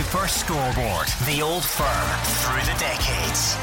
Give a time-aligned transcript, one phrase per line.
[0.00, 1.08] Super Scoreboard.
[1.26, 3.54] The old firm through the decades.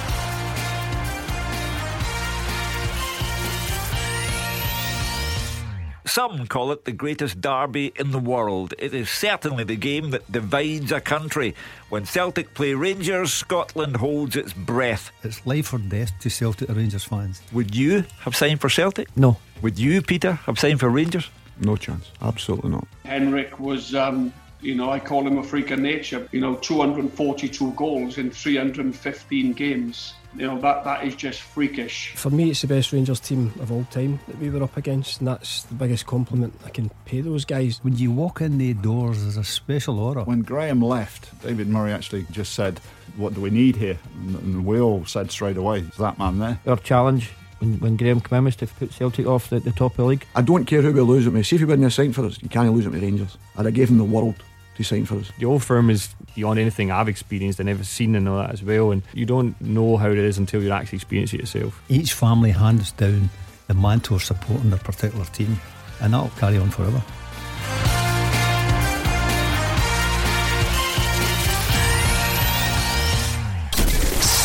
[6.06, 8.76] Some call it the greatest derby in the world.
[8.78, 11.56] It is certainly the game that divides a country.
[11.90, 15.10] When Celtic play Rangers, Scotland holds its breath.
[15.24, 17.42] It's life or death to Celtic Rangers fans.
[17.52, 19.08] Would you have signed for Celtic?
[19.18, 19.38] No.
[19.64, 21.32] Would you, Peter, have signed for Rangers?
[21.60, 22.12] No chance.
[22.22, 22.88] Absolutely not.
[23.06, 24.32] Henrik was, um,
[24.62, 26.28] you know, I call him a freak of nature.
[26.32, 30.14] You know, 242 goals in 315 games.
[30.36, 32.14] You know, that, that is just freakish.
[32.16, 35.20] For me, it's the best Rangers team of all time that we were up against,
[35.20, 37.80] and that's the biggest compliment I can pay those guys.
[37.82, 40.24] When you walk in the doors, there's a special aura.
[40.26, 42.80] When Graham left, David Murray actually just said,
[43.16, 43.98] What do we need here?
[44.16, 46.60] And we all said straight away, Is that man there?
[46.68, 49.98] Our challenge when, when Graham came in to put Celtic off the, the top of
[49.98, 50.26] the league.
[50.36, 51.44] I don't care who we lose at me.
[51.44, 53.38] See if he wouldn't have signed for us, you can't lose it to Rangers.
[53.58, 54.36] I'd have gave him the world
[54.76, 55.32] to sign for us.
[55.40, 58.64] The old firm is beyond anything I've experienced and ever seen and all that as
[58.64, 58.92] well.
[58.92, 61.82] And you don't know how it is until you actually experience it yourself.
[61.90, 63.30] Each family hands down
[63.68, 65.60] the mantle of supporting their particular team,
[66.02, 67.04] and that'll carry on forever.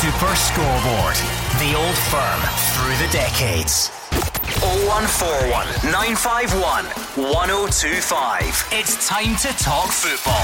[0.03, 1.42] Super Scoreboard.
[1.63, 2.41] The old firm
[2.75, 3.89] through the decades.
[4.83, 8.69] 0141 951 1025.
[8.73, 10.43] It's time to talk football.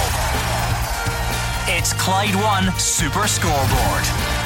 [1.66, 4.37] It's Clyde One Super Scoreboard.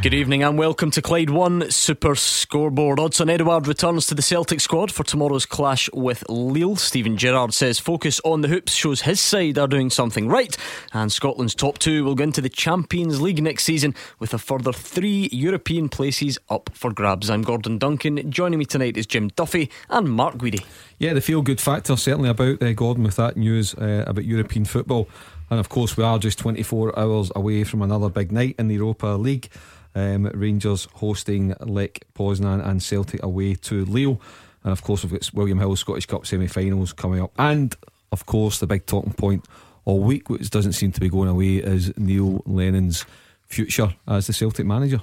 [0.00, 3.00] Good evening and welcome to Clyde One Super Scoreboard.
[3.00, 6.76] Odsonne Edouard returns to the Celtic squad for tomorrow's clash with Lille.
[6.76, 10.56] Steven Gerrard says focus on the hoops shows his side are doing something right,
[10.92, 14.72] and Scotland's top two will go into the Champions League next season with a further
[14.72, 17.28] three European places up for grabs.
[17.28, 18.30] I'm Gordon Duncan.
[18.30, 20.64] Joining me tonight is Jim Duffy and Mark Guidi.
[20.98, 24.64] Yeah, the feel good factor certainly about uh, Gordon with that news uh, about European
[24.64, 25.08] football.
[25.50, 28.76] And of course, we are just 24 hours away from another big night in the
[28.76, 29.48] Europa League.
[29.94, 34.20] Um, Rangers hosting Lech Poznan and Celtic away to Lille.
[34.64, 37.32] And of course, we've got William Hill Scottish Cup semi finals coming up.
[37.38, 37.74] And
[38.12, 39.44] of course, the big talking point
[39.84, 43.04] all week, which doesn't seem to be going away, is Neil Lennon's
[43.46, 45.00] future as the Celtic manager.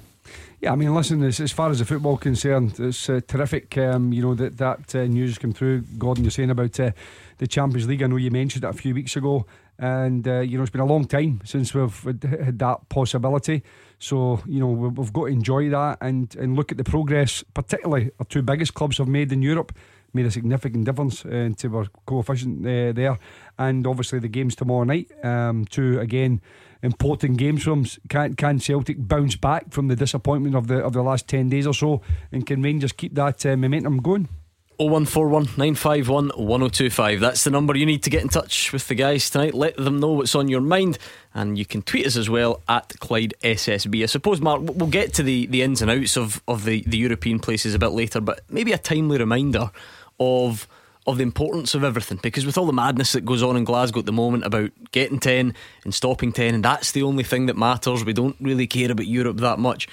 [0.62, 3.78] Yeah, I mean, listen, as, as far as the football concerned, it's uh, terrific.
[3.78, 5.82] Um, you know that that uh, news came through.
[5.98, 6.92] Gordon, you're saying about uh,
[7.38, 8.02] the Champions League.
[8.02, 9.46] I know you mentioned it a few weeks ago,
[9.78, 13.64] and uh, you know it's been a long time since we've had that possibility.
[14.00, 17.44] So you know we've got to enjoy that and and look at the progress.
[17.54, 19.74] Particularly our two biggest clubs have made in Europe
[20.16, 23.20] made a significant difference uh, to our coefficient uh, there,
[23.60, 25.12] and obviously the games tomorrow night.
[25.24, 26.42] Um, two again
[26.82, 31.04] important games from can can Celtic bounce back from the disappointment of the of the
[31.04, 32.02] last ten days or so,
[32.32, 34.30] and can Rangers keep that uh, momentum going?
[34.78, 37.20] 0141 951 1025.
[37.20, 39.54] That's the number you need to get in touch with the guys tonight.
[39.54, 40.98] Let them know what's on your mind.
[41.34, 44.04] And you can tweet us as well at Clyde SSB.
[44.04, 46.98] I suppose, Mark, we'll get to the, the ins and outs of, of the, the
[46.98, 49.72] European places a bit later, but maybe a timely reminder
[50.20, 50.68] of
[51.08, 54.00] of the importance of everything because with all the madness that goes on in Glasgow
[54.00, 55.54] at the moment about getting 10
[55.84, 59.06] and stopping 10 and that's the only thing that matters we don't really care about
[59.06, 59.88] Europe that much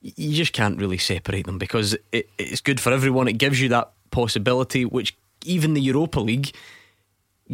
[0.00, 3.68] you just can't really separate them because it, it's good for everyone it gives you
[3.68, 3.92] that
[4.22, 6.50] possibility which even the Europa League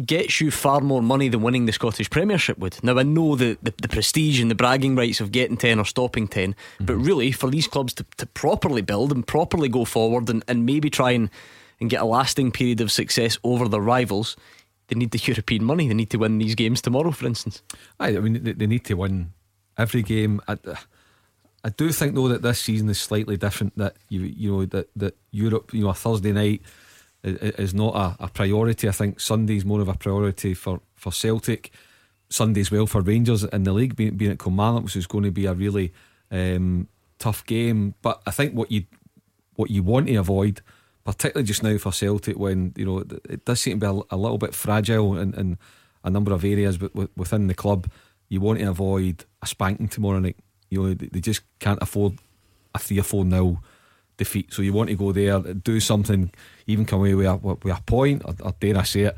[0.03, 2.83] gets you far more money than winning the Scottish Premiership would.
[2.83, 5.85] Now I know the, the, the prestige and the bragging rights of getting 10 or
[5.85, 6.85] stopping 10, mm-hmm.
[6.85, 10.65] but really for these clubs to, to properly build and properly go forward and, and
[10.65, 11.29] maybe try and
[11.79, 14.37] and get a lasting period of success over their rivals,
[14.87, 15.87] they need the European money.
[15.89, 17.61] They need to win these games tomorrow, for instance.
[17.99, 19.33] I I mean, they need to win
[19.77, 20.41] every game.
[20.47, 20.57] I,
[21.65, 23.75] I do think though that this season is slightly different.
[23.75, 26.61] That you you know that that Europe, you know, a Thursday night
[27.23, 28.87] is not a, a priority.
[28.87, 31.71] I think Sunday's more of a priority for for Celtic.
[32.29, 35.31] Sunday's well for Rangers in the league, being, being at Kilmarnock, which is going to
[35.31, 35.91] be a really
[36.31, 36.87] um,
[37.17, 37.95] tough game.
[38.03, 38.83] But I think what you
[39.55, 40.61] what you want to avoid
[41.03, 44.17] particularly just now for Celtic when you know it does seem to be a, a
[44.17, 45.57] little bit fragile in, in,
[46.03, 46.79] a number of areas
[47.15, 47.89] within the club
[48.29, 50.37] you want to avoid a spanking tomorrow night
[50.69, 52.13] you know they just can't afford
[52.73, 53.59] a 3 or 4 nil
[54.17, 56.31] defeat so you want to go there do something
[56.67, 59.15] even come away with a, with a point or, or dare I say it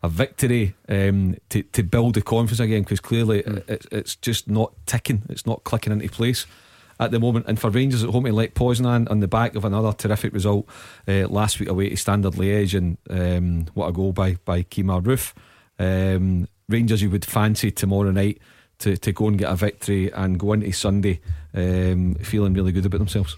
[0.00, 3.68] a victory um, to, to build the confidence again because clearly mm.
[3.68, 6.46] it, it's just not ticking it's not clicking into place
[7.00, 7.46] at the moment.
[7.46, 10.68] And for Rangers at home to Lech Poznan on the back of another terrific result
[11.06, 15.02] uh, last week away to Standard Liège and um, what a goal by by Kemar
[15.02, 15.32] Roofe.
[15.78, 18.40] Um, Rangers, you would fancy tomorrow night
[18.78, 21.20] to, to go and get a victory and go into Sunday
[21.54, 23.36] um, feeling really good about themselves.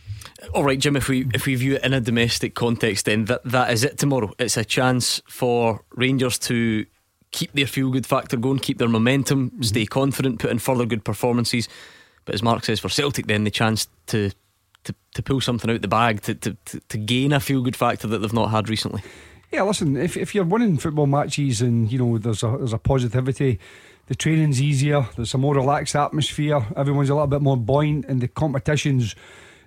[0.54, 0.96] All right, Jim.
[0.96, 3.98] If we if we view it in a domestic context, then that that is it
[3.98, 4.32] tomorrow.
[4.38, 6.86] It's a chance for Rangers to
[7.30, 9.62] keep their feel good factor going, keep their momentum, mm-hmm.
[9.62, 11.68] stay confident, put in further good performances.
[12.24, 14.30] But as Mark says, for Celtic, then the chance to
[14.84, 17.76] to, to pull something out the bag, to, to, to, to gain a feel good
[17.76, 19.02] factor that they've not had recently.
[19.52, 22.78] Yeah, listen, if, if you're winning football matches and you know there's a there's a
[22.78, 23.58] positivity,
[24.10, 28.20] the training's easier, there's a more relaxed atmosphere, everyone's a little bit more buoyant, and
[28.20, 29.14] the competition's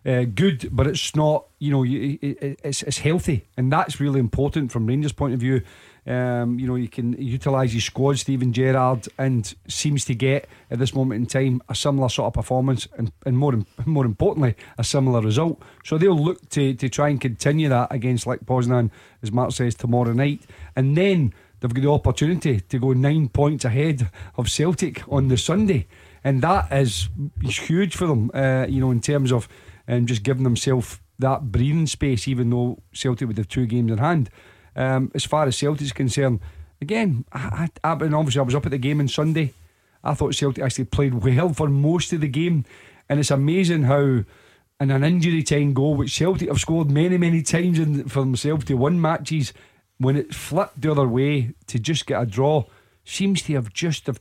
[0.06, 4.86] uh, good, but it's not, you know, it's, it's healthy, and that's really important from
[4.86, 5.62] Rangers' point of view.
[6.06, 10.78] Um, you know, you can utilise your squad, Steven Gerrard, and seems to get at
[10.78, 14.84] this moment in time a similar sort of performance, and, and more more importantly, a
[14.84, 15.62] similar result.
[15.86, 18.92] So they'll look to to try and continue that against Lech Poznan,
[19.22, 20.42] as Mark says tomorrow night,
[20.76, 25.38] and then they've got the opportunity to go nine points ahead of Celtic on the
[25.38, 25.88] Sunday,
[26.24, 27.08] and that is
[27.42, 28.30] huge for them.
[28.34, 29.48] Uh, you know, in terms of
[29.88, 33.98] and just giving themselves that breathing space, even though Celtic would have two games in
[33.98, 34.30] hand.
[34.76, 36.40] Um, as far as Celtic's concerned,
[36.82, 39.54] again, I, I, and obviously I was up at the game on Sunday.
[40.04, 42.66] I thought Celtic actually played well for most of the game,
[43.08, 44.24] and it's amazing how.
[44.80, 48.66] In an injury time goal, which Celtic have scored many, many times in, for themselves
[48.66, 49.54] to win matches,
[50.04, 52.66] when it flipped the other way to just get a draw,
[53.06, 54.20] seems to have just have,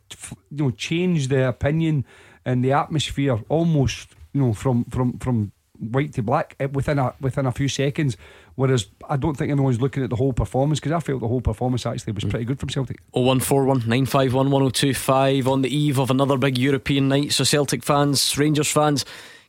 [0.50, 2.04] you know changed the opinion
[2.44, 7.14] and the atmosphere almost you know, from from from white to black eh, within a
[7.20, 8.16] within a few seconds.
[8.54, 11.40] Whereas I don't think anyone's looking at the whole performance because I felt the whole
[11.40, 12.98] performance actually was pretty good from Celtic.
[13.12, 17.32] 0141 951 1025 on the eve of another big European night.
[17.32, 19.04] So Celtic fans, Rangers fans,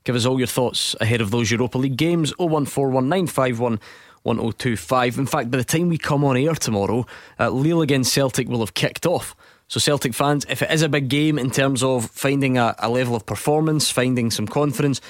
[0.06, 2.32] give us all your thoughts ahead of those Europa League games.
[2.38, 3.80] 0141 951
[4.24, 5.18] 1025.
[5.18, 7.06] In fact, by the time we come on air tomorrow,
[7.40, 9.36] uh, Lille against Celtic will have kicked off.
[9.68, 12.90] So, Celtic fans, if it is a big game in terms of finding a, a
[12.90, 15.02] level of performance, finding some confidence,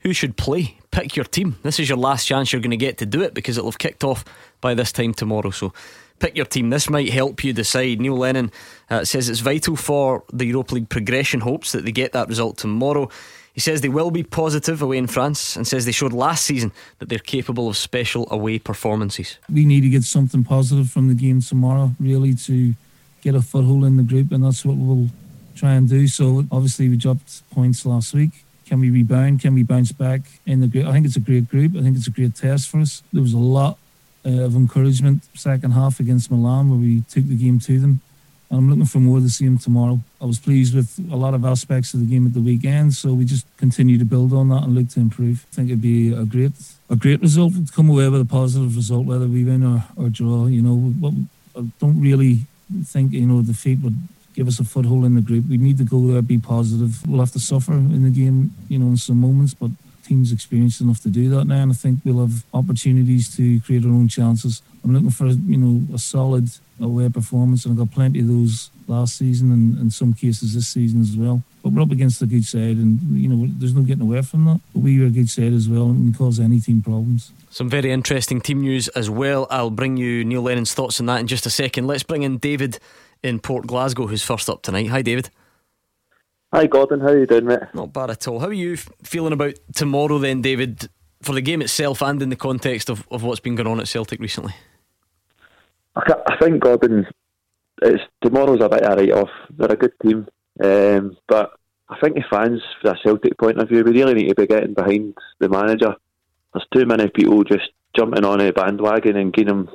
[0.00, 0.78] who should play?
[0.90, 1.56] Pick your team.
[1.62, 3.78] This is your last chance you're going to get to do it because it'll have
[3.78, 4.24] kicked off
[4.60, 5.50] by this time tomorrow.
[5.50, 5.72] So,
[6.18, 6.70] pick your team.
[6.70, 8.00] This might help you decide.
[8.00, 8.52] Neil Lennon
[8.90, 12.58] uh, says it's vital for the Europa League progression hopes that they get that result
[12.58, 13.08] tomorrow.
[13.56, 16.72] He says they will be positive away in France and says they showed last season
[16.98, 19.38] that they're capable of special away performances.
[19.50, 22.74] We need to get something positive from the game tomorrow, really, to
[23.22, 25.08] get a foothold in the group, and that's what we'll
[25.54, 26.06] try and do.
[26.06, 28.44] So obviously we dropped points last week.
[28.66, 29.40] Can we rebound?
[29.40, 30.84] Can we bounce back in the group?
[30.86, 31.76] I think it's a great group.
[31.76, 33.02] I think it's a great test for us.
[33.10, 33.78] There was a lot
[34.26, 38.02] uh, of encouragement second half against Milan where we took the game to them.
[38.50, 40.00] And I'm looking for more to see them tomorrow.
[40.20, 43.12] I was pleased with a lot of aspects of the game at the weekend, so
[43.12, 45.46] we just continue to build on that and look to improve.
[45.52, 46.52] I think it'd be a great
[46.88, 50.08] a great result to come away with a positive result, whether we win or, or
[50.08, 50.46] draw.
[50.46, 50.94] You know,
[51.56, 52.46] I don't really
[52.84, 53.96] think you know defeat would
[54.34, 55.46] give us a foothold in the group.
[55.48, 57.06] We need to go there, be positive.
[57.06, 59.70] We'll have to suffer in the game, you know, in some moments, but
[60.06, 63.84] team's experienced enough to do that now, and I think we'll have opportunities to create
[63.84, 64.62] our own chances.
[64.84, 66.48] I'm looking for you know a solid
[66.80, 70.68] away performance, and I've got plenty of those last season and in some cases this
[70.68, 71.42] season as well.
[71.62, 74.44] But we're up against a good side, and you know there's no getting away from
[74.44, 74.60] that.
[74.72, 77.32] But we are a good side as well, and can cause any team problems.
[77.50, 79.46] Some very interesting team news as well.
[79.50, 81.86] I'll bring you Neil Lennon's thoughts on that in just a second.
[81.86, 82.78] Let's bring in David
[83.22, 84.88] in Port Glasgow, who's first up tonight.
[84.88, 85.30] Hi, David.
[86.56, 87.00] Hi, Gordon.
[87.00, 87.60] How are you doing, mate?
[87.74, 88.40] Not bad at all.
[88.40, 90.88] How are you feeling about tomorrow, then, David,
[91.20, 93.88] for the game itself and in the context of, of what's been going on at
[93.88, 94.54] Celtic recently?
[95.96, 97.06] I think, Gordon,
[97.82, 99.28] it's tomorrow's a bit of a write off.
[99.50, 100.26] They're a good team,
[100.64, 101.52] um, but
[101.90, 104.46] I think the fans, from a Celtic point of view, we really need to be
[104.46, 105.94] getting behind the manager
[106.56, 109.66] there's too many people just jumping on a bandwagon and giving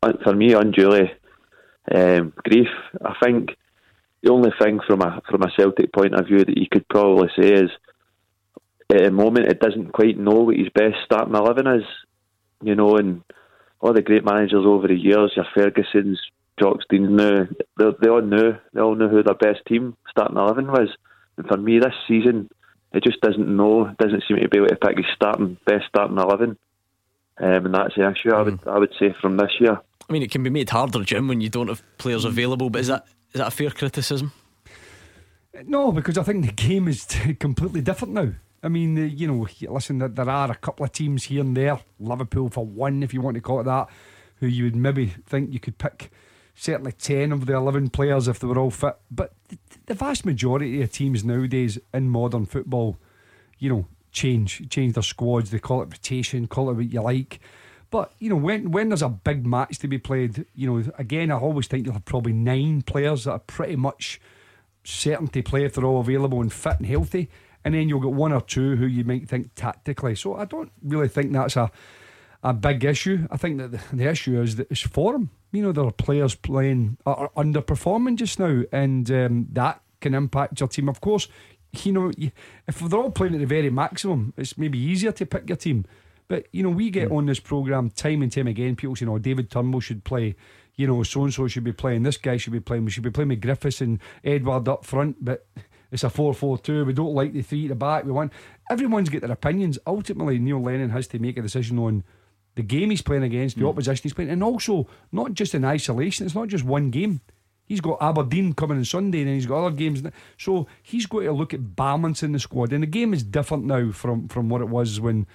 [0.00, 1.12] them, for me, unduly
[1.94, 2.68] um, grief.
[3.04, 3.56] I think
[4.22, 7.28] the only thing from a from a Celtic point of view that you could probably
[7.38, 7.70] say is
[8.90, 11.84] at the moment it doesn't quite know what his best starting eleven is.
[12.62, 13.22] You know, and
[13.80, 16.16] all the great managers over the years, your Fergusons,
[16.58, 17.46] Jock Stein now,
[17.78, 20.88] they, they all knew they all knew who their best team starting eleven was.
[21.36, 22.50] And for me this season
[22.92, 26.16] it just doesn't know, doesn't seem to be able to pick his starting best starting
[26.16, 26.56] eleven,
[27.38, 28.34] um, and that's the issue.
[28.34, 29.78] I would I would say from this year.
[30.08, 32.70] I mean, it can be made harder, Jim, when you don't have players available.
[32.70, 34.32] But is that is that a fair criticism?
[35.66, 37.06] No, because I think the game is
[37.38, 38.32] completely different now.
[38.62, 42.48] I mean, you know, listen, there are a couple of teams here and there, Liverpool
[42.48, 43.88] for one, if you want to call it that,
[44.36, 46.10] who you would maybe think you could pick
[46.58, 48.96] certainly 10 of the 11 players if they were all fit.
[49.10, 49.32] But
[49.86, 52.98] the vast majority of teams nowadays in modern football,
[53.58, 55.50] you know, change, change their squads.
[55.50, 57.40] They call it rotation, call it what you like.
[57.90, 61.30] But, you know, when, when there's a big match to be played, you know, again,
[61.30, 64.20] I always think you'll have probably nine players that are pretty much
[64.84, 67.30] certain to play if they're all available and fit and healthy.
[67.64, 70.14] And then you'll get one or two who you might think tactically.
[70.14, 71.70] So I don't really think that's a
[72.42, 73.26] a big issue.
[73.30, 75.30] I think that the, the issue is that it's form.
[75.50, 80.60] You know, there are players playing are underperforming just now, and um, that can impact
[80.60, 80.88] your team.
[80.88, 81.28] Of course,
[81.82, 82.12] you know,
[82.66, 85.84] if they're all playing at the very maximum, it's maybe easier to pick your team.
[86.28, 87.16] But you know, we get mm.
[87.16, 88.76] on this program time and time again.
[88.76, 90.36] People say, "Oh, David Turnbull should play."
[90.76, 92.04] You know, so and so should be playing.
[92.04, 92.84] This guy should be playing.
[92.84, 95.16] We should be playing with Griffiths and Edouard up front.
[95.24, 95.46] But
[95.90, 96.84] it's a 4 4 2.
[96.84, 98.04] We don't like the three at the back.
[98.04, 98.32] We want
[98.70, 99.78] everyone's got their opinions.
[99.86, 102.04] Ultimately, Neil Lennon has to make a decision on
[102.54, 103.68] the game he's playing against, the mm.
[103.68, 106.26] opposition he's playing, and also not just in isolation.
[106.26, 107.20] It's not just one game.
[107.66, 110.02] He's got Aberdeen coming on Sunday, and he's got other games.
[110.38, 112.72] So he's got to look at balance in the squad.
[112.72, 115.26] And the game is different now from from what it was when.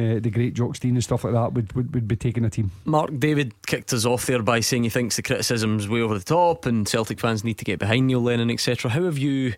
[0.00, 2.50] Uh, the great Jock Stein and stuff like that would, would, would be taking a
[2.50, 2.70] team.
[2.86, 6.24] Mark David kicked us off there by saying he thinks the criticism's way over the
[6.24, 8.90] top and Celtic fans need to get behind Neil Lennon, etc.
[8.90, 9.54] How have you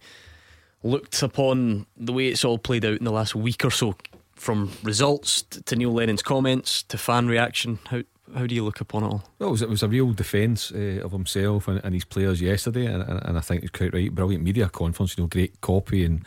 [0.83, 3.95] looked upon the way it's all played out in the last week or so?
[4.35, 8.03] From results to Neil Lennon's comments to fan reaction, how
[8.35, 9.25] how do you look upon it all?
[9.39, 12.41] Well, it was, it was a real defence uh, of himself and, and, his players
[12.41, 14.13] yesterday, and, and, and I think it's quite right.
[14.13, 16.25] Brilliant media conference, you know, great copy and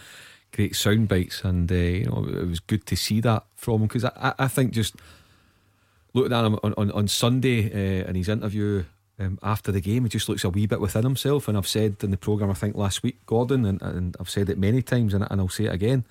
[0.56, 3.88] great sound bites, and uh, you know, it was good to see that from him
[3.88, 4.96] because I, I think just
[6.14, 8.86] looking at him on, on, on Sunday uh, in his interview
[9.20, 11.48] um, after the game, he just looks a wee bit within himself.
[11.48, 14.50] And I've said in the programme, I think last week, Gordon, and, and I've said
[14.50, 16.06] it many times, and, and I'll say it again.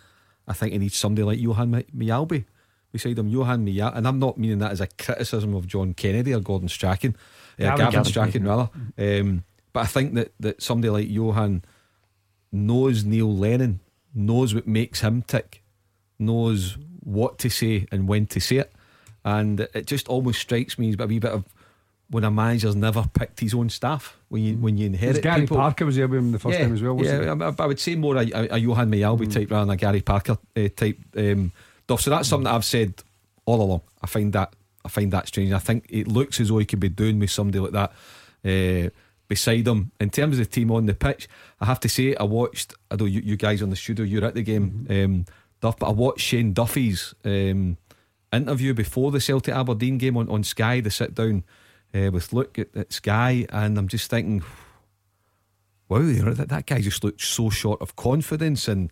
[0.47, 2.45] I think he needs somebody like Johan Mjällby
[2.93, 3.97] beside him, Johan Mjällby.
[3.97, 7.17] And I'm not meaning that as a criticism of John Kennedy or Gordon Strachan,
[7.59, 8.69] uh, Gavin, Gavin Strachan, rather.
[8.99, 11.65] Um, but I think that, that somebody like Johan
[12.53, 13.81] knows Neil Lennon,
[14.15, 15.63] knows what makes him tick,
[16.19, 18.73] knows what to say and when to say it.
[19.25, 21.45] And it just almost strikes me as a wee bit of
[22.11, 25.57] when a manager's never picked his own staff when you when you inherit Gary people.
[25.57, 27.03] Parker was there with him the first yeah, time as well.
[27.03, 29.33] yeah, I, I, would say more a, a, Johan Mjällby mm.
[29.33, 31.51] type rather than a Gary Parker uh, type um,
[31.85, 32.03] stuff.
[32.03, 32.95] So that's something that I've said
[33.47, 33.81] all along.
[34.03, 34.55] I find that
[34.85, 35.53] I find that strange.
[35.53, 37.93] I think it looks as though he could be doing with somebody like that.
[38.45, 38.91] Uh,
[39.29, 41.29] beside him in terms of the team on the pitch,
[41.61, 42.75] I have to say I watched.
[42.91, 45.05] I know you, you guys on the studio, you're at the game, mm-hmm.
[45.05, 45.25] um,
[45.61, 47.79] Duff, but I watched Shane Duffy's um,
[48.33, 50.81] interview before the Celtic Aberdeen game on, on Sky.
[50.81, 51.45] The sit down
[51.95, 54.43] uh, with Luke at, at, Sky, and I'm just thinking,
[55.89, 58.91] wow, you know, that, that guy just looked so short of confidence and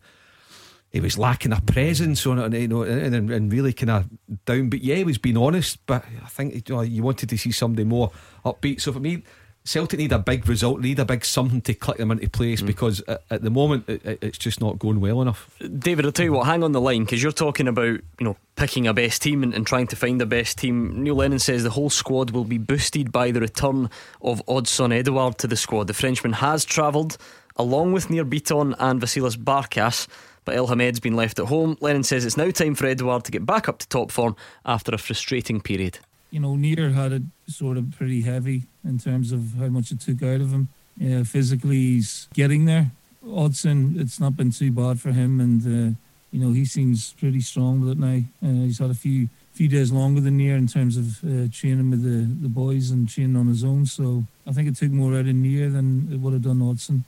[0.93, 3.91] he was lacking a presence on it, and, you know, and, and, and really kind
[3.91, 4.69] of down.
[4.69, 5.85] But yeah, he was being honest.
[5.87, 8.12] But I think you, know, you wanted to see somebody more
[8.45, 8.83] upbeat.
[8.83, 9.23] So for me,
[9.64, 12.66] Celtic need a big result, need a big something to click them into place mm.
[12.66, 15.57] because at, at, the moment it, it's just not going well enough.
[15.78, 18.37] David, I'll tell you what, hang on the line because you're talking about you know
[18.57, 21.02] picking a best team and, and, trying to find the best team.
[21.02, 23.88] Neil Lennon says the whole squad will be boosted by the return
[24.21, 25.87] of Odsonne Edouard to the squad.
[25.87, 27.16] The Frenchman has travelled
[27.57, 30.09] along with Nir Bitton and Vasilis Barkas.
[30.45, 31.78] But Elhamed's been left at home.
[31.81, 34.35] Lennon says it's now time for Edouard to get back up to top form
[34.66, 36.00] after a frustrating period
[36.33, 37.23] you know, Nir had it
[37.54, 40.68] sort of pretty heavy in terms of how much it took out of him.
[40.97, 42.90] Yeah, physically, he's getting there.
[43.26, 45.97] Odsonne, it's not been too bad for him, and uh,
[46.32, 48.21] you know he seems pretty strong with it now.
[48.42, 51.90] Uh, he's had a few few days longer than Nir in terms of uh, training
[51.90, 53.85] with the, the boys and training on his own.
[53.85, 57.02] So I think it took more out of Nir than it would have done Odsonne.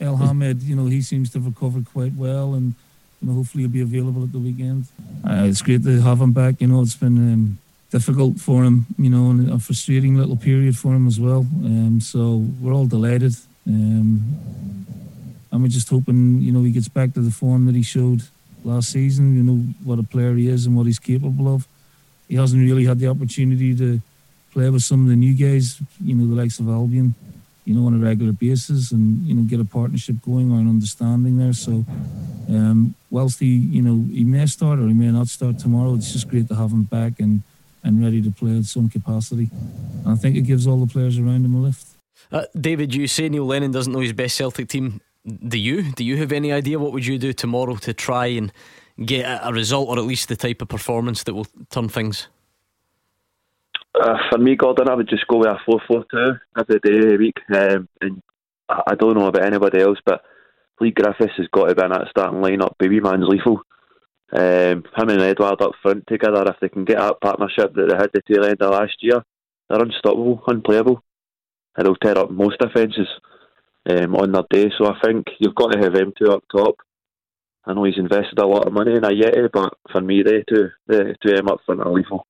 [0.00, 2.74] Elhamed, you know, he seems to have recovered quite well, and
[3.20, 4.86] you know hopefully he'll be available at the weekend.
[5.24, 6.60] Uh, it's great to have him back.
[6.60, 7.18] You know, it's been.
[7.32, 7.58] Um,
[7.90, 11.40] difficult for him, you know, and a frustrating little period for him as well.
[11.40, 13.34] Um, so we're all delighted.
[13.66, 14.86] Um,
[15.52, 18.22] and we're just hoping, you know, he gets back to the form that he showed
[18.64, 21.66] last season, you know, what a player he is and what he's capable of.
[22.28, 24.00] He hasn't really had the opportunity to
[24.52, 27.14] play with some of the new guys, you know, the likes of Albian,
[27.64, 30.68] you know, on a regular basis and, you know, get a partnership going or an
[30.68, 31.52] understanding there.
[31.52, 31.84] So,
[32.48, 36.12] um, whilst he, you know, he may start or he may not start tomorrow, it's
[36.12, 37.42] just great to have him back and
[37.82, 39.48] and ready to play at some capacity.
[40.04, 41.86] And I think it gives all the players around him a lift.
[42.32, 45.00] Uh, David, you say Neil Lennon doesn't know his best Celtic team.
[45.26, 45.92] Do you?
[45.92, 48.52] Do you have any idea what would you do tomorrow to try and
[49.04, 52.28] get a result or at least the type of performance that will turn things?
[53.94, 56.98] Uh, for me, Gordon, I would just go with a 4 4 2 every day
[56.98, 57.36] of the week.
[57.52, 58.22] Um, and
[58.68, 60.22] I don't know about anybody else, but
[60.80, 62.78] Leigh Griffiths has got to be in that starting lineup.
[62.78, 63.62] Baby man's lethal.
[64.32, 67.96] Um, him and Edouard up front together, if they can get that partnership that they
[67.96, 69.24] had the tail end of last year,
[69.68, 71.02] they're unstoppable, unplayable,
[71.76, 73.08] and they'll tear up most defences
[73.88, 74.72] um, on their day.
[74.78, 76.76] So I think you've got to have them two up top.
[77.64, 80.68] I know he's invested a lot of money in Ajeti, but for me, they two,
[80.86, 82.26] they two them up front are lethal.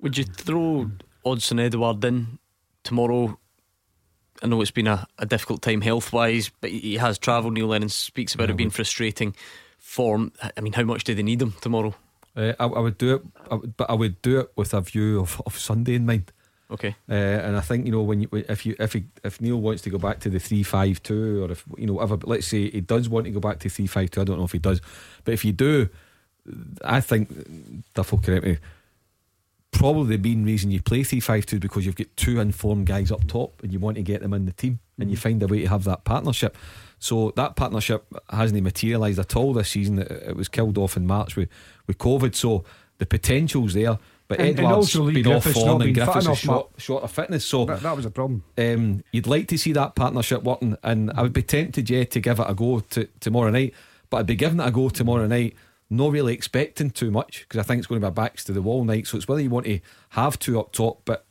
[0.00, 0.90] Would you throw
[1.24, 2.38] Odsonne Edouard in
[2.82, 3.38] tomorrow
[4.42, 7.54] I know it's been a, a difficult time health wise, but he he has travelled.
[7.54, 9.34] Neil Lennon speaks about it being frustrating.
[9.96, 10.30] Form.
[10.54, 11.94] I mean, how much do they need him tomorrow?
[12.36, 14.82] Uh, I, I would do it, I would, but I would do it with a
[14.82, 16.32] view of, of Sunday in mind.
[16.70, 16.94] Okay.
[17.08, 19.80] Uh, and I think you know when you if you if he, if Neil wants
[19.84, 22.68] to go back to the three five two or if you know whatever, let's say
[22.68, 24.20] he does want to go back to three five two.
[24.20, 24.82] I don't know if he does,
[25.24, 25.88] but if you do,
[26.84, 27.30] I think
[27.94, 28.58] Duff will correct me.
[29.70, 33.10] Probably the main reason you play three five two because you've got two informed guys
[33.10, 35.46] up top and you want to get them in the team and you find a
[35.46, 36.56] way to have that partnership.
[36.98, 39.98] So that partnership hasn't materialised at all this season.
[39.98, 41.48] It, it was killed off in March with,
[41.86, 42.34] with COVID.
[42.34, 42.64] So
[42.98, 43.98] the potential's there.
[44.28, 47.04] But And- and Edwards Lee been off Griffiths form not and Griffiths is short, short
[47.04, 47.44] of fitness.
[47.44, 48.42] So That, that was a problem.
[48.58, 52.20] um, you'd like to see that partnership working, and I would be tempted, yeah, to
[52.20, 53.74] give it a go to, tomorrow night.
[54.08, 55.54] But I'd be giving it a go tomorrow night,
[55.90, 58.52] not really expecting too much because I think it's going to be a backs to
[58.52, 59.06] the wall night.
[59.06, 59.78] So it's whether you want to
[60.10, 61.25] have two up top, but.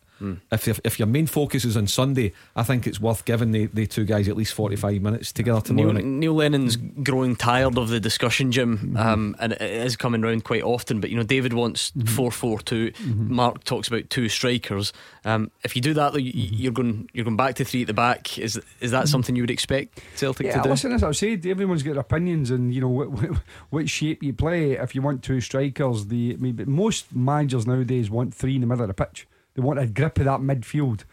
[0.52, 3.66] If, if if your main focus is on Sunday, I think it's worth giving the,
[3.68, 6.06] the two guys at least forty five minutes together tomorrow Neil, night.
[6.06, 8.98] Neil Lennon's growing tired of the discussion, Jim, mm-hmm.
[8.98, 11.00] um, and it is coming round quite often.
[11.02, 12.08] But you know, David wants mm-hmm.
[12.08, 12.92] four four two.
[12.92, 13.34] Mm-hmm.
[13.34, 14.94] Mark talks about two strikers.
[15.26, 17.88] Um, if you do that, though, you, you're going you're going back to three at
[17.88, 18.38] the back.
[18.38, 20.70] Is is that something you would expect Celtic Yeah, to do?
[20.70, 23.38] listen, as I said, everyone's got opinions, and you know what, what,
[23.70, 24.74] what shape you play.
[24.74, 28.84] If you want two strikers, the maybe most managers nowadays want three in the middle
[28.84, 29.28] of the pitch.
[29.56, 31.04] They want a grip of that midfield.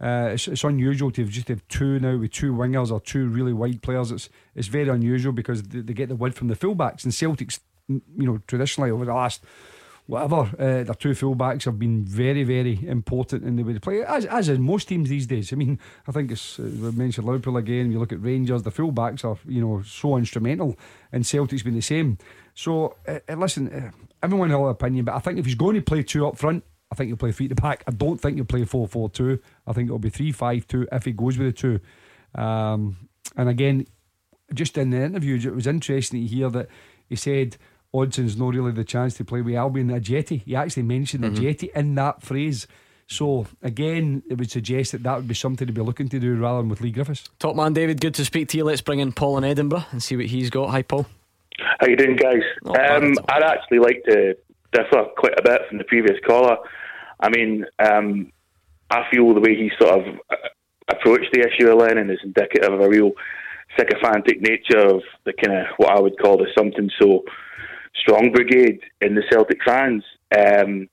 [0.00, 3.26] Uh, it's, it's unusual to have just have two now with two wingers or two
[3.28, 4.12] really wide players.
[4.12, 7.60] It's it's very unusual because they, they get the width from the fullbacks and Celtics,
[7.88, 9.42] you know, traditionally over the last
[10.06, 14.02] whatever, uh, their two fullbacks have been very, very important in the way they play,
[14.04, 15.52] as, as in most teams these days.
[15.52, 18.70] I mean, I think it's, uh, we mentioned Liverpool again, you look at Rangers, the
[18.70, 20.76] fullbacks are, you know, so instrumental,
[21.12, 22.18] and Celtic's been the same.
[22.54, 23.90] So, uh, uh, listen, uh,
[24.22, 26.62] everyone has an opinion, but I think if he's going to play two up front,
[26.90, 27.82] I think he'll play three to the back.
[27.86, 29.38] I don't think he'll play 4 4 2.
[29.66, 32.40] I think it'll be 3 5 2 if he goes with the two.
[32.40, 32.96] Um,
[33.36, 33.86] and again,
[34.54, 36.68] just in the interview, it was interesting to hear that
[37.08, 37.56] he said
[37.94, 40.42] Odsonne's not really the chance to play with Albian Ajeti.
[40.44, 41.42] He actually mentioned a Mm-hmm.
[41.42, 42.66] jetty in that phrase.
[43.08, 46.34] So again, it would suggest that that would be something to be looking to do
[46.36, 47.28] rather than with Leigh Griffiths.
[47.38, 48.00] Top man, David.
[48.00, 48.64] Good to speak to you.
[48.64, 50.70] Let's bring in Paul in Edinburgh and see what he's got.
[50.70, 51.06] Hi, Paul.
[51.80, 52.42] How you doing, guys?
[52.66, 54.36] Um, I'd actually like to
[54.72, 56.56] differ quite a bit from the previous caller.
[57.20, 58.32] I mean, um,
[58.90, 60.36] I feel the way he sort of uh,
[60.88, 63.12] approached the issue of Lennon is indicative of a real
[63.76, 67.24] sycophantic nature of the kind of what I would call the something so
[67.96, 70.04] strong brigade in the Celtic fans.
[70.36, 70.88] Um,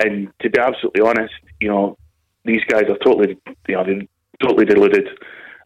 [0.00, 1.96] and to be absolutely honest, you know,
[2.44, 4.02] these guys are totally, you know, they're
[4.42, 5.08] totally deluded.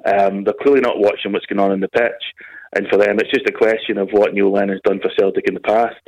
[0.05, 2.23] Um, they're clearly not watching what's going on in the pitch.
[2.75, 5.55] And for them, it's just a question of what Neil Lennon's done for Celtic in
[5.55, 6.01] the past,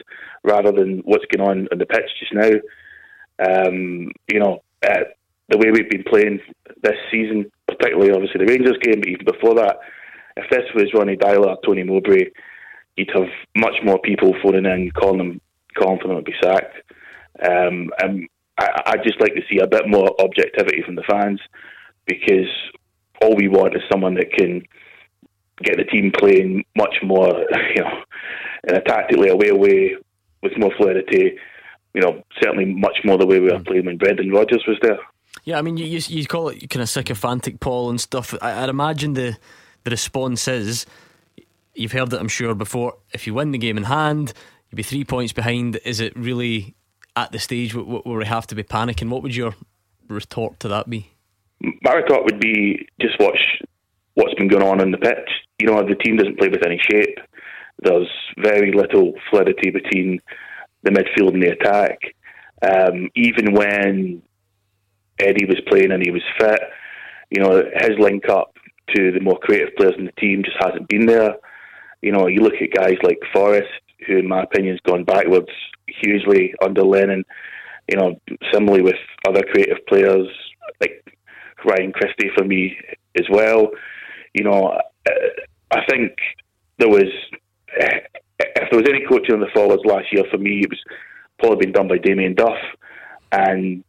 [0.44, 2.50] rather than what's going on in the pitch just now.
[3.38, 5.04] Um, you know, uh,
[5.48, 6.40] the way we've been playing
[6.82, 9.78] this season, particularly obviously the Rangers game, but even before that,
[10.36, 12.30] if this was Ronny Deila, Tony Mowbray,
[12.96, 15.40] you'd have much more people phoning in, calling them,
[15.78, 16.76] calling for them to be sacked.
[17.42, 21.40] Um, and I, I'd just like to see a bit more objectivity from the fans,
[22.06, 22.48] because
[23.22, 24.62] all we want is someone that can
[25.62, 27.28] get the team playing much more,
[27.74, 28.02] you know,
[28.68, 29.96] in a tactically away way
[30.42, 31.36] with more fluidity.
[31.94, 33.64] You know, certainly much more the way we were hmm.
[33.64, 34.98] playing when Brendan Rodgers was there.
[35.44, 38.34] Yeah, I mean, you, you, you call it kind of sycophantic, Paul, and stuff.
[38.42, 39.36] I, I'd imagine the,
[39.84, 40.86] the response is
[41.74, 42.96] you've heard it, I'm sure, before.
[43.12, 44.32] If you win the game in hand,
[44.70, 45.80] you'd be three points behind.
[45.84, 46.74] Is it really
[47.16, 49.08] at the stage where, where we have to be panicking?
[49.08, 49.54] What would your
[50.08, 51.10] retort to that be?
[51.82, 53.38] My retort would be just watch
[54.14, 55.30] what's been going on in the pitch.
[55.60, 57.18] You know, the team doesn't play with any shape.
[57.82, 60.20] There's very little fluidity between
[60.82, 61.98] the midfield and the attack.
[62.62, 64.22] Um, even when
[65.18, 66.60] Eddie was playing and he was fit,
[67.30, 68.54] you know, his link up
[68.94, 71.36] to the more creative players in the team just hasn't been there.
[72.02, 73.68] You know, you look at guys like Forrest,
[74.06, 75.50] who, in my opinion, has gone backwards
[75.86, 77.24] hugely under Lennon.
[77.88, 78.20] You know,
[78.52, 78.96] similarly with
[79.26, 80.28] other creative players
[80.80, 81.04] like
[81.64, 82.76] Ryan Christie for me
[83.18, 83.70] as well.
[84.34, 85.10] You know, uh,
[85.70, 86.12] I think
[86.78, 87.10] there was,
[87.80, 87.98] uh,
[88.38, 90.80] if there was any coaching on the forwards last year for me, it was
[91.38, 92.58] probably been done by Damien Duff.
[93.32, 93.84] And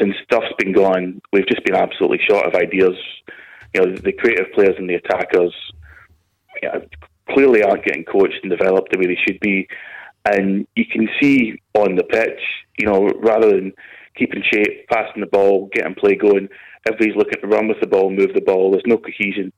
[0.00, 2.96] since Duff's been gone, we've just been absolutely short of ideas.
[3.74, 5.54] You know, the creative players and the attackers
[6.62, 6.82] you know,
[7.30, 9.68] clearly aren't getting coached and developed the way they should be.
[10.24, 12.40] And you can see on the pitch,
[12.78, 13.72] you know, rather than
[14.16, 16.48] keeping shape, passing the ball, getting play going,
[16.86, 18.70] everybody's looking to run with the ball, move the ball.
[18.70, 19.52] There's no cohesion.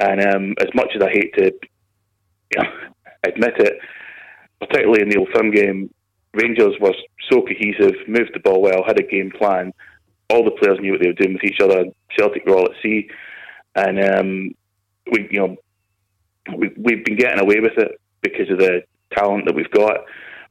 [0.00, 1.52] And um, as much as I hate to
[2.54, 2.70] you know,
[3.26, 3.78] admit it,
[4.60, 5.90] particularly in the Old Firm game,
[6.34, 6.94] Rangers were
[7.30, 9.72] so cohesive, moved the ball well, had a game plan.
[10.30, 11.84] All the players knew what they were doing with each other.
[12.16, 13.08] Celtic were all at sea.
[13.74, 14.54] and um,
[15.10, 15.56] we you know
[16.56, 20.04] we we've been getting away with it because of the talent that we've got.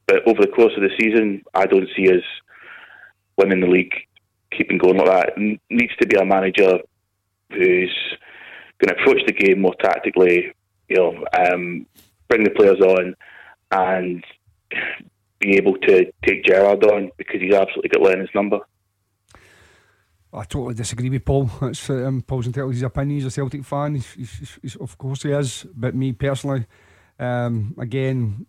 [0.06, 2.24] But over the course of the season, I don't see us
[3.36, 3.94] winning the league,
[4.56, 5.38] keeping going like that.
[5.70, 6.78] Needs to be a manager
[7.50, 7.94] who's
[8.78, 10.52] going to approach the game more tactically.
[10.88, 11.86] You know, um,
[12.28, 13.14] bring the players on,
[13.70, 14.24] and
[15.40, 18.60] be able to take Gerrard on because he's absolutely got Lennon's number.
[20.32, 21.50] I totally disagree with Paul.
[21.88, 23.16] Um, Paul's entitled his opinion.
[23.16, 23.94] He's a Celtic fan.
[23.94, 25.66] He's, he's, he's, of course he is.
[25.74, 26.66] But me personally,
[27.18, 28.46] um, again,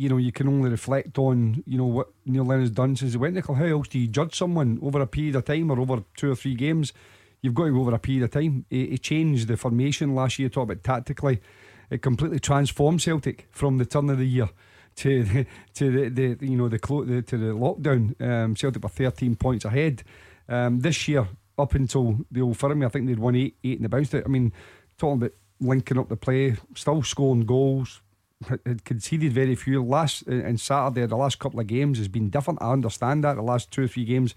[0.00, 3.18] you know, you can only reflect on you know what Neil Lennon's done since he
[3.18, 6.02] went to How else do you judge someone over a period of time or over
[6.16, 6.94] two or three games?
[7.42, 8.64] You've got to go over a period of time.
[8.70, 10.48] He, he changed the formation last year.
[10.48, 11.42] Talk about tactically,
[11.90, 14.48] it completely transformed Celtic from the turn of the year
[14.96, 18.18] to the, to the, the you know the, clo- the to the lockdown.
[18.22, 20.02] Um, Celtic were 13 points ahead.
[20.48, 23.82] Um, this year, up until the old firm, I think they'd won eight, eight in
[23.82, 24.24] the bounced it.
[24.24, 24.50] I mean,
[24.96, 28.00] talking about linking up the play, still scoring goals,
[28.48, 29.82] had conceded very few.
[29.84, 32.62] Last and uh, Saturday, the last couple of games has been different.
[32.62, 34.34] I understand that the last two or three games,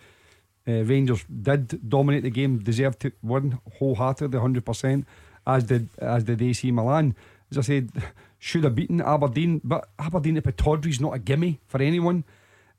[0.67, 5.05] uh, Rangers did dominate the game, deserved to win wholeheartedly, hundred percent,
[5.47, 7.15] as did as did AC Milan.
[7.51, 7.91] As I said,
[8.39, 12.25] should have beaten Aberdeen, but Aberdeen at is not a gimme for anyone.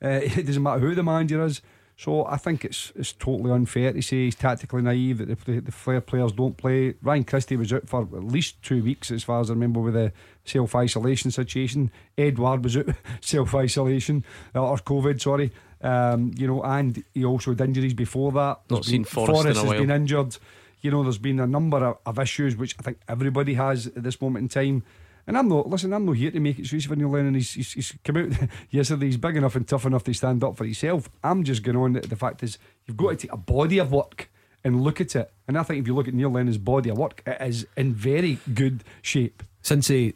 [0.03, 1.61] Uh, it doesn't matter who the manager is.
[1.97, 5.71] So I think it's it's totally unfair to say he's tactically naive that the, the,
[5.71, 6.93] Flair players don't play.
[7.01, 9.93] Ryan Christie was out for at least two weeks, as far as I remember, with
[9.93, 10.11] the
[10.43, 11.91] self isolation situation.
[12.17, 12.87] Edouard was out
[13.21, 15.51] self isolation uh, or COVID, sorry.
[15.81, 18.39] Um, you know, and he also had injuries before that.
[18.39, 20.37] Not There's seen been, Forrest, Forrest a has been injured.
[20.81, 24.03] You know, there's been a number of, of issues which I think everybody has at
[24.03, 24.83] this moment in time.
[25.27, 27.33] And I'm not, listen, I'm not here to make it easy for Neil Lennon.
[27.33, 30.55] He's, he's, he's come out yesterday, he's big enough and tough enough to stand up
[30.55, 31.09] for himself.
[31.23, 33.91] I'm just going on that the fact is, you've got to take a body of
[33.91, 34.29] work
[34.63, 35.31] and look at it.
[35.47, 37.93] And I think if you look at Neil Lennon's body of work, it is in
[37.93, 39.43] very good shape.
[39.61, 40.15] Since he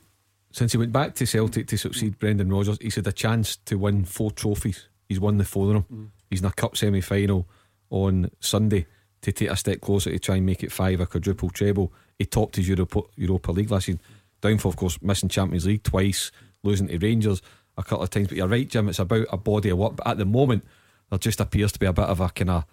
[0.51, 3.77] since he went back to Celtic to succeed Brendan Rodgers, he's had a chance to
[3.77, 4.87] win four trophies.
[5.07, 5.85] He's won the four of them.
[5.93, 6.09] Mm.
[6.29, 7.47] He's in a cup semi final
[7.91, 8.87] on Sunday
[9.21, 11.93] to take a step closer to try and make it five, a quadruple treble.
[12.17, 14.01] He topped his Europa, Europa League last season.
[14.41, 16.31] Downfall, of course, missing Champions League twice,
[16.63, 17.41] losing to Rangers
[17.77, 18.27] a couple of times.
[18.27, 19.95] But you're right, Jim, it's about a body of work.
[19.97, 20.65] But at the moment,
[21.09, 22.65] there just appears to be a bit of a kind of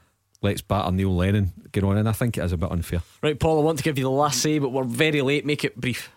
[0.43, 3.03] let's batter Neil Lennon get on, and I think it is a bit unfair.
[3.23, 5.47] Right, Paul, I want to give you the last say, but we're very late.
[5.47, 6.11] Make it brief.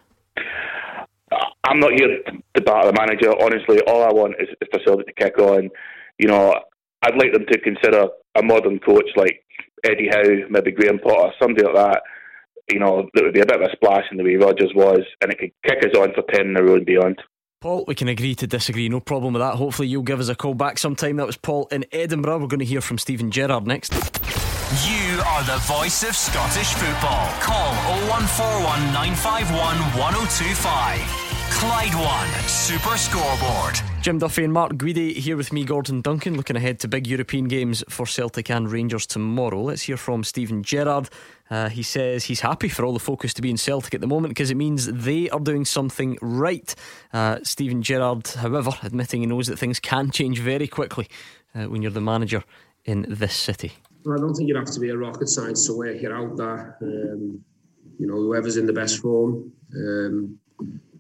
[1.64, 2.20] I'm not here
[2.56, 3.32] to batter the manager.
[3.42, 5.70] Honestly, all I want is, is for Celtic to kick on.
[6.18, 6.56] You know,
[7.04, 9.44] I'd like them to consider a modern coach like
[9.84, 12.02] Eddie Howe, maybe Graham Potter, somebody like that.
[12.72, 15.02] You know, that would be a bit of a splash in the way Rodgers was,
[15.22, 17.22] and it could kick us on for 10 in a row and beyond.
[17.62, 18.88] Paul, we can agree to disagree.
[18.88, 19.56] No problem with that.
[19.56, 21.18] Hopefully, you'll give us a call back sometime.
[21.18, 22.40] That was Paul in Edinburgh.
[22.40, 23.94] We're going to hear from Steven Gerrard next.
[24.86, 27.28] You are the voice of Scottish football.
[27.42, 27.74] Call
[28.08, 31.30] 0141 951 1025.
[31.52, 33.89] Clyde One Super Scoreboard.
[34.02, 37.50] Jim Duffy and Mark Guidi here with me, Gordon Duncan, looking ahead to big European
[37.50, 39.62] games for Celtic and Rangers tomorrow.
[39.62, 41.10] Let's hear from Steven Gerrard.
[41.50, 44.08] Uh, he says he's happy for all the focus to be in Celtic at the
[44.08, 46.74] moment because it means they are doing something right.
[47.12, 51.10] Uh, Steven Gerrard, however, admitting he knows that things can change very quickly
[51.54, 52.46] uh, when you're the manager
[52.86, 53.74] in this city.
[54.08, 56.78] I don't think you'd have to be a rocket scientist to work it out that
[56.82, 57.44] um,
[58.00, 60.40] you know whoever's in the best form, um,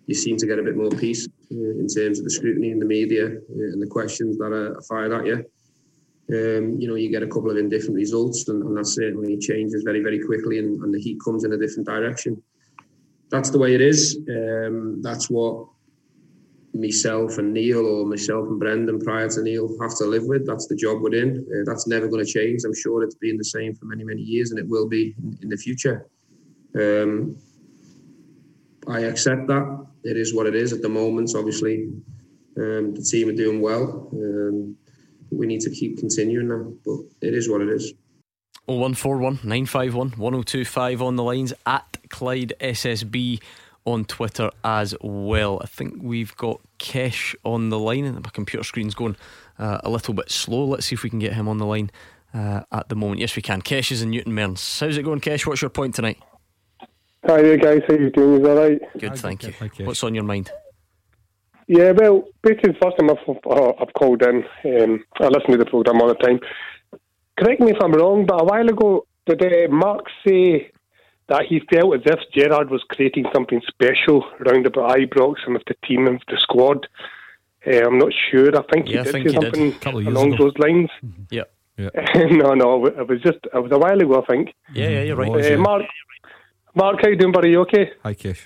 [0.09, 2.79] you seem to get a bit more peace uh, in terms of the scrutiny in
[2.79, 5.35] the media uh, and the questions that are fired at you.
[6.31, 9.83] Um, you know, you get a couple of indifferent results, and, and that certainly changes
[9.83, 12.41] very, very quickly, and, and, the heat comes in a different direction.
[13.29, 14.17] That's the way it is.
[14.27, 15.67] Um, that's what
[16.73, 20.47] myself and Neil, or myself and Brendan prior to Neil, have to live with.
[20.47, 21.45] That's the job we're in.
[21.53, 22.61] Uh, that's never going to change.
[22.65, 25.37] I'm sure it's been the same for many, many years, and it will be in,
[25.43, 26.07] in the future.
[26.75, 27.37] Um,
[28.87, 29.88] I accept that.
[30.03, 31.31] It is what it is at the moment.
[31.35, 31.89] Obviously,
[32.57, 34.09] um, the team are doing well.
[34.13, 34.75] Um,
[35.31, 37.93] we need to keep continuing now, but it is what it is.
[38.65, 43.41] 0141 951 1025 on the lines at Clyde SSB
[43.85, 45.59] on Twitter as well.
[45.63, 49.15] I think we've got Kesh on the line, and my computer screen's going
[49.57, 50.65] uh, a little bit slow.
[50.65, 51.91] Let's see if we can get him on the line
[52.33, 53.21] uh, at the moment.
[53.21, 53.61] Yes, we can.
[53.61, 54.79] Kesh is in Newton Mearns.
[54.79, 55.45] How's it going, Kesh?
[55.45, 56.19] What's your point tonight?
[57.27, 57.81] Hi there, guys.
[57.87, 58.41] How you doing?
[58.41, 58.79] Is all right?
[58.97, 59.51] Good, thank you.
[59.51, 59.85] thank you.
[59.85, 60.51] What's on your mind?
[61.67, 65.57] Yeah, well, basically, the first time I've, uh, I've called in, um, I listen to
[65.57, 66.39] the programme all the time.
[67.37, 70.71] Correct me if I'm wrong, but a while ago, did uh, Mark say
[71.27, 75.63] that he felt as if Gerrard was creating something special around about Ibrox and with
[75.67, 76.87] the team and the squad?
[77.67, 78.47] Uh, I'm not sure.
[78.57, 79.53] I think Yeah, he did think say he did.
[79.55, 80.45] something Couple along ago.
[80.45, 80.89] those lines.
[81.29, 81.43] yeah
[81.77, 81.89] yeah
[82.31, 84.53] no, no, it was just it was a while ago, I think.
[84.73, 85.29] Yeah, yeah, you're right.
[85.53, 85.83] Uh, Mark,
[86.79, 87.49] Mark, how you doing, buddy?
[87.49, 87.91] You okay?
[88.03, 88.39] Hi, Kesh.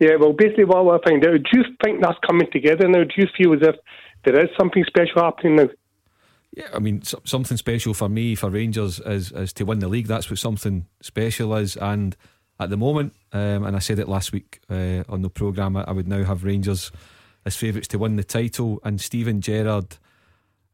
[0.00, 2.86] Yeah, well, basically, what I want to find out, do you think that's coming together
[2.86, 3.04] now?
[3.04, 3.76] Do you feel as if
[4.26, 5.68] there is something special happening now?
[6.54, 9.88] Yeah, I mean, so, something special for me, for Rangers, is, is to win the
[9.88, 10.08] league.
[10.08, 11.74] That's what something special is.
[11.78, 12.14] And
[12.58, 15.84] at the moment, um, and I said it last week uh, on the programme, I,
[15.84, 16.92] I, would now have Rangers
[17.46, 18.78] as favourites to win the title.
[18.84, 19.96] And Steven Gerrard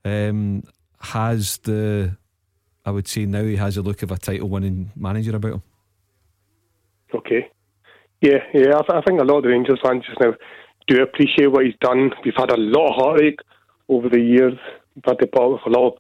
[0.05, 0.65] um,
[1.03, 2.17] has the,
[2.85, 5.63] I would say now he has a look of a title winning manager about him.
[7.15, 7.51] Okay.
[8.21, 8.77] Yeah, yeah.
[8.77, 10.35] I, th- I, think a lot of the Rangers fans just now
[10.87, 12.11] do appreciate what he's done.
[12.25, 13.41] We've had a lot of heartache
[13.89, 14.55] over the years.
[14.95, 15.93] We've had to put with a lot of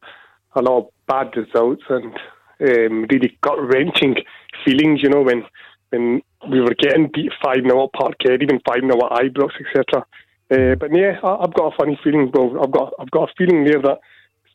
[0.55, 2.14] a lot of bad results and
[2.61, 4.16] um, really gut wrenching
[4.64, 5.03] feelings.
[5.03, 5.45] You know when
[5.90, 10.07] when we were getting beat five 0 at Parkhead, even five 0 at Ibrox, etc.
[10.51, 12.31] Uh, but yeah, I, have got a funny feeling.
[12.33, 13.99] Well, I've got I've got a feeling there that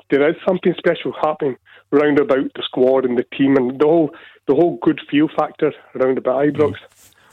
[0.10, 1.58] there is something special happening
[1.92, 4.12] round about the squad and the team and the whole
[4.47, 6.75] the whole good feel factor around about Ibrox.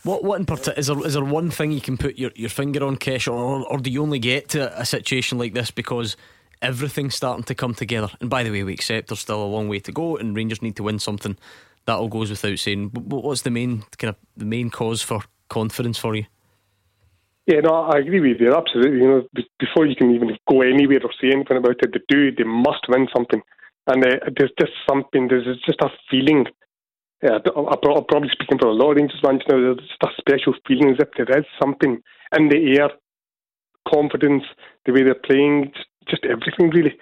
[0.04, 2.50] What what in particular is there is there one thing you can put your, your
[2.50, 6.16] finger on, Kesh, or or do you only get to a situation like this because
[6.62, 8.08] everything's starting to come together?
[8.20, 10.62] And by the way, we accept there's still a long way to go, and Rangers
[10.62, 11.36] need to win something.
[11.86, 12.90] That all goes without saying.
[12.90, 16.26] But what's the main kind of the main cause for confidence for you?
[17.46, 18.54] Yeah, no, I agree with you.
[18.54, 18.98] Absolutely.
[18.98, 19.22] You know,
[19.58, 22.30] before you can even go anywhere or say anything about it, they do.
[22.30, 23.42] They must win something,
[23.86, 25.28] and uh, there's just something.
[25.28, 26.46] There's just a feeling
[27.22, 29.59] yeah, I'm probably speaking for a lot of Rangers fans now.
[29.59, 32.00] There's just a special feeling as if there is something
[32.37, 32.90] in the air,
[33.92, 34.44] confidence,
[34.87, 35.72] the way they're playing,
[36.09, 36.96] just everything really.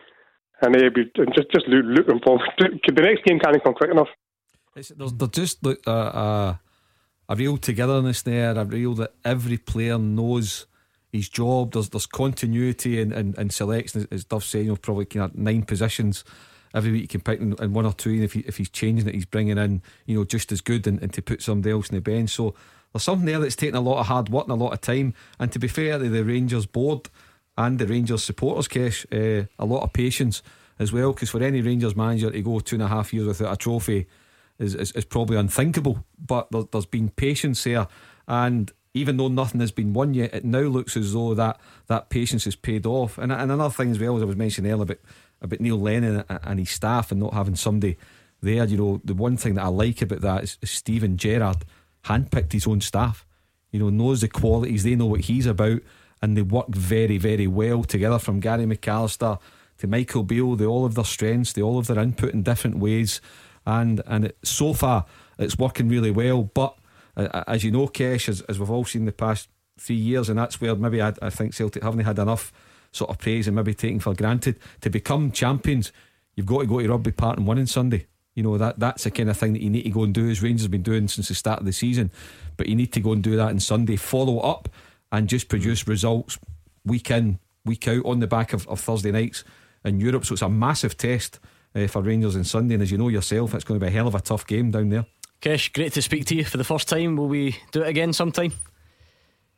[0.62, 0.88] And uh,
[1.34, 2.42] just just looking forward.
[2.58, 4.08] The next game can't come quick enough.
[4.74, 6.56] It's, there's, there's just look uh, uh,
[7.28, 10.66] a real togetherness there, a real that every player knows
[11.12, 11.72] his job.
[11.72, 15.64] There's there's continuity and and, and selection, as Duff saying, you know, probably of nine
[15.64, 16.24] positions
[16.76, 18.68] every week you can pick in, in one or two, and if he, if he's
[18.68, 21.72] changing it, he's bringing in you know just as good and, and to put somebody
[21.72, 22.30] else in the bench.
[22.30, 22.54] So
[22.92, 25.14] there's something there that's taking a lot of hard work and a lot of time.
[25.40, 27.08] And to be fair the Rangers board
[27.58, 30.42] and the Rangers supporters, Kesh, uh, a lot of patience
[30.78, 31.12] as well.
[31.12, 34.06] Because for any Rangers manager to go two and a half years without a trophy
[34.58, 36.04] is is, is probably unthinkable.
[36.18, 37.88] But there, has been patience there,
[38.28, 42.08] and even though nothing has been won yet, it now looks as though that that
[42.08, 43.18] patience has paid off.
[43.18, 44.98] And, and another thing as well, as I was mentioning earlier about
[45.40, 47.96] about Neil Lennon and his staff and not having somebody
[48.40, 48.64] there.
[48.64, 51.64] You know, the one thing that I like about that is, Steven Gerrard
[52.04, 53.26] handpicked his own staff.
[53.70, 55.80] You know, knows the qualities, they know what he's about,
[56.22, 59.38] and they work very, very well together from Gary McAllister
[59.78, 60.56] to Michael Beale.
[60.56, 63.20] They all have their strengths, they all have their input in different ways,
[63.66, 65.04] and and it, so far
[65.38, 66.44] it's working really well.
[66.44, 66.76] But
[67.16, 70.38] uh, as you know, Kesh, as, as we've all seen the past three years, and
[70.38, 72.52] that's where maybe I, I think Celtic haven't had enough
[72.92, 74.58] sort of praise and maybe taken for granted.
[74.82, 75.92] To become champions,
[76.34, 78.06] you've got to go to Rugby Park and win on Sunday.
[78.34, 80.28] You know that that's the kind of thing that you need to go and do
[80.28, 82.10] as Rangers have been doing since the start of the season.
[82.56, 84.68] But you need to go and do that on Sunday, follow up,
[85.10, 86.38] and just produce results
[86.84, 89.42] week in, week out on the back of, of Thursday nights
[89.84, 90.26] in Europe.
[90.26, 91.40] So it's a massive test
[91.74, 93.94] uh, for Rangers on Sunday, and as you know yourself, it's going to be a
[93.94, 95.06] hell of a tough game down there.
[95.40, 97.16] Kesh, great to speak to you for the first time.
[97.16, 98.52] Will we do it again sometime?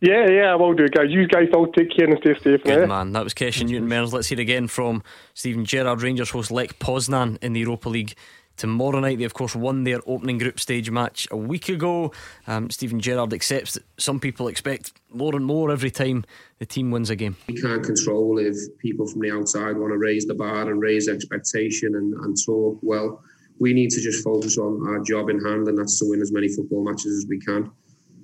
[0.00, 0.92] Yeah, yeah, I will do, it.
[0.92, 1.06] guys.
[1.10, 2.62] You guys all take care and stay safe.
[2.62, 2.86] Good eh?
[2.86, 3.12] man.
[3.12, 4.12] That was Kesh and Newton Mearns.
[4.12, 5.02] Let's hear it again from
[5.34, 6.02] Steven Gerrard.
[6.02, 8.14] Rangers host Lech Poznan in the Europa League
[8.56, 9.18] tomorrow night.
[9.18, 12.12] They, of course, won their opening group stage match a week ago.
[12.46, 16.24] Um, Steven Gerrard accepts that some people expect more and more every time
[16.60, 17.36] the team wins a game.
[17.48, 21.08] We can't control if people from the outside want to raise the bar and raise
[21.08, 22.78] expectation and, and talk.
[22.82, 23.20] Well,
[23.58, 26.30] we need to just focus on our job in hand, and that's to win as
[26.30, 27.72] many football matches as we can.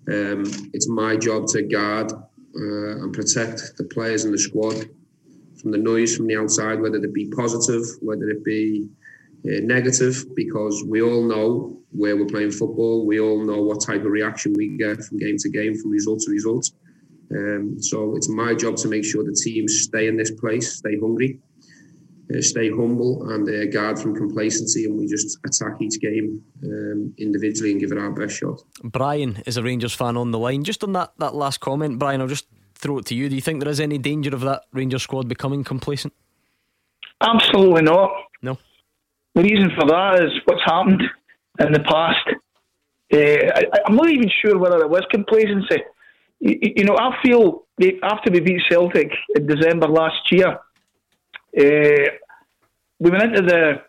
[0.09, 4.89] Um, it's my job to guard uh, and protect the players in the squad
[5.61, 8.89] from the noise from the outside, whether it be positive, whether it be
[9.47, 13.07] uh, negative, because we all know where we're playing football.
[13.07, 16.21] We all know what type of reaction we get from game to game, from result
[16.21, 16.71] to result.
[17.31, 20.99] Um, so it's my job to make sure the team stay in this place, stay
[20.99, 21.41] hungry,
[22.33, 27.15] uh, stay humble and uh, guard from complacency, and we just attack each game um,
[27.19, 28.63] individually and give it our best shot.
[28.83, 30.65] Brian is a Rangers fan on the line.
[30.65, 33.29] Just on that, that last comment, Brian, I'll just throw it to you.
[33.29, 36.13] Do you think there is any danger of that Rangers squad becoming complacent?
[37.21, 38.11] Absolutely not.
[38.43, 38.59] No.
[39.35, 41.03] The reason for that is what's happened
[41.61, 42.27] in the past.
[43.13, 45.83] Uh, I, am not even sure whether it was complacency.
[46.41, 47.65] You, you know, I feel
[48.03, 50.59] after we beat Celtic in December last year,
[51.59, 52.11] uh,
[52.99, 53.83] we went into the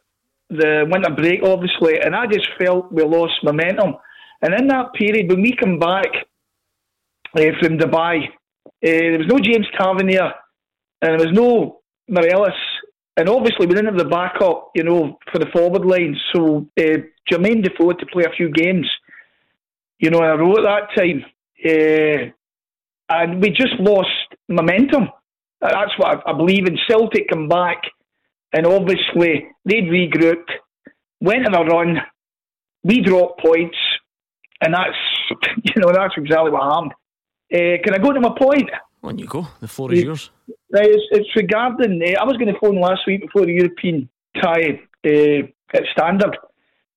[0.50, 3.96] the winter break, obviously, and I just felt we lost momentum.
[4.42, 6.06] And in that period, when we come back
[7.36, 8.30] uh, from Dubai, uh,
[8.82, 10.34] there was no James Tavernier,
[11.02, 12.54] and there was no Morelos,
[13.18, 16.16] and obviously we didn't have the backup, you know, for the forward line.
[16.34, 18.88] So Jermaine Defoe to play a few games.
[19.98, 21.26] You know, I wrote at that time,
[21.66, 22.32] uh,
[23.10, 24.10] and we just lost
[24.48, 25.10] momentum.
[25.62, 26.78] That's what I, I believe in.
[26.90, 27.82] Celtic come back,
[28.54, 30.52] and obviously they'd regrouped,
[31.22, 31.98] went on a run.
[32.84, 33.78] We dropped points,
[34.62, 34.98] and that's
[35.64, 36.94] you know that's exactly what happened.
[37.54, 38.70] Uh, can I go to my point?
[39.04, 39.48] On you go.
[39.60, 40.32] The floor is yours.
[40.72, 42.02] Right, it's, it's regarding.
[42.02, 44.10] Uh, I was going to phone last week before the European
[44.42, 46.36] tie uh, at Standard,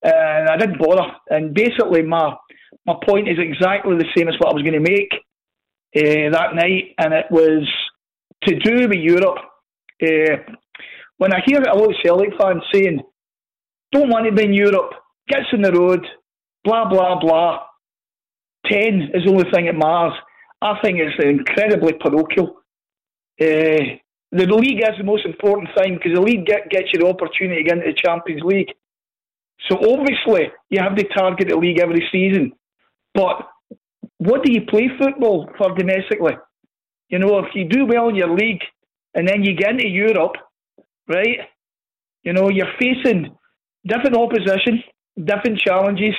[0.03, 1.07] and I didn't bother.
[1.29, 2.35] And basically, my
[2.87, 5.13] my point is exactly the same as what I was going to make
[5.97, 7.69] uh, that night, and it was
[8.45, 9.39] to do with Europe.
[10.03, 10.55] Uh,
[11.19, 13.01] when I hear a lot of Celtic fans saying,
[13.93, 14.93] "Don't want to be in Europe,"
[15.29, 16.07] gets in the road,
[16.65, 17.63] blah blah blah.
[18.67, 20.19] Ten is the only thing that matters.
[20.61, 22.57] I think it's incredibly parochial.
[23.41, 23.99] Uh,
[24.31, 27.63] the league is the most important thing because the league get, gets you the opportunity
[27.63, 28.75] to get into the Champions League.
[29.69, 32.53] So obviously you have to target the league every season.
[33.15, 33.49] But
[34.19, 36.35] what do you play football for domestically?
[37.09, 38.63] You know, if you do well in your league
[39.15, 40.37] and then you get into Europe,
[41.09, 41.39] right?
[42.23, 43.35] You know, you're facing
[43.87, 44.83] different opposition,
[45.17, 46.15] different challenges.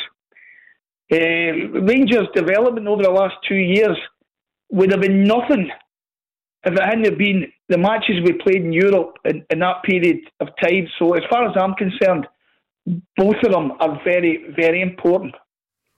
[1.11, 3.97] Uh, Rangers' development over the last two years
[4.71, 5.69] would have been nothing
[6.63, 10.49] if it hadn't been the matches we played in Europe in, in that period of
[10.61, 10.87] time.
[10.97, 12.27] So, as far as I'm concerned,
[13.15, 15.35] both of them are very, very important.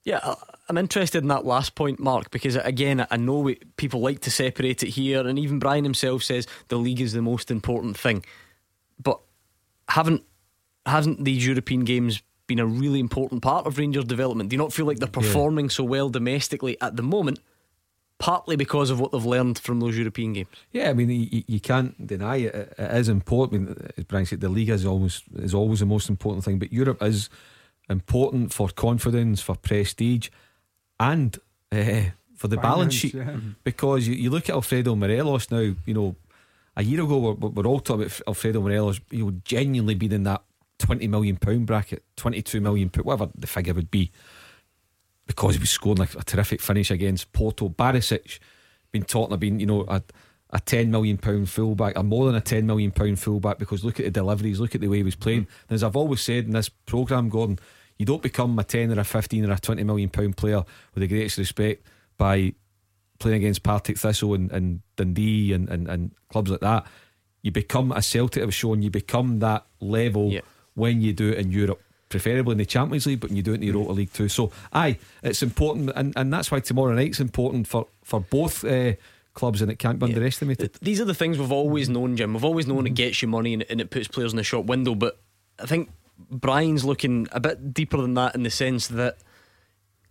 [0.03, 0.35] Yeah, uh,
[0.67, 4.31] I'm interested in that last point, Mark, because again, I know we, people like to
[4.31, 8.25] separate it here, and even Brian himself says the league is the most important thing.
[9.01, 9.19] But
[9.89, 10.23] haven't
[10.85, 14.49] hasn't these European games been a really important part of Rangers' development?
[14.49, 15.71] Do you not feel like they're performing yeah.
[15.71, 17.39] so well domestically at the moment?
[18.21, 20.47] partly because of what they've learned from those European games.
[20.71, 22.53] Yeah, I mean, you, you can't deny it.
[22.77, 23.69] It is important.
[23.69, 26.59] I mean, as Brian said, the league is always is always the most important thing,
[26.59, 27.29] but Europe is
[27.91, 30.29] important for confidence, for prestige,
[30.99, 31.37] and
[31.71, 33.13] uh, for the Finance, balance sheet.
[33.13, 33.37] Yeah.
[33.63, 35.73] Because you, you look at Alfredo Morelos now.
[35.85, 36.15] You know,
[36.75, 39.01] a year ago we're, we're all talking about Alfredo Morelos.
[39.09, 40.41] You know, genuinely being in that
[40.79, 44.11] twenty million pound bracket, twenty two million, whatever the figure would be
[45.27, 47.69] because he was scoring like a terrific finish against Porto.
[47.69, 48.39] Barisic
[48.91, 50.01] been talking about being, you know a,
[50.49, 53.99] a ten million pound fullback, or more than a ten million pound fullback because look
[53.99, 55.43] at the deliveries, look at the way he was playing.
[55.43, 55.47] Mm.
[55.69, 57.59] And as I've always said in this programme, Gordon,
[57.97, 61.01] you don't become a ten or a fifteen or a twenty million pound player with
[61.01, 61.85] the greatest respect
[62.17, 62.53] by
[63.19, 66.85] playing against Partick Thistle and, and Dundee and, and, and clubs like that.
[67.43, 70.41] You become a Celtic have shown you become that level yeah.
[70.75, 73.51] when you do it in Europe preferably in the Champions League, but when you do
[73.51, 74.27] it in the Europa League too.
[74.29, 78.63] So, aye, it's important, and, and that's why tomorrow night's important for for both.
[78.63, 78.93] Uh,
[79.33, 80.15] clubs and it can't be yeah.
[80.15, 80.73] underestimated.
[80.81, 82.33] These are the things we've always known, Jim.
[82.33, 82.87] We've always known mm-hmm.
[82.87, 84.93] it gets you money and, and it puts players in the shop window.
[84.93, 85.21] But
[85.57, 85.89] I think
[86.29, 89.17] Brian's looking a bit deeper than that in the sense that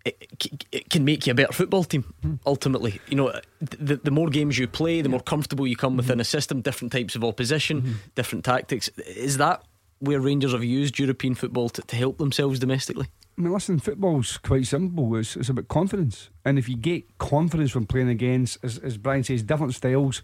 [0.05, 2.05] it, it can make you a better football team
[2.47, 3.01] ultimately.
[3.09, 6.21] You know, the, the more games you play, the more comfortable you come within mm-hmm.
[6.21, 7.93] a system, different types of opposition, mm-hmm.
[8.15, 8.89] different tactics.
[9.07, 9.63] Is that
[9.99, 13.09] where Rangers have used European football to, to help themselves domestically?
[13.39, 15.17] I mean, listen, football's quite simple.
[15.17, 16.31] It's, it's about confidence.
[16.45, 20.23] And if you get confidence from playing against, as, as Brian says, different styles,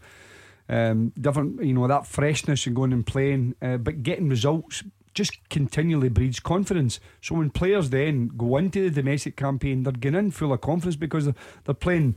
[0.69, 4.83] um, different, you know, that freshness and going and playing, uh, but getting results
[5.17, 7.01] just continually breeds confidence.
[7.21, 10.95] So when players then go into the domestic campaign, they're getting in full of confidence
[10.95, 12.15] because they're, they're playing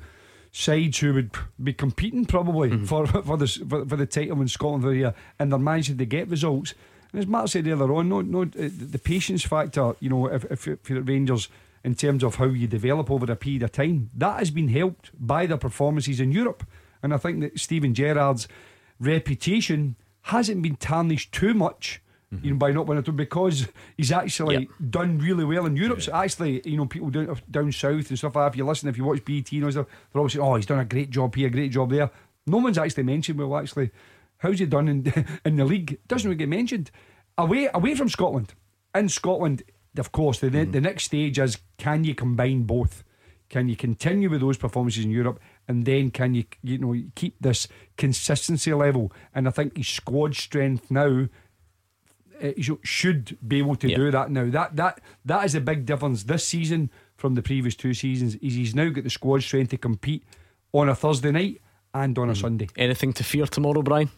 [0.51, 1.31] sides who would
[1.63, 2.85] be competing probably mm-hmm.
[2.85, 5.97] for for the for, for, the title in Scotland for the year, and they're managing
[5.97, 6.73] to get results.
[7.11, 10.43] And as Mark said earlier on, no, no, uh, the patience factor, you know, if,
[10.45, 11.47] if, if you're at Rangers
[11.83, 15.09] in terms of how you develop over a period of time, that has been helped
[15.15, 16.63] by their performances in Europe.
[17.01, 18.47] And I think that Steven Gerrard's
[18.99, 22.01] reputation hasn't been tarnished too much.
[22.33, 22.45] Mm-hmm.
[22.45, 24.67] You know, by not winning it because he's actually yep.
[24.91, 25.97] done really well in Europe.
[25.97, 26.03] Yeah.
[26.03, 28.87] So actually, you know, people down, down south and stuff like that, if you listen,
[28.87, 31.33] if you watch BT, you know, they're always saying, oh, he's done a great job
[31.33, 32.11] here, a great job there.
[32.45, 33.89] No one's actually mentioned, well, actually,
[34.39, 35.13] How's he done in
[35.45, 35.99] in the league?
[36.07, 36.91] Doesn't really get mentioned.
[37.37, 38.53] Away away from Scotland.
[38.95, 39.63] In Scotland,
[39.97, 40.71] of course, the mm.
[40.71, 43.03] the next stage is can you combine both?
[43.49, 47.35] Can you continue with those performances in Europe, and then can you you know keep
[47.39, 49.11] this consistency level?
[49.33, 51.27] And I think his squad strength now
[52.43, 54.49] uh, should be able to do that now.
[54.49, 58.35] That that that is a big difference this season from the previous two seasons.
[58.35, 60.23] Is he's now got the squad strength to compete
[60.73, 61.61] on a Thursday night
[61.93, 62.41] and on a mm.
[62.41, 62.67] Sunday.
[62.77, 64.09] Anything to fear tomorrow, Brian?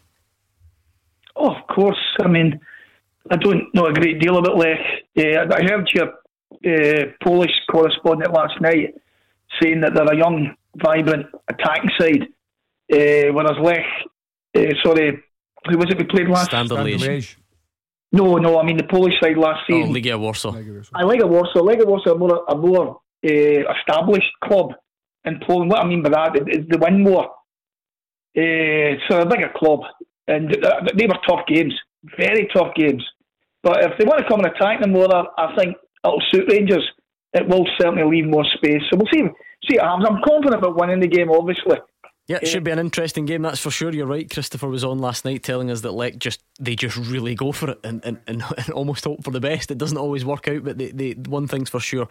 [1.36, 2.00] Oh, of course.
[2.22, 2.60] I mean,
[3.30, 4.80] I don't know a great deal about Lech.
[5.18, 6.08] Uh, I heard your
[6.66, 8.96] uh, Polish correspondent last night
[9.62, 12.24] saying that they're a young, vibrant attacking side.
[12.92, 13.86] Uh, whereas Lech,
[14.58, 15.24] uh, sorry,
[15.70, 16.48] who was it we played last?
[16.48, 17.36] Standard Liège.
[18.14, 19.90] No, no, I mean the Polish side last oh, season.
[19.90, 20.54] Oh, Legia Warsaw.
[20.94, 21.62] I like a Warsaw.
[21.62, 24.74] Legia Warsaw are more, are more uh, established club
[25.26, 25.72] in Poland.
[25.72, 27.26] What I mean by that is they win more.
[28.38, 29.82] Uh, so they're a bigger club,
[30.28, 30.50] and
[30.96, 31.74] they were tough games,
[32.18, 33.04] very tough games.
[33.64, 36.88] But if they want to come and attack them more, I think it'll suit Rangers.
[37.34, 38.82] It will certainly leave more space.
[38.90, 39.24] So we'll see.
[39.70, 41.78] See, I'm confident about winning the game, obviously.
[42.32, 43.92] Yeah, it should eh, be an interesting game, that's for sure.
[43.92, 44.30] You're right.
[44.30, 47.72] Christopher was on last night telling us that Lech just they just really go for
[47.72, 49.70] it and, and, and, almost hope for the best.
[49.70, 52.08] It doesn't always work out, but they, they one thing's for sure,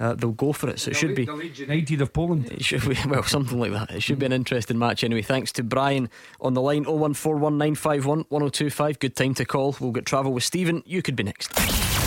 [0.00, 0.80] uh, they'll go for it.
[0.80, 2.50] So it should be the United of Poland.
[2.50, 3.90] It should be well something like that.
[3.90, 5.22] It should be an interesting match anyway.
[5.22, 8.98] Thanks to Brian on the line 01419511025.
[8.98, 9.76] Good time to call.
[9.80, 10.82] We'll get travel with Stephen.
[10.86, 11.52] You could be next.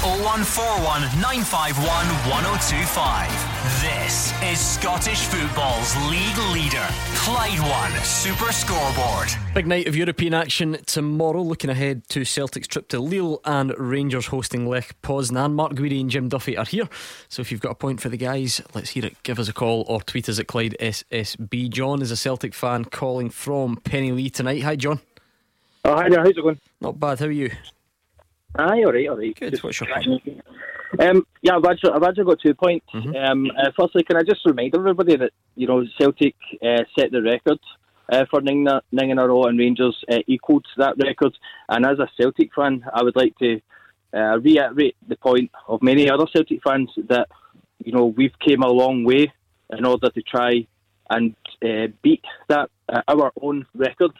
[0.05, 3.55] 0141 951 1025.
[3.81, 9.29] This is Scottish football's league leader, Clyde One Super Scoreboard.
[9.55, 11.41] Big night of European action tomorrow.
[11.41, 15.53] Looking ahead to Celtic's trip to Lille and Rangers hosting Lech Poznan.
[15.53, 16.87] Mark Guidi and Jim Duffy are here.
[17.29, 19.21] So if you've got a point for the guys, let's hear it.
[19.23, 21.69] Give us a call or tweet us at Clyde SSB.
[21.69, 24.63] John is a Celtic fan calling from Penilee tonight.
[24.63, 24.99] Hi, John.
[25.83, 26.19] Oh, hi there.
[26.19, 26.59] How's it going?
[26.81, 27.19] Not bad.
[27.19, 27.51] How are you?
[28.55, 29.35] Aye, all right, all right.
[29.37, 29.51] Good.
[29.51, 30.43] Just What's your point?
[30.99, 32.85] Um, yeah, I've actually, I've actually got two points.
[32.93, 33.15] Mm-hmm.
[33.15, 37.21] Um, uh, firstly, can I just remind everybody that you know Celtic uh, set the
[37.21, 37.59] record
[38.11, 41.37] uh, for ning, ning in a row, and Rangers uh, equalled that record.
[41.69, 43.59] And as a Celtic fan, I would like to
[44.13, 47.27] uh, reiterate the point of many other Celtic fans that
[47.83, 49.31] you know we've came a long way
[49.69, 50.67] in order to try
[51.09, 54.11] and uh, beat that uh, our own record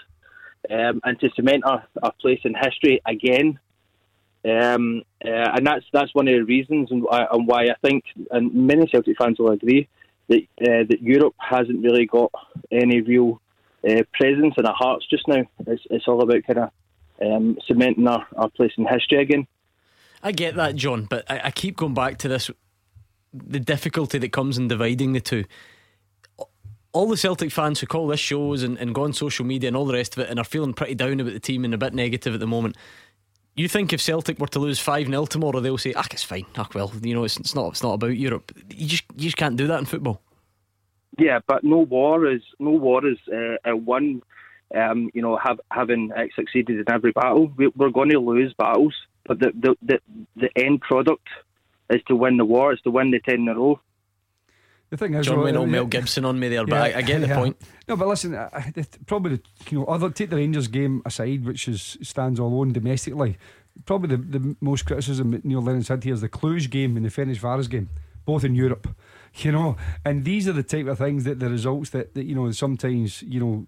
[0.69, 3.59] um, and to cement our, our place in history again.
[4.43, 8.03] Um, uh, and that's that's one of the reasons and why, and why I think,
[8.29, 9.87] and many Celtic fans will agree,
[10.27, 12.31] that uh, that Europe hasn't really got
[12.71, 13.41] any real
[13.87, 15.43] uh, presence in our hearts just now.
[15.65, 16.71] It's, it's all about kind of
[17.21, 19.47] um, cementing our, our place in history again.
[20.21, 22.51] I get that, John, but I, I keep going back to this
[23.45, 25.45] the difficulty that comes in dividing the two.
[26.93, 29.75] All the Celtic fans who call this shows and, and go on social media and
[29.75, 31.77] all the rest of it and are feeling pretty down about the team and a
[31.77, 32.77] bit negative at the moment.
[33.55, 36.45] You think if Celtic were to lose 5 0 tomorrow, they'll say, ah, it's fine.
[36.57, 38.51] Ah, well, you know, it's, it's, not, it's not about Europe.
[38.69, 40.21] You just, you just can't do that in football.
[41.17, 44.21] Yeah, but no war is no war is uh, one.
[44.75, 48.53] Um, you know, have, having uh, succeeded in every battle, we, are going to lose
[48.57, 49.99] battles, but the, the the
[50.35, 51.27] the end product
[51.89, 52.73] is to win the war.
[52.73, 53.79] Is to win the ten in a row.
[54.89, 56.95] The thing is, John well, went all yeah, Mel Gibson on me there, but yeah,
[56.95, 57.35] I, I get the yeah.
[57.35, 57.57] point.
[57.87, 61.43] No, but listen, I, I, probably the, you know, other take the Rangers game aside,
[61.43, 63.37] which is stands alone domestically.
[63.85, 67.05] Probably the, the most criticism that Neil Lennon's had here is the Cluj game and
[67.05, 67.89] the Ferencvaros game,
[68.25, 68.87] both in Europe.
[69.37, 69.75] You know,
[70.05, 73.21] and these are the type of things that the results that, that you know sometimes
[73.21, 73.67] you know,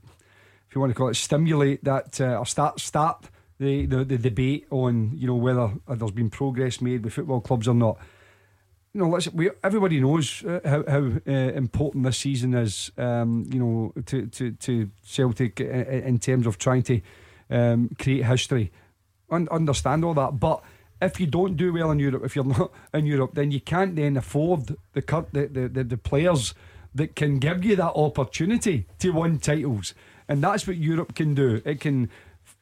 [0.69, 4.17] if you want to call it, stimulate that uh, or start start the, the the
[4.17, 7.97] debate on you know whether there's been progress made with football clubs or not
[8.97, 12.91] you know, let's we everybody knows uh, how how uh, important this season is.
[12.97, 17.01] Um, you know, to to to Celtic in, in terms of trying to
[17.51, 18.71] um, create history.
[19.29, 20.63] Un- understand all that, but
[20.99, 23.95] if you don't do well in Europe, if you're not in Europe, then you can't
[23.95, 26.55] then afford the cut the, the, the, the players
[26.95, 29.93] that can give you that opportunity to win titles,
[30.27, 31.61] and that's what Europe can do.
[31.65, 32.09] It can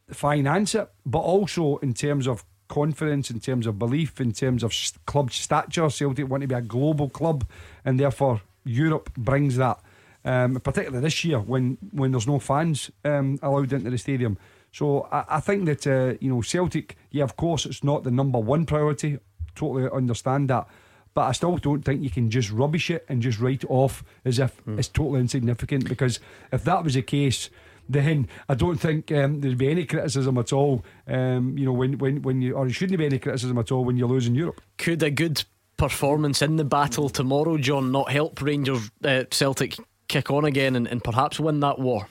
[0.09, 4.73] finance it, but also in terms of confidence, in terms of belief, in terms of
[5.05, 5.89] club stature.
[5.89, 7.45] Celtic want to be a global club,
[7.83, 9.79] and therefore Europe brings that.
[10.27, 14.39] Um, particularly this year when when there's no fans um, allowed into the stadium.
[14.71, 18.11] So I, I think that uh, you know Celtic, yeah, of course, it's not the
[18.11, 19.19] number one priority.
[19.53, 20.67] Totally understand that.
[21.13, 24.03] But I still don't think you can just rubbish it and just write it off
[24.25, 24.79] as if Hmm.
[24.79, 25.87] it's totally insignificant.
[25.87, 26.19] Because
[26.51, 27.49] if that was the case,
[27.87, 30.83] then I don't think um, there'd be any criticism at all.
[31.07, 33.85] Um, you know, when, when, when you, or it shouldn't be any criticism at all
[33.85, 34.61] when you're losing Europe.
[34.77, 35.43] Could a good
[35.77, 39.75] performance in the battle tomorrow, John, not help Rangers uh, Celtic
[40.07, 42.07] kick on again and, and perhaps win that war?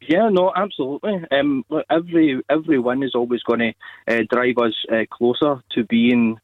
[0.00, 1.24] Yeah, no, absolutely.
[1.30, 3.72] Um, look, every every win is always going to
[4.06, 6.38] uh, drive us uh, closer to being,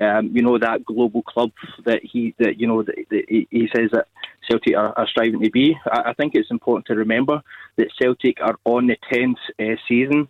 [0.00, 1.50] um, you know, that global club
[1.84, 4.06] that he that you know that, that he he says that
[4.48, 5.76] Celtic are, are striving to be.
[5.90, 7.42] I, I think it's important to remember
[7.76, 10.28] that Celtic are on the tenth uh, season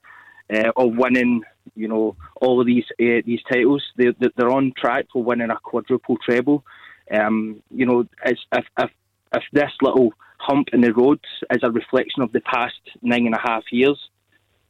[0.53, 1.43] uh, of winning.
[1.77, 3.83] You know, all of these uh, these titles.
[3.97, 6.65] They they- they're on track for winning a quadruple treble.
[7.13, 8.91] Um, you know, if if
[9.35, 13.35] if this little hump in the road is a reflection of the past nine and
[13.35, 13.99] a half years,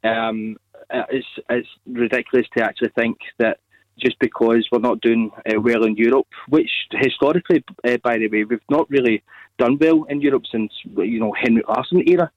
[0.04, 0.56] um,
[0.90, 3.58] it's it's ridiculous to actually think that
[3.98, 8.44] just because we're not doing uh, well in Europe, which historically, uh, by the way,
[8.44, 9.22] we've not really
[9.58, 12.30] done well in Europe since you know Henrik Larsson era.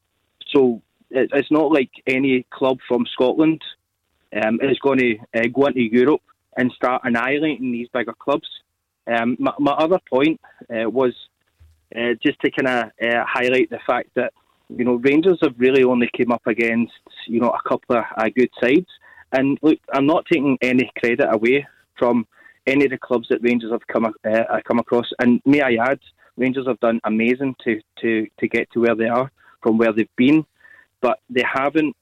[0.48, 0.82] So
[1.12, 3.62] it's not like any club from Scotland
[4.34, 6.22] um, is going to uh, go into Europe
[6.58, 8.48] and start annihilating these bigger clubs.
[9.08, 10.40] Um, my, my other point
[10.70, 11.14] uh, was
[11.96, 14.34] uh, just to kind of uh, highlight the fact that
[14.70, 16.94] you know Rangers have really only came up against
[17.28, 18.88] you know a couple of good sides.
[19.32, 21.68] And look, I'm not taking any credit away
[21.98, 22.28] from
[22.68, 25.08] any of the clubs that Rangers have come uh, come across.
[25.20, 26.00] And may I add,
[26.38, 30.16] Rangers have done amazing to, to, to get to where they are from where they've
[30.16, 30.46] been,
[31.02, 31.96] but they haven't.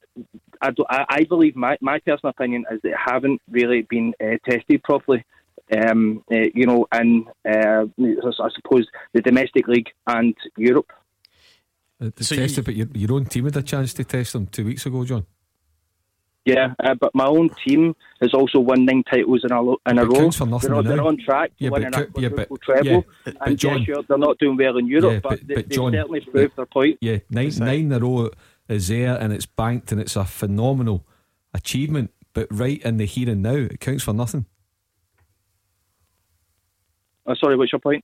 [0.62, 5.24] I, I believe my, my personal opinion is they haven't really been uh, tested properly.
[5.72, 10.92] Um, uh, you know, and uh, I suppose the domestic league and Europe.
[12.02, 14.66] Uh, so tested, but your, your own team had a chance to test them two
[14.66, 15.26] weeks ago, John.
[16.54, 19.98] Yeah, uh, but my own team has also won nine titles in a, lo- in
[19.98, 20.32] a row.
[20.32, 22.86] For nothing they're, they're on track yeah, to winning but, a yeah, but, treble.
[22.86, 25.48] yeah, but, and John, yeah, sure, they're not doing well in Europe, yeah, but, but,
[25.48, 26.98] they, but they've John, certainly proved their point.
[27.02, 28.30] Yeah, nine, nine in a row
[28.68, 31.06] is there and it's banked and it's a phenomenal
[31.54, 32.12] achievement.
[32.34, 34.46] But right in the here and now, it counts for nothing.
[37.26, 38.04] Oh, sorry, what's your point?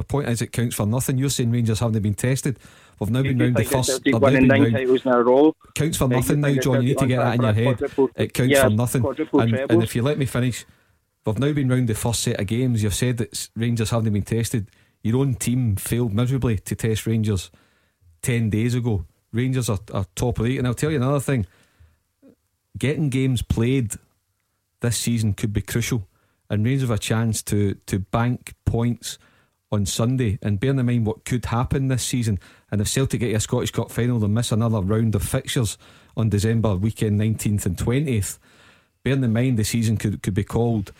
[0.00, 1.18] My point is, it counts for nothing.
[1.18, 2.58] You're saying Rangers haven't been tested.
[2.98, 4.02] We've now been round the first.
[4.02, 4.72] They've winning nine round.
[4.72, 5.54] titles in a row.
[5.74, 6.76] Counts for nothing now, John.
[6.76, 8.10] You need to get that in your head.
[8.16, 9.04] It counts yeah, for nothing.
[9.34, 10.64] And, and, if you let me finish,
[11.26, 12.82] we've now been round the first set of games.
[12.82, 14.70] You've said that Rangers haven't been tested.
[15.02, 17.50] Your own team failed miserably to test Rangers
[18.22, 19.04] ten days ago.
[19.34, 20.56] Rangers are, are top of eight.
[20.56, 21.46] And I'll tell you another thing
[22.78, 23.96] getting games played
[24.80, 26.08] this season could be crucial.
[26.48, 29.18] And Rangers have a chance to, to bank points
[29.72, 30.38] on Sunday.
[30.42, 32.38] And bearing in mind what could happen this season,
[32.70, 35.78] and if Celtic get a Scottish Cup final, they'll miss another round of fixtures
[36.16, 38.38] on December weekend 19th and 20th.
[39.02, 40.92] Bearing in mind the season could, could be called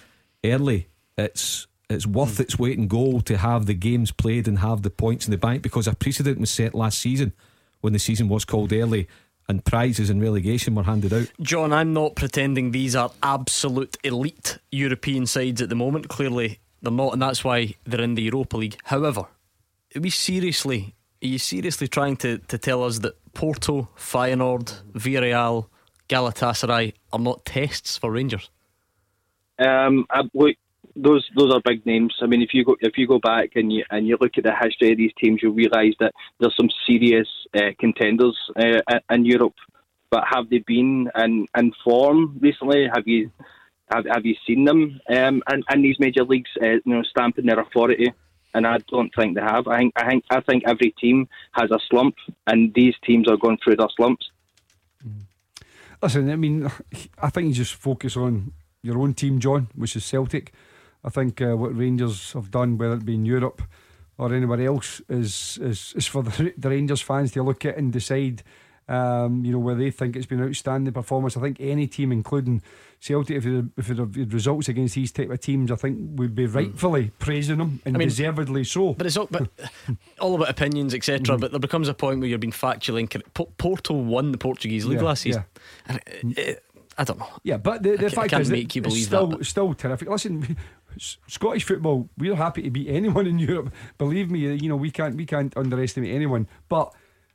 [0.45, 2.43] early, it's it's worth hmm.
[2.43, 5.39] its weight in gold to have the games played and have the points in the
[5.39, 7.33] bank because a precedent was set last season
[7.81, 9.09] when the season was called early
[9.49, 11.27] and prizes and relegation were handed out.
[11.41, 16.09] John, I'm not pretending these are absolute elite European sides at the moment.
[16.09, 18.77] Clearly, they're not, and that's why they're in the Europa League.
[18.85, 19.27] However,
[19.95, 25.67] are we seriously, are you seriously trying to, to tell us that Porto, Feyenoord, Villarreal,
[26.09, 28.51] Galatasaray are not tests for Rangers?
[29.59, 30.57] Um, look,
[30.97, 32.15] those those are big names.
[32.21, 34.45] I mean, if you go if you go back and you and you look at
[34.45, 39.25] the history of these teams, you'll realise that there's some serious uh, contenders uh, in
[39.25, 39.55] Europe.
[40.11, 42.89] But have they been in, in form recently?
[42.93, 43.31] Have you
[43.91, 46.51] have, have you seen them um, in, in these major leagues?
[46.61, 48.13] Uh, you know, stamping their authority.
[48.53, 49.69] And I don't think they have.
[49.69, 52.17] I think I think I think every team has a slump,
[52.49, 54.29] and these teams are going through their slumps.
[56.03, 56.69] Listen, I mean,
[57.23, 60.53] I think you just focus on your own team, John, which is Celtic.
[61.05, 63.63] I think uh, what Rangers have done, whether it be in Europe
[64.19, 67.93] or anywhere else, is is, is for the, the Rangers fans to look at and
[67.93, 68.43] decide.
[68.91, 71.37] Um, you know where they think it's been outstanding performance.
[71.37, 72.61] I think any team, including
[72.99, 76.35] Celtic, if it, if it had results against these type of teams, I think would
[76.35, 77.13] be rightfully mm.
[77.21, 78.95] praising them and I mean, deservedly so.
[78.95, 79.49] But it's all, but
[80.19, 81.37] all about opinions, etc.
[81.37, 81.41] Mm.
[81.41, 83.33] But there becomes a point where you're being factually incorrect.
[83.59, 85.45] Porto won the Portuguese league yeah, last season.
[85.89, 85.97] Yeah.
[85.97, 86.65] It, it,
[86.99, 87.29] I don't know.
[87.45, 90.09] Yeah, but the, the I fact is, make you believe still, that, still terrific.
[90.09, 90.57] Listen,
[90.99, 93.73] Scottish football, we're happy to beat anyone in Europe.
[93.99, 96.49] Believe me, you know we can't we can't underestimate anyone.
[96.69, 96.93] But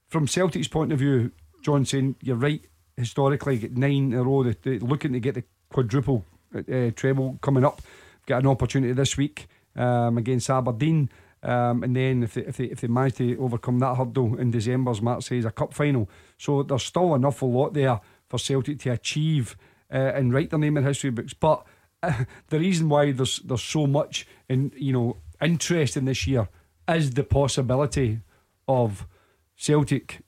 [0.10, 1.32] from Celtic's point of view,
[1.66, 2.64] John saying you're right.
[2.96, 4.44] Historically, get nine in a row.
[4.44, 6.24] They're looking to get the quadruple
[6.56, 7.82] uh, treble coming up.
[8.28, 11.10] Get an opportunity this week um, against Aberdeen.
[11.42, 14.52] Um, and then if they, if they if they manage to overcome that hurdle in
[14.52, 16.08] December, as Matt says a cup final,
[16.38, 18.00] so there's still an awful lot there
[18.30, 19.58] for Celtic to achieve
[19.92, 21.34] uh, and write their name in history books.
[21.34, 21.66] But
[22.04, 26.48] uh, the reason why there's there's so much in you know interest in this year
[26.88, 28.20] is the possibility
[28.68, 29.08] of
[29.56, 30.22] Celtic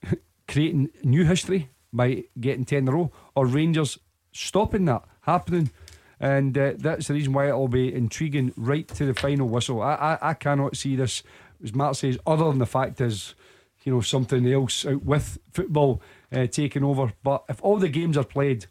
[0.48, 3.98] creating new history by getting ten in a row, or Rangers
[4.32, 5.72] stopping that happening.
[6.20, 9.82] And uh, that's the reason why it'll be intriguing right to the final whistle.
[9.82, 11.22] I, I, I cannot see this,
[11.64, 13.36] as Matt says, other than the fact is,
[13.84, 17.14] you know, something else out with football uh, taking over.
[17.24, 18.66] But if all the games are played,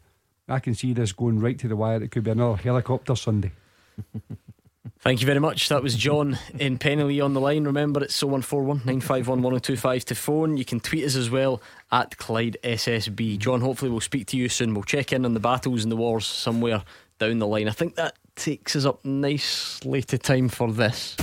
[0.49, 2.03] I can see this going right to the wire.
[2.03, 3.51] It could be another helicopter Sunday.
[4.99, 5.69] Thank you very much.
[5.69, 7.65] That was John in Penilee on the line.
[7.65, 10.57] Remember, it's 0141 951 1025 to phone.
[10.57, 11.61] You can tweet us as well
[11.91, 13.37] at Clyde SSB.
[13.37, 14.73] John, hopefully, we'll speak to you soon.
[14.73, 16.83] We'll check in on the battles and the wars somewhere
[17.19, 17.67] down the line.
[17.67, 21.17] I think that takes us up nicely to time for this.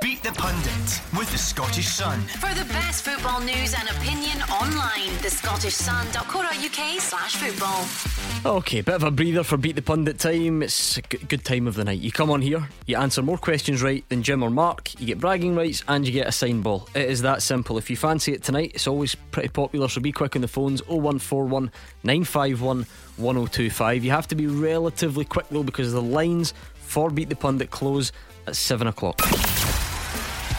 [0.00, 2.20] Beat the Pundit with the Scottish Sun.
[2.20, 8.56] For the best football news and opinion online, the Scottish thescottishsun.co.uk slash football.
[8.58, 10.62] Okay, bit of a breather for Beat the Pundit time.
[10.62, 12.00] It's a good time of the night.
[12.00, 15.18] You come on here, you answer more questions right than Jim or Mark, you get
[15.18, 16.88] bragging rights, and you get a sign ball.
[16.94, 17.78] It is that simple.
[17.78, 20.80] If you fancy it tonight, it's always pretty popular, so be quick on the phones
[20.86, 21.72] 0141
[22.04, 22.86] 951
[23.18, 24.04] 1025.
[24.04, 28.12] You have to be relatively quick though, because the lines for Beat the Pundit close
[28.46, 29.18] at 7 o'clock.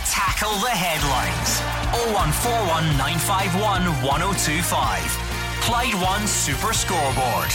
[0.05, 1.59] Tackle the headlines.
[2.13, 5.39] 0141 951 1025.
[5.61, 7.51] Clyde One Super Scoreboard.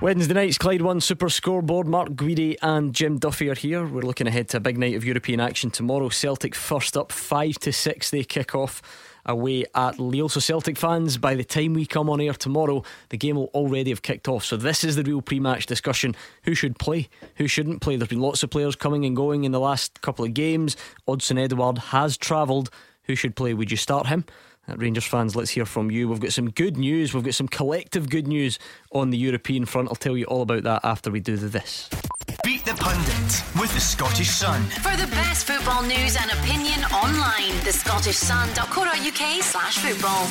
[0.00, 1.86] Wednesday night's Clyde One Super Scoreboard.
[1.86, 3.86] Mark Guidi and Jim Duffy are here.
[3.86, 6.08] We're looking ahead to a big night of European action tomorrow.
[6.08, 8.10] Celtic first up, five to six.
[8.10, 8.80] They kick off
[9.26, 10.28] away at Lille.
[10.28, 13.90] So Celtic fans, by the time we come on air tomorrow, the game will already
[13.90, 14.44] have kicked off.
[14.44, 16.14] So this is the real pre-match discussion:
[16.44, 17.96] who should play, who shouldn't play.
[17.96, 20.76] There's been lots of players coming and going in the last couple of games.
[21.06, 22.70] Odsonne Edouard has travelled.
[23.04, 23.54] Who should play?
[23.54, 24.24] Would you start him?
[24.68, 26.08] Rangers fans, let's hear from you.
[26.08, 27.12] We've got some good news.
[27.12, 28.58] We've got some collective good news
[28.92, 29.88] on the European front.
[29.88, 31.90] I'll tell you all about that after we do the this.
[32.42, 34.62] Beat the Pundit with the Scottish Sun.
[34.62, 40.26] For the best football news and opinion online, thescottishsun.co.uk slash football.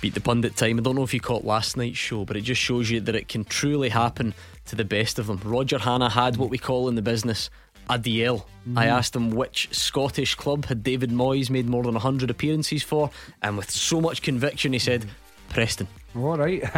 [0.00, 0.78] Beat the pundit time.
[0.78, 3.14] I don't know if you caught last night's show, but it just shows you that
[3.14, 4.34] it can truly happen
[4.66, 5.40] to the best of them.
[5.44, 7.50] Roger Hanna had what we call in the business
[7.88, 8.44] a DL.
[8.68, 8.78] Mm.
[8.78, 13.10] I asked him which Scottish club had David Moyes made more than 100 appearances for,
[13.42, 15.06] and with so much conviction, he said,
[15.52, 15.86] Preston.
[16.16, 16.62] All right.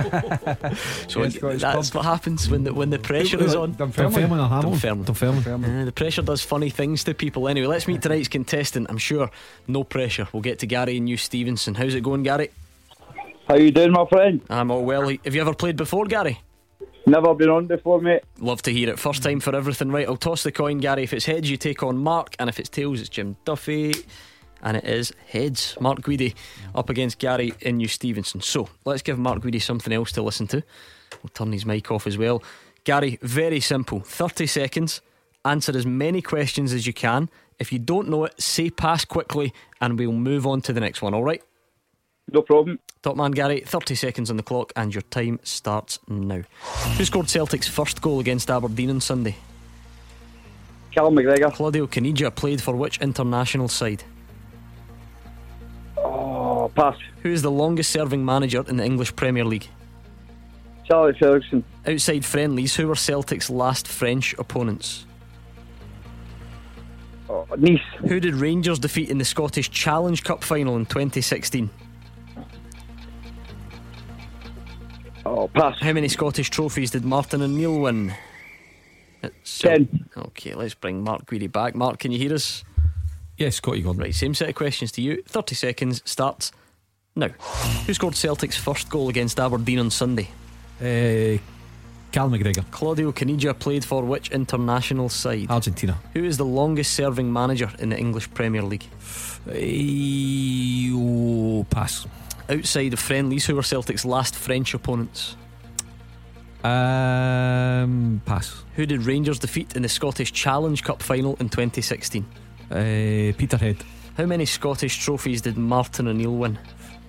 [1.08, 2.04] So Yeah, Scottish that's club.
[2.04, 3.72] what happens when the when the pressure is on.
[3.72, 5.04] Dunfermline or Hamilton?
[5.04, 5.42] Dunfermline.
[5.42, 5.80] Dunfermline.
[5.80, 7.48] Uh, the pressure does funny things to people.
[7.48, 8.86] Anyway, let's meet tonight's contestant.
[8.90, 9.30] I'm sure
[9.66, 10.28] no pressure.
[10.32, 11.74] We'll get to Gary and you, Stevenson.
[11.74, 12.50] How's it going, Gary?
[13.48, 14.40] How you doing, my friend?
[14.48, 15.08] I'm all well.
[15.08, 16.40] Have you ever played before, Gary?
[17.06, 18.22] Never been on before, mate.
[18.38, 18.98] Love to hear it.
[18.98, 20.08] First time for everything, right?
[20.08, 21.02] I'll toss the coin, Gary.
[21.02, 23.92] If it's heads, you take on Mark, and if it's tails, it's Jim Duffy.
[24.64, 25.76] And it is heads.
[25.78, 26.34] Mark Guidi
[26.74, 28.40] up against Gary in New Stevenson.
[28.40, 30.62] So let's give Mark Guidi something else to listen to.
[31.22, 32.42] We'll turn his mic off as well.
[32.84, 35.00] Gary, very simple 30 seconds.
[35.44, 37.28] Answer as many questions as you can.
[37.58, 41.02] If you don't know it, say pass quickly, and we'll move on to the next
[41.02, 41.42] one, all right?
[42.32, 42.78] No problem.
[43.02, 46.42] Top man, Gary, 30 seconds on the clock, and your time starts now.
[46.96, 49.36] Who scored Celtic's first goal against Aberdeen on Sunday?
[50.90, 51.52] Callum McGregor.
[51.52, 54.04] Claudio Caniggia played for which international side?
[56.64, 56.96] Oh, pass.
[57.22, 59.68] Who is the longest serving manager in the English Premier League?
[60.88, 61.62] Charlie Ferguson.
[61.86, 65.04] Outside friendlies, who were Celtic's last French opponents?
[67.28, 67.82] Oh, nice.
[68.08, 71.68] Who did Rangers defeat in the Scottish Challenge Cup final in 2016?
[75.26, 75.76] Oh, pass.
[75.80, 78.14] How many Scottish trophies did Martin O'Neill win?
[79.22, 80.06] It's- Ten.
[80.16, 81.74] Okay, let's bring Mark Guidi back.
[81.74, 82.64] Mark, can you hear us?
[83.36, 84.02] Yes, Scotty Gordon.
[84.02, 85.22] Right, same set of questions to you.
[85.26, 86.52] 30 seconds starts
[87.16, 87.28] now.
[87.86, 90.28] Who scored Celtic's first goal against Aberdeen on Sunday?
[90.80, 91.38] Uh,
[92.12, 92.64] Cal McGregor.
[92.70, 95.50] Claudio Caniggia played for which international side?
[95.50, 95.98] Argentina.
[96.12, 98.86] Who is the longest serving manager in the English Premier League?
[99.48, 102.06] Oh, pass.
[102.48, 105.36] Outside of friendlies, who were Celtic's last French opponents?
[106.62, 108.62] Um, pass.
[108.76, 112.24] Who did Rangers defeat in the Scottish Challenge Cup final in 2016?
[112.70, 113.76] Uh, Peterhead.
[114.16, 116.58] How many Scottish trophies did Martin O'Neill win?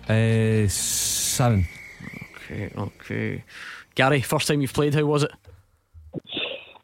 [0.09, 1.67] Uh, seven.
[2.35, 3.43] Okay, okay.
[3.95, 5.31] Gary, first time you've played, how was it?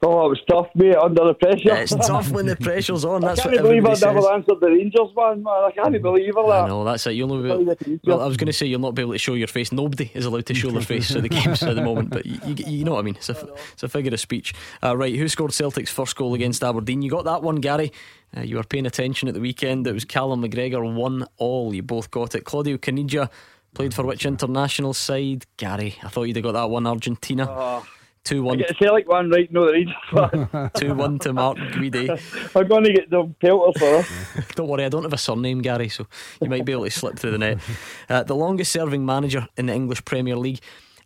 [0.04, 1.76] Oh, it was tough, mate, under the pressure.
[1.76, 3.22] It's tough when the pressure's on.
[3.22, 5.54] That's I what can't believe I never answered the Rangers one, man.
[5.54, 6.36] I can't believe.
[6.36, 6.68] I That.
[6.70, 7.12] know that's it.
[7.12, 9.36] You'll not be well, I was going to say you'll not be able to show
[9.36, 9.72] your face.
[9.72, 12.10] Nobody is allowed to show their face at the games at the moment.
[12.10, 13.16] But you, you, you know what I mean.
[13.16, 14.56] It's a, it's a figure of speech.
[14.84, 17.04] Uh, right, who scored Celtic's first goal against Aberdeen?
[17.04, 17.92] You got that one, Gary.
[18.36, 19.86] Uh, you were paying attention at the weekend.
[19.86, 21.76] It was Callum McGregor one all.
[21.76, 22.44] You both got it.
[22.44, 23.30] Claudio Caniggia
[23.76, 25.46] played for which international side?
[25.58, 26.88] Gary, I thought you'd have got that one.
[26.88, 27.46] Argentina.
[27.48, 27.86] Oh,
[28.24, 28.58] Two I one.
[28.60, 30.72] get the Celtic one right, no the Rangers one.
[30.76, 32.10] Two one to Mark Guidi.
[32.56, 34.46] I'm going to get the pelter for her.
[34.56, 36.06] Don't worry, I don't have a surname, Gary, so
[36.42, 37.58] you might be able to slip through the net.
[38.10, 40.60] Uh, the longest serving manager in the English Premier League.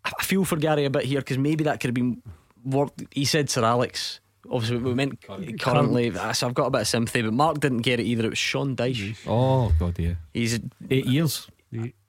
[0.03, 2.21] I I feel for Gary a bit here because maybe that could have been.
[2.63, 4.19] What, he said Sir Alex.
[4.51, 5.19] Obviously, we meant
[5.59, 6.11] currently.
[6.19, 8.25] Ah, So I've got a bit of sympathy, but Mark didn't get it either.
[8.25, 9.17] It was Sean Dyche.
[9.25, 10.13] Oh, God, yeah.
[10.33, 10.59] He's
[10.91, 11.47] Eight years.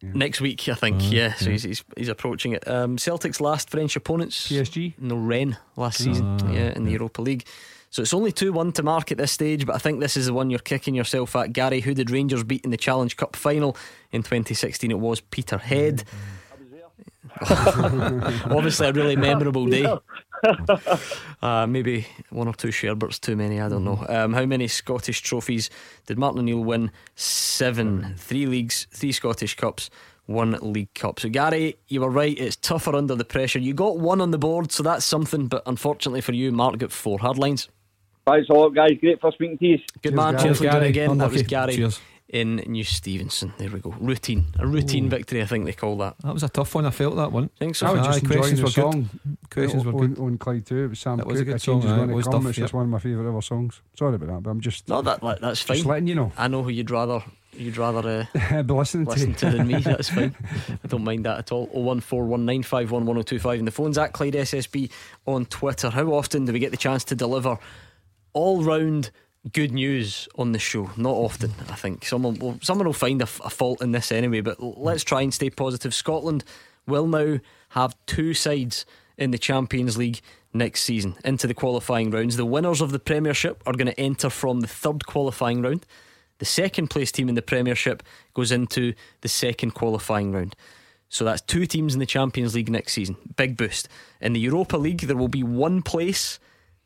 [0.02, 1.02] Next week, I think.
[1.02, 1.52] Uh, yeah, so yeah.
[1.52, 2.66] He's, he's he's approaching it.
[2.68, 4.48] Um, Celtic's last French opponents.
[4.48, 4.94] PSG.
[4.98, 6.38] No, Rennes last season.
[6.42, 7.46] Ah, yeah, in the Europa League.
[7.90, 10.26] So it's only 2 1 to Mark at this stage, but I think this is
[10.26, 11.52] the one you're kicking yourself at.
[11.52, 13.76] Gary, who did Rangers beat in the Challenge Cup final
[14.12, 14.90] in 2016?
[14.90, 16.04] It was Peterhead.
[17.40, 19.86] Obviously, a really memorable day.
[21.42, 24.04] Uh, maybe one or two Sherberts too many, I don't know.
[24.08, 25.70] Um, how many Scottish trophies
[26.06, 26.90] did Martin O'Neill win?
[27.14, 28.14] Seven.
[28.16, 29.90] Three leagues, three Scottish Cups,
[30.24, 31.20] one League Cup.
[31.20, 32.36] So, Gary, you were right.
[32.38, 33.58] It's tougher under the pressure.
[33.58, 36.90] You got one on the board, so that's something, but unfortunately for you, Mark got
[36.90, 37.68] four hard lines.
[38.26, 38.92] Thanks a lot, guys.
[39.00, 39.78] Great for speaking to you.
[40.02, 40.32] Good man.
[40.32, 41.06] Cheers, Cheers, for doing it Gary.
[41.06, 41.18] again.
[41.18, 42.00] That was Gary Cheers.
[42.28, 43.52] In New Stevenson.
[43.56, 43.94] There we go.
[44.00, 44.46] Routine.
[44.58, 45.10] A routine Ooh.
[45.10, 46.16] victory, I think they call that.
[46.24, 46.84] That was a tough one.
[46.84, 47.50] I felt that one.
[47.56, 47.86] I think so?
[47.86, 49.10] I was Aye, just enjoying questions the were song.
[49.22, 49.38] good.
[49.50, 50.18] Questions were on, good.
[50.22, 50.84] on Clyde too.
[50.84, 52.24] It was Sam That was a good I changes song, aye, when it it was
[52.26, 52.32] come.
[52.42, 53.80] tough, It's just one of my favourite ever songs.
[53.96, 55.76] Sorry about that, but I'm just No, that that- that's fine.
[55.76, 56.32] just letting you know.
[56.36, 57.22] I know who you'd rather
[57.52, 59.50] you'd rather uh, be listening, listen to.
[59.50, 59.76] to than me.
[59.80, 60.34] That's fine.
[60.84, 61.68] I don't mind that at all.
[61.68, 64.90] 01419511025 and the phone's at Clyde SSB
[65.26, 65.88] on Twitter.
[65.88, 67.58] How often do we get the chance to deliver
[68.34, 69.10] all round
[69.52, 70.90] good news on the show?
[70.96, 72.04] Not often, I think.
[72.04, 74.40] Someone will someone will find a fault in this anyway.
[74.40, 75.94] But let's try and stay positive.
[75.94, 76.44] Scotland
[76.86, 77.40] will now
[77.70, 78.86] have two sides
[79.18, 80.20] in the Champions League
[80.52, 82.36] next season into the qualifying rounds.
[82.36, 85.86] The winners of the Premiership are going to enter from the third qualifying round.
[86.38, 88.02] The second place team in the Premiership
[88.34, 90.54] goes into the second qualifying round.
[91.08, 93.16] So that's two teams in the Champions League next season.
[93.36, 93.88] Big boost.
[94.20, 96.38] In the Europa League, there will be one place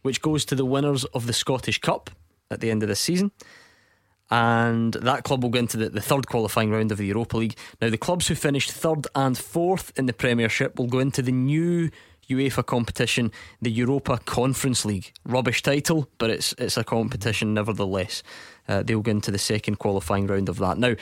[0.02, 2.10] which goes to the winners of the Scottish Cup
[2.50, 3.30] at the end of this season.
[4.30, 7.56] And that club will go into the, the third qualifying round of the Europa League.
[7.80, 11.32] Now, the clubs who finished third and fourth in the Premiership will go into the
[11.32, 11.90] new
[12.28, 15.12] UEFA competition, the Europa Conference League.
[15.24, 18.22] Rubbish title, but it's it's a competition nevertheless.
[18.68, 20.78] Uh, they'll go into the second qualifying round of that.
[20.78, 20.94] Now,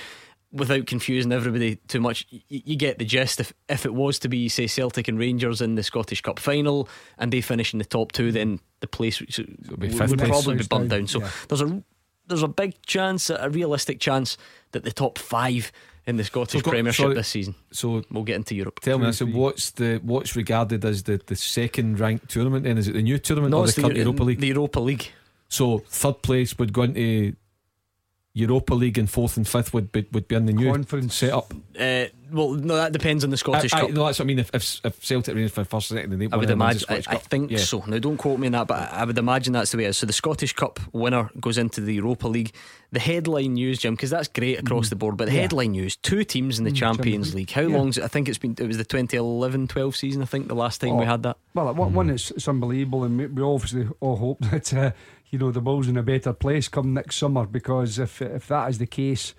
[0.52, 3.40] without confusing everybody too much, y- you get the gist.
[3.40, 6.88] If if it was to be, say, Celtic and Rangers in the Scottish Cup final,
[7.18, 9.44] and they finish in the top two, then the place which be
[9.76, 10.30] would, fifth would place.
[10.30, 11.06] probably be Goes bumped down, down.
[11.08, 11.30] So yeah.
[11.48, 11.82] there's a
[12.28, 14.36] there's a big chance, a realistic chance,
[14.72, 15.72] that the top five
[16.06, 17.54] in the Scottish got- Premiership sorry, this season.
[17.72, 18.80] So we'll get into Europe.
[18.80, 22.64] Tell me, so what's the what's regarded as the, the second ranked tournament?
[22.64, 24.40] Then is it the new tournament No, or the the Europa League?
[24.40, 25.10] The Europa League.
[25.50, 27.34] So third place would go into
[28.38, 31.52] Europa League, and fourth and fifth would be, would be in the new Conference setup.
[31.78, 33.90] Uh, well, no, that depends on the Scottish I, I, Cup.
[33.92, 34.38] no, that's what I mean.
[34.38, 36.82] If, if, if Celtic Rangers for first, second, and they I would of them wins
[36.84, 37.04] imagine.
[37.10, 37.58] I, I think Yeah.
[37.58, 37.82] so.
[37.86, 39.88] Now, don't quote me on that, but I, I would imagine that's the way it
[39.88, 39.96] is.
[39.98, 42.52] So the Scottish Cup winner goes into the Europa League.
[42.92, 45.16] The headline news, Jim, because that's great across the board.
[45.16, 45.42] But the Yeah.
[45.42, 47.48] headline news: two teams in the Mm, Champions Champions League.
[47.48, 47.50] League.
[47.50, 47.76] How Yeah.
[47.78, 48.04] long's it?
[48.04, 48.54] I think it's been.
[48.58, 50.20] It was the 2011-12 season.
[50.22, 51.36] I think the last time we Oh, had that.
[51.54, 54.90] Well, one, one it's, it's unbelievable, and we- we obviously all hope that uh,
[55.30, 58.70] you know the Bulls in a better place come next summer because if if that
[58.70, 59.34] is the case.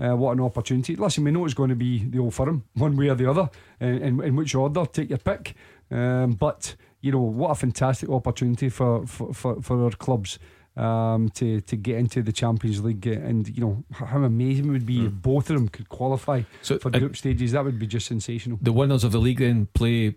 [0.00, 0.96] Uh, what an opportunity!
[0.96, 3.50] Listen, we know it's going to be the old firm, one way or the other.
[3.80, 5.54] In, in, in which order, take your pick.
[5.90, 10.38] Um, but you know what a fantastic opportunity for for, for, for our clubs
[10.76, 14.86] um, to to get into the Champions League, and you know how amazing it would
[14.86, 17.52] be if both of them could qualify So, for group stages.
[17.52, 18.58] That would be just sensational.
[18.62, 20.14] The winners of the league then play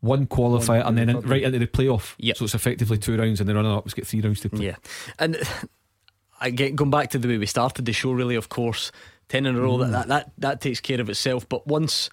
[0.00, 2.14] one qualifier and then in, right into the playoff.
[2.18, 2.36] Yep.
[2.38, 4.66] So it's effectively two rounds, and the runner ups get three rounds to play.
[4.66, 4.76] Yeah,
[5.18, 5.36] and
[6.40, 8.12] I get going back to the way we started the show.
[8.12, 8.92] Really, of course,
[9.28, 9.78] ten in a row.
[9.78, 9.90] Mm.
[9.92, 11.48] That, that that takes care of itself.
[11.48, 12.08] But once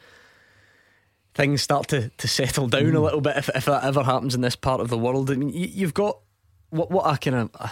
[1.33, 2.95] things start to, to settle down Mm.
[2.95, 5.35] a little bit, if, if that ever happens in this part of the world, I
[5.35, 6.19] mean, you, you've got
[6.71, 7.49] what what a kind of.
[7.59, 7.69] Uh,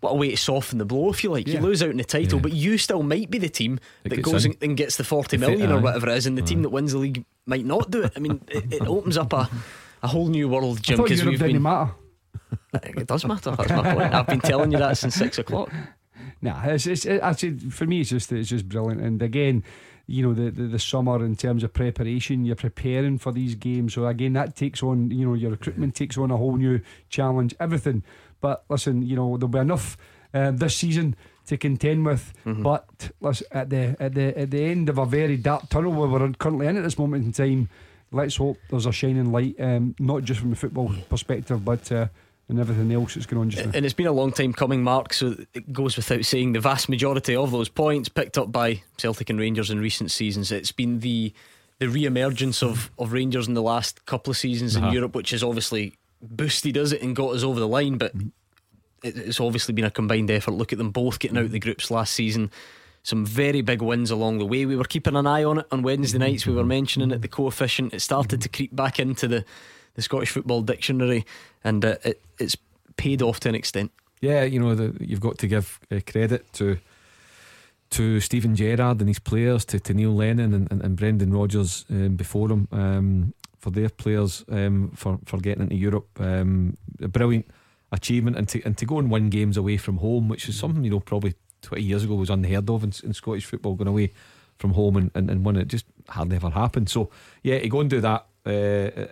[0.00, 1.48] what a way to soften the blow, if you like.
[1.48, 1.54] Yeah.
[1.54, 2.42] You lose out in the title, Yeah.
[2.42, 5.34] but you still might be the team That that goes and, and gets the 40
[5.34, 7.64] If it- million or whatever it is, and the team that wins the league might
[7.64, 8.12] not do it.
[8.16, 9.48] I mean, it, it opens up a,
[10.02, 11.62] a whole new world, Jim, because we've didn't been.
[11.62, 11.92] matter.
[12.82, 13.52] It does matter.
[13.52, 14.14] That's my point.
[14.14, 15.70] I've been telling you that since six o'clock.
[16.42, 18.00] Nah, it's, it's it, actually for me.
[18.00, 19.00] It's just it's just brilliant.
[19.00, 19.64] And again,
[20.06, 23.94] you know, the, the the summer in terms of preparation, you're preparing for these games.
[23.94, 27.54] So again, that takes on you know your recruitment takes on a whole new challenge.
[27.58, 28.02] Everything.
[28.42, 29.96] But listen, you know there'll be enough
[30.34, 31.16] uh, this season
[31.46, 32.32] to contend with.
[32.44, 36.08] But listen, at the at the at the end of a very dark tunnel where
[36.08, 37.68] we're currently in at this moment in time,
[38.12, 41.90] let's hope there's a shining light, um, not just from a football perspective, but.
[41.90, 42.08] Uh,
[42.46, 43.72] and everything else that's going on just now.
[43.74, 46.90] And it's been a long time coming, Mark, so it goes without saying the vast
[46.90, 50.52] majority of those points picked up by Celtic and Rangers in recent seasons.
[50.52, 51.32] It's been the
[51.78, 54.88] the re emergence of, of Rangers in the last couple of seasons Uh-huh.
[54.88, 58.14] in Europe, which has obviously boosted us it and got us over the line, but
[58.14, 58.26] it,
[59.04, 60.52] it's obviously been a combined effort.
[60.52, 62.50] Look at them both getting out of the groups last season.
[63.02, 64.64] Some very big wins along the way.
[64.64, 66.46] We were keeping an eye on it on Wednesday nights.
[66.46, 67.92] We were mentioning it, the coefficient.
[67.92, 69.44] It started to creep back into the,
[69.94, 71.26] the Scottish Football Dictionary,
[71.62, 72.56] and uh, it, it's
[72.96, 73.92] paid off to an extent.
[74.20, 76.78] Yeah, you know, the, you've got to give uh, credit to
[77.90, 81.84] to Steven Gerrard and his players, to, to Neil Lennon and, and, and Brendan Rodgers
[81.90, 86.08] um, before him, um, for their players um, for, for getting into Europe.
[86.18, 87.46] Um, a brilliant
[87.94, 90.84] achievement, and to, and to go and win games away from home, which is something,
[90.84, 94.12] you know, probably 20 years ago was unheard of in, in Scottish football, going away
[94.58, 96.88] from home and, and, and win it just hardly ever happened.
[96.88, 97.10] So,
[97.42, 98.50] yeah, to go and do that uh,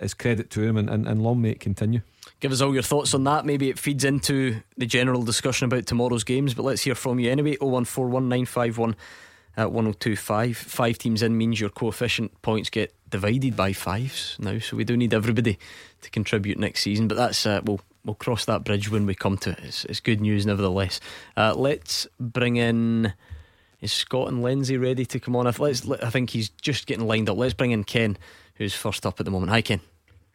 [0.03, 2.03] is credit to him, and, and, and long may it continue.
[2.41, 3.47] Give us all your thoughts on that.
[3.47, 7.31] Maybe it feeds into the general discussion about tomorrow's games, but let's hear from you
[7.31, 7.57] anyway.
[7.57, 8.95] 0141951
[9.57, 10.57] at 1025.
[10.57, 14.97] Five teams in means your coefficient points get divided by fives now, so we do
[14.97, 15.59] need everybody
[16.01, 17.09] to contribute next season.
[17.09, 19.61] But that's uh, we'll we'll cross that bridge when we come to it.
[19.63, 21.01] It's, it's good news nevertheless.
[21.37, 23.13] Uh, let's bring in
[23.81, 25.47] Is Scott and Lindsay ready to come on?
[25.47, 27.37] If let's, I think he's just getting lined up.
[27.37, 28.17] Let's bring in Ken,
[28.57, 29.51] who's first up at the moment.
[29.51, 29.81] Hi, Ken.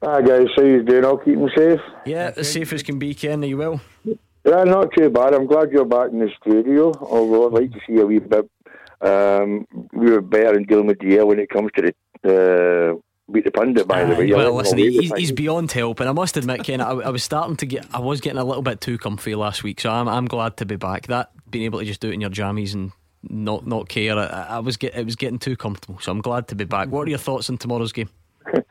[0.04, 1.04] Hi guys, how you doing?
[1.04, 1.80] I'll keep them safe.
[2.06, 3.44] Yeah, as safe as can be, Ken.
[3.44, 3.82] Are you well?
[4.06, 5.34] Yeah, not too bad.
[5.34, 6.94] I'm glad you're back in the studio.
[7.02, 8.48] Although I'd like to see a wee bit.
[9.02, 11.92] Um, we were better in dealing with the air when it comes to
[12.24, 13.02] the uh,
[13.32, 13.88] beat the pundit.
[13.88, 16.92] By the way, well, listen, he's, he's beyond help, and I must admit, Ken, I,
[16.92, 19.82] I was starting to get, I was getting a little bit too comfy last week,
[19.82, 21.08] so I'm, I'm glad to be back.
[21.08, 22.92] That being able to just do it in your jammies and
[23.24, 26.48] not not care, I, I was get, it was getting too comfortable, so I'm glad
[26.50, 26.90] to be back.
[26.90, 28.10] What are your thoughts on tomorrow's game?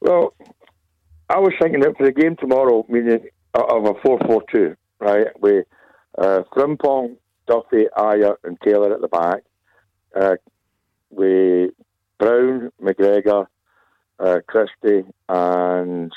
[0.00, 0.34] Well,
[1.30, 5.28] I was thinking that for the game tomorrow, meaning of a four-four-two, right?
[5.40, 5.64] With
[6.18, 9.44] uh, Frimpong, Duffy, Ajer, and Taylor at the back,
[10.14, 10.36] uh,
[11.08, 11.70] with
[12.18, 13.46] Brown, McGregor,
[14.18, 16.12] uh, Christie, and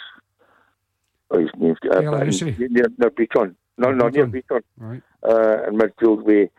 [1.31, 3.55] oh, his name's uh, Taylor, and is near, near Beaton.
[3.77, 4.61] No, no, near Beaton.
[4.77, 5.01] Right.
[5.23, 6.49] Uh, and midfield with,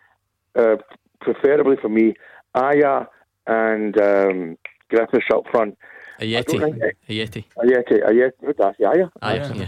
[0.57, 0.77] uh,
[1.21, 2.15] preferably for me,
[2.55, 3.07] Aya
[3.47, 4.59] and um,
[4.89, 5.77] Griffiths up front.
[6.21, 6.61] A I don't Yeti.
[6.61, 7.45] think- Ajeti.
[7.57, 8.75] A Yeti, Ajeti, what's that?
[8.85, 9.07] Aya?
[9.23, 9.67] Aye, yeah.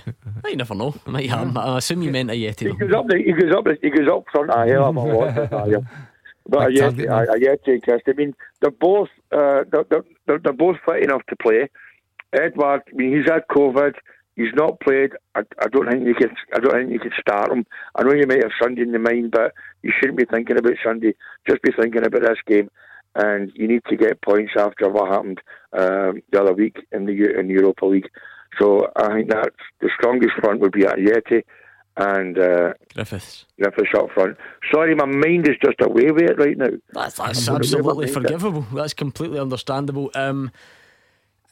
[0.48, 0.94] You never know.
[1.06, 2.68] I might have, I assume you meant Ajeti.
[2.70, 4.50] He goes up, the, he goes up, he goes up front.
[4.50, 5.84] I hell of a lot.
[6.50, 8.10] But Big Yeti, target, a, a Yeti and Christie.
[8.10, 11.70] I mean, they're both, uh, they're, they're, they're, both fit enough to play.
[12.32, 13.94] Edouard, I mean, he's had COVID.
[14.34, 15.12] He's not played.
[15.34, 16.34] I, I don't think you can.
[16.54, 17.66] I don't think you can start him.
[17.94, 20.74] I know you might have Sunday in your mind, but you shouldn't be thinking about
[20.82, 21.14] Sunday.
[21.48, 22.70] Just be thinking about this game,
[23.14, 25.40] and you need to get points after what happened
[25.72, 28.08] um, the other week in the in the Europa League.
[28.58, 31.44] So I think that the strongest front would be at Yeti
[31.96, 33.44] and uh, Griffiths.
[33.60, 34.36] Griffiths up front.
[34.72, 36.68] Sorry, my mind is just away with it right now.
[36.92, 38.12] That's, that's absolutely never make it.
[38.12, 38.66] forgivable.
[38.72, 40.10] That's completely understandable.
[40.14, 40.50] Um,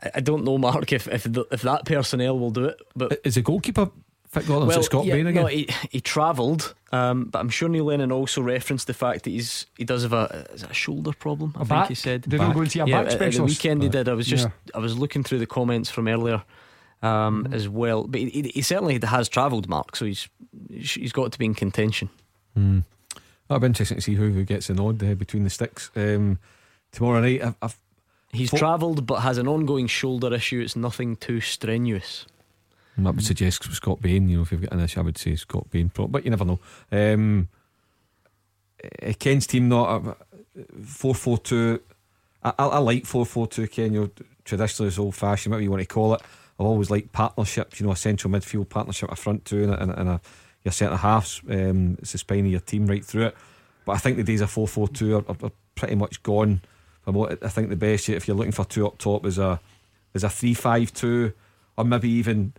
[0.02, 2.80] I, I don't know, Mark, if if, the, if that personnel will do it.
[2.96, 3.90] But is the goalkeeper
[4.28, 4.46] fit?
[4.46, 4.70] Gordon?
[4.70, 5.42] Is it Scott yeah, Bain again?
[5.42, 9.30] No, he, he travelled, um, but I'm sure Neil Lennon also referenced the fact that
[9.30, 11.52] he's he does have a is a shoulder problem.
[11.56, 11.88] I A think back?
[11.88, 12.22] he said.
[12.22, 14.08] Did he go and see a yeah, back at- At the weekend he did.
[14.08, 14.76] I was just Yeah.
[14.76, 16.42] I was looking through the comments from earlier.
[17.00, 17.54] Um, Mm-hmm.
[17.54, 19.94] As well, but he, he- he certainly has travelled, Mark.
[19.96, 20.28] So he's
[20.70, 22.08] he's got to be in contention.
[22.54, 22.80] Hmm.
[23.46, 26.38] That'll be interesting to see who, who gets the nod uh, between the sticks um,
[26.92, 27.42] tomorrow night.
[27.42, 27.76] I've, I've
[28.30, 30.60] He's Fo- travelled, but has an ongoing shoulder issue.
[30.60, 32.26] It's nothing too strenuous.
[32.98, 34.28] That would suggest Scott Bain.
[34.28, 35.90] You know, if you've got an issue, I would say Scott Bain.
[35.94, 36.58] But you never know.
[36.92, 37.48] Um,
[39.02, 40.18] uh, Ken's team not
[40.84, 41.80] four four two.
[42.42, 43.66] I, I, I like four four two.
[43.68, 44.10] Ken, you know,
[44.44, 46.22] traditionally old fashioned, whatever you want to call it.
[46.58, 47.80] I've always liked partnerships.
[47.80, 50.20] You know, a central midfield partnership, a front two, and a, and a, and a
[50.64, 51.40] your centre halves.
[51.48, 53.36] Um, it's the spine of your team right through it.
[53.84, 56.60] But I think the days of four four two are, are, pretty much gone.
[57.02, 59.60] From what I think the best, if you're looking for two up top, is a
[60.12, 61.32] is a three five two,
[61.76, 62.52] or maybe even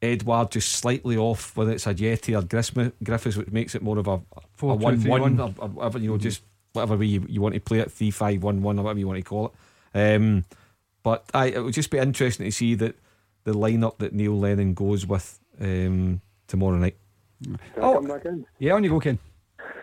[0.00, 4.08] Edouard just slightly off, whether it's Ajeti or Grism- Griffiths, which makes it more of
[4.08, 4.20] a,
[4.54, 5.40] Four, a two, one three, one one.
[5.40, 8.10] or, or whatever you know, just whatever way you, you want to play it, three
[8.10, 9.52] five one one or whatever you want to call
[9.94, 10.16] it.
[10.16, 10.44] Um,
[11.02, 12.96] but I, it would just be interesting to see that
[13.44, 16.96] the lineup that Neil Lennon goes with um, tomorrow night.
[17.76, 18.46] Oh, back in?
[18.58, 19.18] Yeah, on you go, Ken.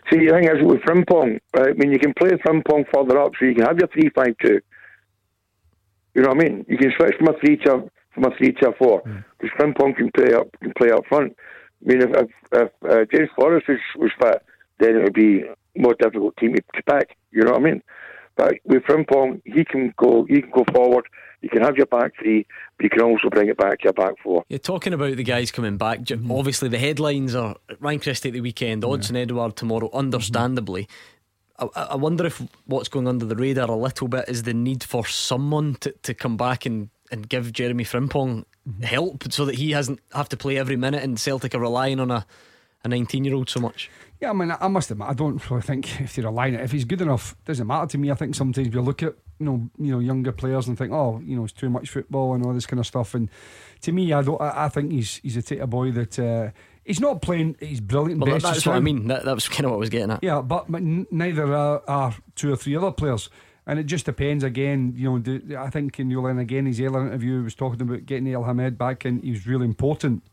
[0.10, 1.70] See, the thing is with Frimpong, right?
[1.70, 4.60] I mean, you can play Frimpong further up, so you can have your three-five-two.
[6.16, 6.66] You know what I mean?
[6.68, 9.04] You can switch from a three to from a three to a four
[9.40, 11.36] because Frimpong can play up can play up front.
[11.84, 14.42] I mean, if if, if uh, James Forrest was, was fit,
[14.80, 15.44] then it would be
[15.78, 17.16] more difficult team to to pick.
[17.32, 17.84] You know what I mean?
[18.36, 21.06] But with Frimpong, he can go he can go forward.
[21.42, 22.46] You can have your back three,
[22.78, 24.44] but you can also bring it back to your back four.
[24.50, 26.02] You're talking about the guys coming back.
[26.02, 26.32] J- hmm.
[26.32, 28.90] Obviously, the headlines are Ryan Christie at the weekend, hmm.
[28.90, 30.88] Odsonne Edouard tomorrow, understandably.
[31.58, 34.84] I, I wonder if what's going under the radar a little bit is the need
[34.84, 38.82] for someone to, to come back and, and give Jeremy Frimpong hmm.
[38.84, 42.12] help so that he hasn't have to play every minute and Celtic are relying on
[42.12, 42.26] a,
[42.84, 43.90] a 19 year old so much.
[44.22, 46.62] Yeah, I mean, I must admit, I don't really think if they're relying it.
[46.62, 48.12] If he's good enough, doesn't matter to me.
[48.12, 51.22] I think sometimes we look at you know you know younger players and think, oh,
[51.24, 53.14] you know, it's too much football and all this kind of stuff.
[53.14, 53.30] And
[53.82, 54.42] to me, I don't.
[54.42, 56.52] I, I think he's he's a type boy that uh,
[56.84, 57.56] he's not playing.
[57.60, 58.22] He's brilliant.
[58.22, 59.08] Well, best that's what I mean.
[59.08, 60.24] That, that was kind of what I was getting at.
[60.24, 63.30] Yeah, but, but neither are, are two or three other players.
[63.66, 65.20] And it just depends again, you know.
[65.20, 68.78] Do, I think in Newland again, his earlier interview was talking about getting El Hamed
[68.80, 70.24] back and He was really important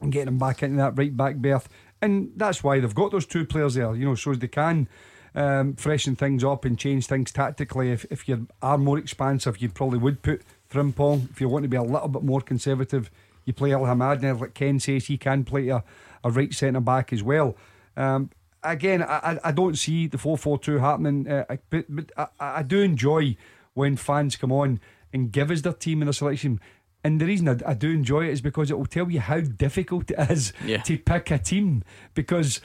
[0.00, 1.68] and getting him back into that right back berth.
[2.02, 4.88] And that's why they've got those two players there, you know, so they can
[5.34, 7.92] um, freshen things up and change things tactically.
[7.92, 11.30] If, if you are more expansive, you probably would put Frimpong.
[11.30, 13.08] If you want to be a little bit more conservative,
[13.44, 14.24] you play El Hamed.
[14.24, 15.84] And like Ken says, he can play a,
[16.24, 17.56] a right centre back as well.
[17.96, 18.30] Um,
[18.62, 22.62] again, I, I- don't see the 4 4 2 happening, uh, but, but I, I
[22.62, 23.36] do enjoy
[23.74, 24.80] when fans come on
[25.12, 26.60] and give us their team and their selection.
[27.04, 29.40] And the reason I, I do enjoy it is because it will tell you how
[29.40, 30.82] difficult it is Yeah.
[30.82, 31.82] to pick a team
[32.14, 32.60] because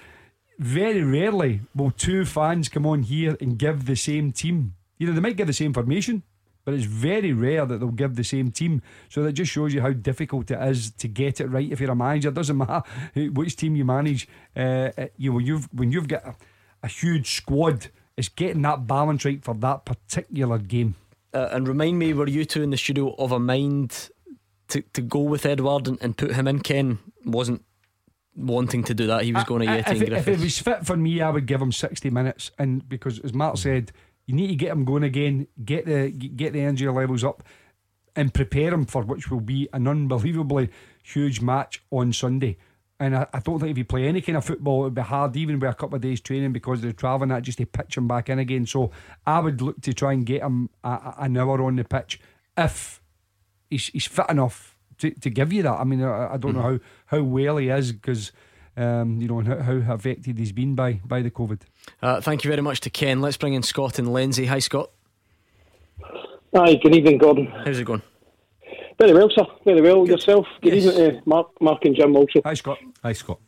[0.60, 4.74] very rarely will two fans come on here and give the same team.
[4.98, 6.24] You know, they might give the same formation,
[6.66, 8.82] but it's very rare that they'll give the same team.
[9.10, 11.92] So that just shows you how difficult it is to get it right if you're
[11.92, 12.30] a manager.
[12.30, 12.82] It doesn't matter
[13.16, 14.28] which team you manage.
[14.56, 16.36] Uh, uh, you know, you've when you've got a,
[16.84, 20.96] a huge squad, it's getting that balance right for that particular game.
[21.34, 24.10] Uh, and remind me, were you two in the studio of a mind
[24.70, 26.60] to, to go with Edouard and, and put him in?
[26.60, 27.64] Ken wasn't
[28.36, 29.24] wanting to do that.
[29.24, 31.22] He was going to I- Yeti if, and it, if it was fit for me,
[31.22, 33.92] I would give him sixty minutes, and because as Mark said,
[34.26, 37.44] you need to get him going again, get the get the energy levels up,
[38.16, 40.70] and prepare him for which will be an unbelievably
[41.04, 42.58] huge match on Sunday.
[43.00, 45.02] And I, I don't think if you play any kind of football, it would be
[45.04, 47.96] hard, even with a couple of days training, because they're travelling that just to pitch
[47.96, 48.66] him back in again.
[48.66, 48.90] So
[49.26, 52.20] I would look to try and get him a, a- an hour on the pitch
[52.58, 53.00] if
[53.70, 55.74] he's, he's fit enough to, to give you that.
[55.80, 58.32] I mean, I, I don't know how, how well he is because,
[58.76, 61.62] um, you know, and how, how affected he's been by by the COVID.
[62.02, 63.22] Uh, thank you very much to Ken.
[63.22, 64.46] Let's bring in Scott and Lindsay.
[64.48, 64.90] Hi, Scott.
[66.56, 67.48] Hi, good evening, Gordon.
[67.66, 68.02] How's it going?
[68.98, 69.46] Very well, sir.
[69.64, 70.08] Very well.
[70.08, 70.48] Yourself?
[70.62, 72.42] Good evening to Mark, Mark and Jim also.
[72.44, 72.80] Hi, Scott.
[73.04, 73.40] Hi, Scott.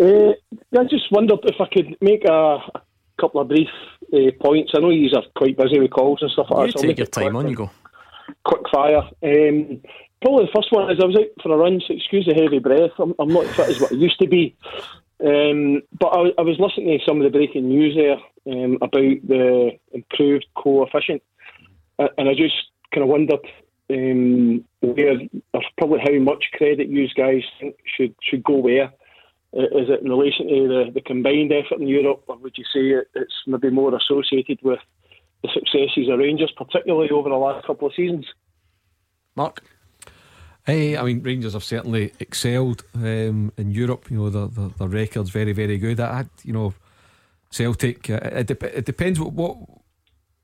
[0.00, 0.32] Uh,
[0.76, 2.82] I just wondered if I could make a, a
[3.20, 3.68] couple of brief
[4.12, 4.72] uh, points.
[4.74, 6.72] I know you are quite busy with calls and stuff like You that.
[6.72, 7.70] so I'll take make your time quick on, you go.
[8.44, 9.02] Quick fire.
[9.22, 9.80] Um,
[10.22, 12.58] probably the first one is I was out for a run, so excuse the heavy
[12.58, 12.92] breath.
[12.98, 14.56] I'm, I'm not as fit as what I used to be.
[15.24, 18.18] Um, but I, I was listening to some of the breaking news there
[18.54, 21.22] um, about the improved coefficient,
[21.98, 22.54] and I just
[22.94, 23.40] kind of wondered
[23.90, 25.18] um, where,
[25.54, 28.92] or probably how much credit you guys think should should go where.
[29.56, 32.80] Uh, it in relation to the, the combined effort in Europe, or would you say
[32.80, 34.78] it, it's maybe more associated with
[35.42, 38.26] the successes of Rangers, particularly over the last couple of seasons?
[39.36, 39.62] Mark?
[40.66, 44.10] Hey, I mean, Rangers have certainly excelled um, in Europe.
[44.10, 45.98] You know, the, the, the record's very, very good.
[46.00, 46.74] I you know,
[47.50, 48.10] Celtic.
[48.10, 49.56] Uh, it, dep- it depends what, what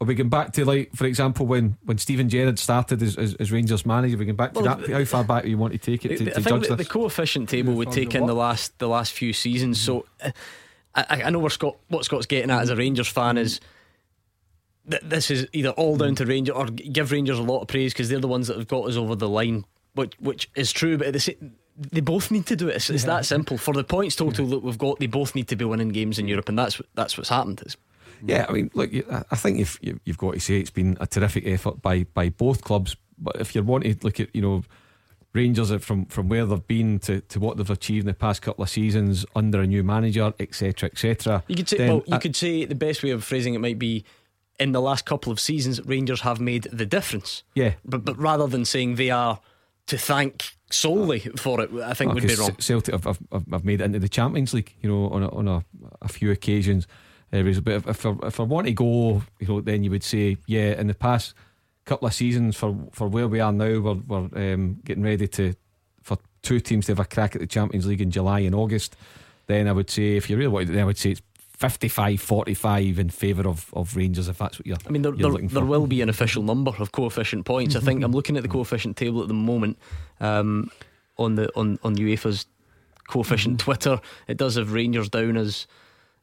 [0.01, 3.35] are we going back to, like, for example, when, when Steven Gerrard started as, as,
[3.35, 4.17] as Rangers manager.
[4.17, 4.89] We going back to Well, that.
[4.89, 6.77] How far back do you want to take it to, I to think judge the,
[6.77, 6.87] this?
[6.87, 9.81] the coefficient table would take the in the last the last few seasons.
[9.81, 10.31] So uh,
[10.95, 13.61] I, I know where Scott what Scott's getting at as a Rangers fan is
[14.87, 16.15] that this is either all down hmm.
[16.17, 18.69] to Rangers or give Rangers a lot of praise because they're the ones that have
[18.69, 19.65] got us over the line,
[19.95, 20.99] which which is true.
[20.99, 22.77] But at the same, they both need to do it.
[22.77, 23.59] It's, it's that simple.
[23.59, 26.29] For the points total that we've got, they both need to be winning games in
[26.29, 27.63] Europe, and that's that's what's happened.
[27.65, 27.77] It's,
[28.25, 28.91] Yeah, I mean, look,
[29.31, 32.29] I- think if you, you've got to say it's been a terrific effort by by
[32.29, 32.97] both clubs.
[33.19, 34.65] But if you're wanting to look at, you know,
[35.33, 38.63] Rangers from from where they've been to, to what they've achieved in the past couple
[38.63, 41.43] of seasons under a new manager, etc., etc.
[41.49, 43.79] You could say, well, you I- could say the best way of phrasing it might
[43.79, 44.05] be,
[44.59, 47.43] in the last couple of seasons, Rangers have made the difference.
[47.55, 47.75] Yeah.
[47.85, 49.41] but but rather than saying they are
[49.87, 52.57] to thank solely for it, I think Well, would be wrong.
[52.59, 55.49] Celtic have, have- have made it into the Champions League, you know, on a, on
[55.49, 55.65] a,
[56.01, 56.87] a few occasions.
[57.33, 60.05] Uh, but if, if, I, if I want to go, you know, then you would
[60.05, 61.35] say, yeah, in the past
[61.85, 65.55] couple of seasons for, for where we are now, we're, we're um, getting ready to
[66.03, 68.95] for two teams to have a crack at the Champions League in July and August.
[69.49, 71.23] Then I would say, if you really wanted, then I would say it's
[71.57, 75.23] 55 45 in favour of, of Rangers, if that's what you're, I mean, there, you're
[75.23, 77.77] there, looking there will be an official number of coefficient points.
[77.77, 79.79] I think I'm looking at the coefficient table at the moment
[80.21, 80.71] um,
[81.17, 82.47] on the on, on UEFA's
[83.07, 84.01] coefficient Twitter.
[84.27, 85.67] It does have Rangers down as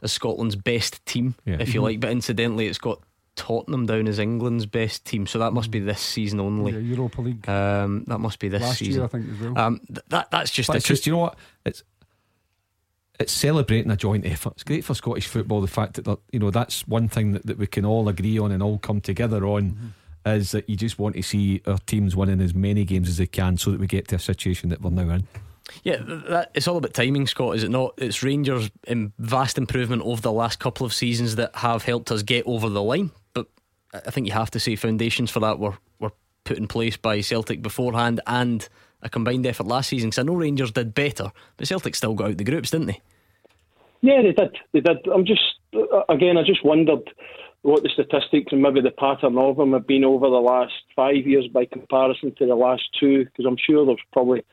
[0.04, 1.58] as Scotland's best team, Yeah.
[1.60, 1.84] if you Mhm.
[1.84, 2.00] like.
[2.00, 3.02] But incidentally, it's got
[3.36, 6.74] Tottenham down as England's best team, so that must be this season only.
[6.74, 7.48] Yeah, Europa League.
[7.48, 9.04] Um, that must be this Last year, season.
[9.04, 9.58] I think, as well.
[9.58, 11.38] Um, th- that that's just But the it's just, you know what?
[11.66, 11.84] It's
[13.22, 14.54] it's celebrating a joint effort.
[14.54, 15.62] It's great for Scottish football.
[15.62, 18.52] The fact that you know that's one thing that, that we can all agree on
[18.52, 19.94] and all come together on
[20.26, 23.26] is that you just want to see our teams winning as many games as they
[23.26, 25.28] can, so that we get to a situation that we're now in.
[25.84, 27.94] Yeah, that, it's all about timing, Scott, is it not?
[27.98, 32.24] It's Rangers' um, vast improvement over the last couple of seasons that have helped us
[32.24, 33.12] get over the line.
[33.34, 33.48] But
[33.94, 36.12] I I think you have to say foundations for that were, were
[36.44, 38.68] put in place by Celtic beforehand and
[39.02, 40.10] a combined effort last season.
[40.10, 43.02] Because I know Rangers did better, but Celtic still got out the groups, didn't they?
[44.02, 44.58] Yeah, they did.
[44.74, 44.98] They did.
[45.14, 45.42] I'm just
[45.76, 46.38] uh, again.
[46.38, 47.10] I just wondered
[47.62, 51.28] what the statistics and maybe the pattern of them have been over the last five
[51.28, 54.44] years by comparison to the last two, because I'm sure there's probably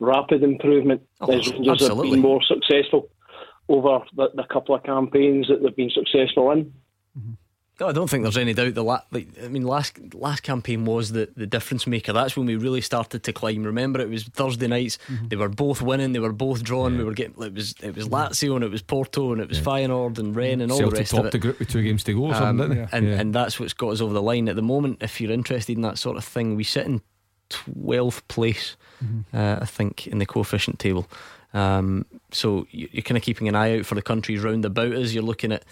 [0.00, 2.10] rapid improvement Oh, as Rangers have absolutely.
[2.12, 3.08] been more successful
[3.68, 6.72] over the, the couple of campaigns that they've been successful in.
[7.80, 8.74] I don't think there's any doubt.
[8.74, 12.12] The la- like, I mean, last last campaign was the, the difference maker.
[12.12, 13.62] That's when we really started to climb.
[13.62, 14.98] Remember, it was Thursday nights.
[15.28, 16.12] They were both winning.
[16.12, 16.98] They were both drawing.
[16.98, 17.40] We were getting.
[17.42, 20.62] It was it was Lazio and it was Porto and it was Feyenoord and Rennes
[20.62, 21.32] and all Celtic the rest of it.
[21.32, 22.86] the group with two games to go, Um, they?
[22.90, 23.20] and Yeah.
[23.20, 24.98] and that's what's got us over the line at the moment.
[25.02, 27.00] If you're interested in that sort of thing, we sit in
[27.48, 29.36] twelfth place, Mm-hmm.
[29.36, 31.06] uh, I think, in the coefficient table.
[31.54, 34.92] Um, so you- you're kind of keeping an eye out for the countries round about
[34.92, 35.12] us.
[35.12, 35.64] You're looking at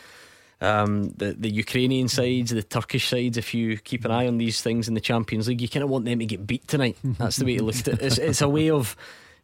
[0.60, 3.36] um, the the Ukrainian sides, the Turkish sides.
[3.36, 5.90] If you keep an eye on these things in the Champions League, you kind of
[5.90, 6.96] want them to get beat tonight.
[7.04, 8.02] That's the way to look at it.
[8.02, 8.96] It's, it's a way of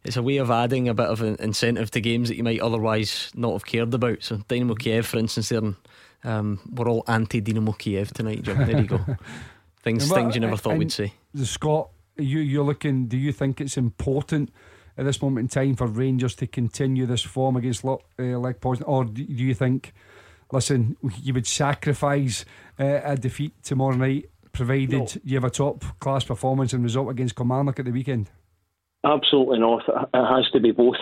[0.03, 2.59] it's a way of adding a bit of an incentive to games that you might
[2.59, 4.23] otherwise not have cared about.
[4.23, 5.61] So Dynamo Kiev, for instance, there,
[6.23, 8.41] um, we're all anti Dynamo Kiev tonight.
[8.41, 8.57] John.
[8.57, 8.99] There you go.
[9.83, 11.13] Things what- things you never thought we'd see.
[11.33, 13.07] The Scott, you you're looking.
[13.07, 14.49] Do you think it's important
[14.97, 18.83] at this moment in time for Rangers to continue this form against uh, Lech Poznan,
[18.87, 19.93] or do you think,
[20.53, 22.45] listen, you would sacrifice
[22.79, 25.07] uh, a defeat tomorrow night, provided No.
[25.23, 28.29] you have a top class performance and result against Kilmarnock at the weekend?
[29.03, 29.83] Absolutely not.
[29.87, 30.95] It has to be both.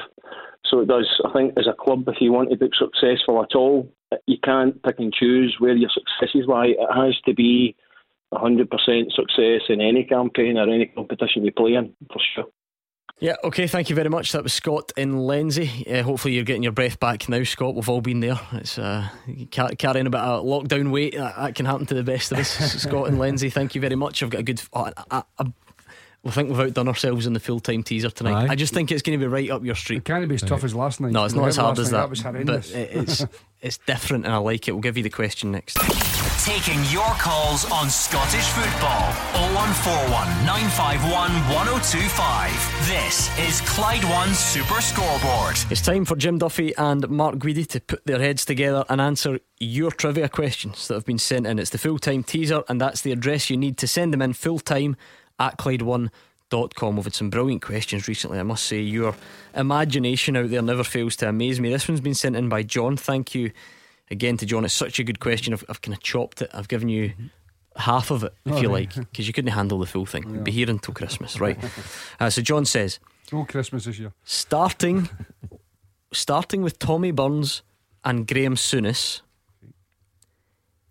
[0.66, 1.08] So it does.
[1.26, 3.91] I think as a club, if you want to be successful at all,
[4.26, 6.68] you can't pick and choose where your successes lie.
[6.68, 7.76] It has to be
[8.34, 8.70] 100%
[9.12, 12.45] success in any campaign or any competition you play in, for sure.
[13.20, 14.32] Yeah, okay, thank you very much.
[14.32, 15.86] That was Scott in Lindsay.
[15.88, 17.76] Uh, hopefully, you're getting your breath back now, Scott.
[17.76, 18.39] We've all been there.
[18.53, 19.07] It's uh,
[19.51, 21.16] ca- carrying a bit of lockdown weight.
[21.16, 22.49] That, can happen to the best of us.
[22.82, 24.24] Scott and Lindsay, thank you very much.
[24.24, 24.62] I've got a good.
[26.24, 28.47] I think we've outdone ourselves in the full time teaser tonight.
[28.47, 28.51] Aye.
[28.51, 29.97] I just think it's going to be right up your street.
[29.97, 31.11] It can't be as tough as last night.
[31.13, 31.97] No, it's not as hard as that.
[31.97, 32.72] That was but horrendous.
[32.72, 33.26] it- it's
[33.61, 34.72] it's different, and I like it.
[34.74, 35.78] We'll give you the question next.
[36.45, 39.11] Taking your calls on Scottish football.
[39.53, 42.88] 0141 951 1025.
[42.88, 45.57] This is Clyde One Super Scoreboard.
[45.72, 49.39] It's time for Jim Duffy and Mark Guidi to put their heads together and answer
[49.59, 51.57] your trivia questions that have been sent in.
[51.59, 54.34] It's the full time teaser, and that's the address you need to send them in
[54.34, 54.97] full time
[55.42, 56.96] at Clyde1.com.
[56.96, 58.39] We've had some brilliant questions recently.
[58.39, 59.16] I must say, your
[59.56, 61.70] imagination out there never fails to amaze me.
[61.70, 62.96] This one's been sent in by John.
[62.96, 63.52] Thank you
[64.10, 64.64] again to John.
[64.66, 65.54] It's such a good question.
[65.54, 67.14] I've, I've kind of chopped it, I've given you.
[67.78, 68.96] Half of it, if Oh, you right.
[68.98, 70.30] like, because you couldn't handle the full thing.
[70.30, 71.58] You'd be here until Christmas, right?
[72.20, 73.00] uh, so John says,
[73.32, 74.12] No Christmas this year.
[74.26, 75.08] starting
[76.12, 77.62] starting with Tommy Burns
[78.04, 79.22] and Graeme Souness.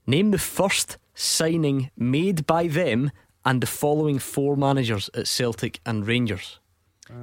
[0.06, 3.10] Name the first signing made by them
[3.44, 6.58] and the following four managers at Celtic and Rangers.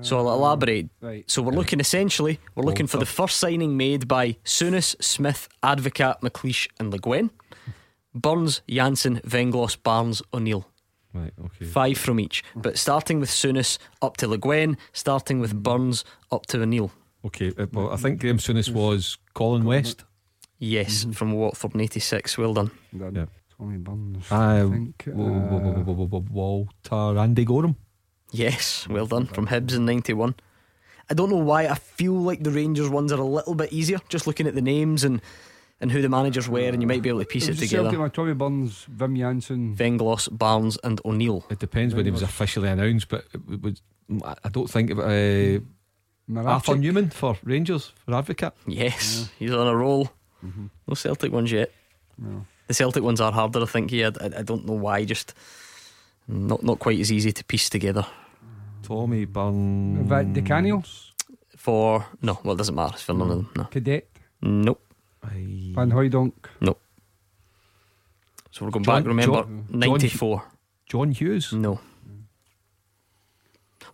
[0.01, 0.89] So I'll elaborate.
[0.99, 1.24] right.
[1.32, 6.20] So we're looking essentially, we're looking for the first signing made by Souness, Smith, Advocat,
[6.20, 7.32] McLeish, and Le Guen.
[8.13, 10.68] Burns, Jansen, Venglos, Barnes, O'Neill.
[11.13, 11.65] Right, okay.
[11.65, 12.43] Five from each.
[12.55, 16.91] But starting with Souness up to Le Guen, starting with Burns up to O'Neill.
[17.26, 20.03] Okay, uh, well, I think Graeme Souness was Colin West.
[20.59, 22.38] Yes, from Watford in 86.
[22.38, 22.72] Well done.
[22.97, 23.15] done.
[23.15, 23.26] Yeah.
[23.57, 24.31] Tommy Burns.
[24.31, 27.75] I think, uh, Walter Andy Goram.
[28.31, 29.27] Yes, well done.
[29.27, 30.35] From Hibs in 91.
[31.09, 33.99] I don't know why I feel like the Rangers ones are a little bit easier,
[34.09, 35.21] just looking at the names and,
[35.79, 37.89] and who the managers were, and you might be able to piece it, was together.
[37.89, 39.75] Celtic, Tommy Burns, Wim Jansen.
[39.75, 41.45] Venglos, Barnes, and O'Neill.
[41.49, 43.81] It depends when he was officially announced, but it was,
[44.23, 45.59] I I don't think uh,
[46.49, 48.51] Arthur Numan for Rangers for Advocat.
[48.67, 50.11] Yes, he's on a roll.
[50.43, 51.71] No Celtic ones yet.
[52.17, 52.45] No.
[52.68, 53.91] The Celtic ones are harder, I think.
[53.91, 55.05] Yeah, I, I don't know why.
[55.05, 55.34] Just
[56.28, 58.05] not not quite as easy to piece together.
[58.84, 60.07] Tommy Burns.
[60.07, 60.82] Va- Di
[61.57, 62.93] For no, well, it doesn't matter.
[62.93, 63.49] It's for none of them.
[63.55, 63.63] No.
[63.65, 64.03] Cadete.
[64.41, 64.82] Nope.
[65.24, 66.34] Van Hooijdonk.
[66.61, 66.80] Nope.
[68.51, 69.07] So we're going John- back.
[69.07, 70.43] Remember, John- ninety four.
[70.86, 71.51] John Hughes.
[71.53, 71.80] No.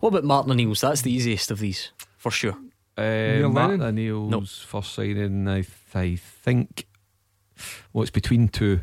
[0.00, 0.80] What about Martin O'Neill's?
[0.80, 2.56] That's the easiest of these, for sure.
[2.96, 4.46] Uh, Neil Martin O'Neill's Nope.
[4.46, 6.86] first signing, I, th- I think.
[7.92, 8.80] Well, it's between two.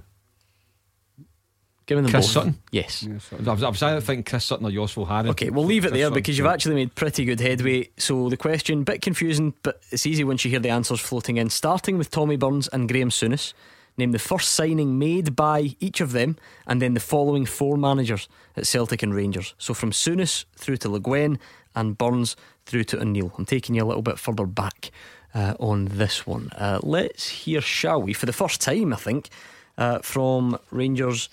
[1.88, 2.34] Given them Chris both.
[2.34, 2.55] Sutton.
[2.72, 3.05] Yes.
[3.45, 5.30] I was, I was either thinking Chris Sutton or Joos Valgaeren.
[5.30, 6.53] Okay, we'll leave it Chris there Sutton, because you've yeah.
[6.53, 7.89] actually made pretty good headway.
[7.97, 11.49] So the question, bit confusing, but it's easy once you hear the answers floating in.
[11.49, 13.53] Starting with Tommy Burns and Graeme Souness,
[13.97, 18.29] name the first signing made by each of them, and then the following four managers
[18.55, 19.54] at Celtic and Rangers.
[19.58, 21.39] So from Souness through to Le Guen
[21.75, 23.33] and Burns through to O'Neill.
[23.37, 24.91] I'm taking you a little bit further back
[25.33, 26.49] uh, on this one.
[26.55, 29.29] Uh, let's hear, shall we, for the first time, I think,
[29.78, 31.29] uh, from Rangers.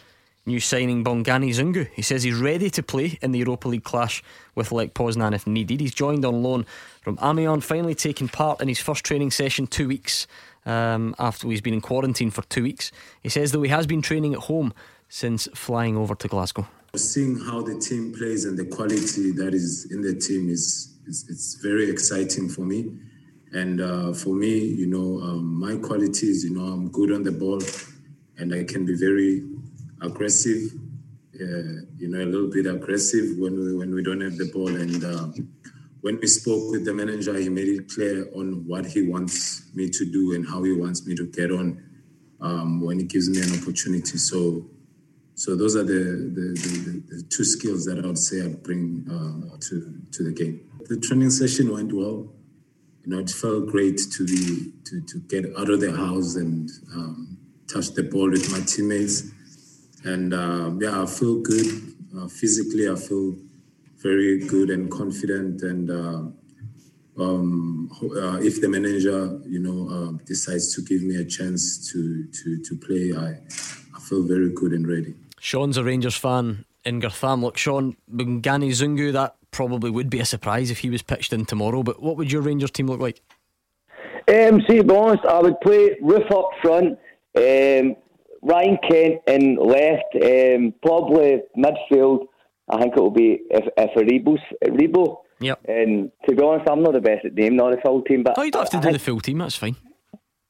[0.46, 1.88] New signing Bongani Zungu.
[1.92, 4.22] He says he's ready to play in the Europa League clash
[4.54, 5.78] with Lech Poznan if needed.
[5.78, 6.64] He's joined on loan
[7.02, 10.26] from Amiens, finally taking part in his first training session two weeks
[10.64, 12.90] um, after he's been in quarantine for two weeks.
[13.22, 14.72] He says though he has been training at home
[15.10, 16.66] since flying over to Glasgow.
[16.96, 21.26] Seeing how the team plays and the quality that is in the team is, is
[21.28, 22.90] it's very exciting for me.
[23.52, 27.32] And uh, for me, you know, um, my qualities, you know, I'm good on the
[27.32, 27.60] ball,
[28.36, 29.44] and I can be very
[30.02, 30.72] aggressive.
[31.34, 34.68] Uh, you know, a little bit aggressive when we when we don't have the ball.
[34.68, 35.28] And uh,
[36.02, 39.88] when we spoke with the manager, he made it clear on what he wants me
[39.90, 41.82] to do and how he wants me to get on
[42.40, 44.18] um, when he gives me an opportunity.
[44.18, 44.66] So.
[45.34, 46.02] So those are the
[46.34, 50.32] the, the, the, two skills that I would say I bring uh, to to the
[50.32, 50.68] game.
[50.88, 52.28] The training session went well.
[53.08, 56.70] You know, it felt great to be to, to get out of the house and
[56.92, 59.30] um, touch the ball with my teammates.
[60.04, 62.86] And um, yeah, I feel good uh, physically.
[62.86, 63.34] I feel
[64.02, 65.62] very good and confident.
[65.62, 71.16] And uh, um, ho- uh, if the manager, you know, uh, decides to give me
[71.16, 73.40] a chance to to to play, I
[73.96, 75.14] I feel very good and ready.
[75.40, 77.42] Sean's a Rangers fan in Gartham.
[77.42, 81.44] Look, Sean, Bongani Zungu, that probably would be a surprise if he was pitched in
[81.44, 81.82] tomorrow.
[81.82, 83.20] But what would your Rangers team look like?
[84.28, 86.98] Um, see, to be honest, I would play Roofe up front,
[87.36, 87.96] um,
[88.42, 92.26] Ryan Kent in left, um, probably midfield.
[92.70, 95.18] I think it will be if if a Rebo's, Rebo.
[95.40, 95.60] Yep.
[95.66, 98.34] And to be honest, I'm not the best at naming not the full team, but
[98.36, 99.38] Oh, you don't have to I do the full team.
[99.38, 99.76] That's fine.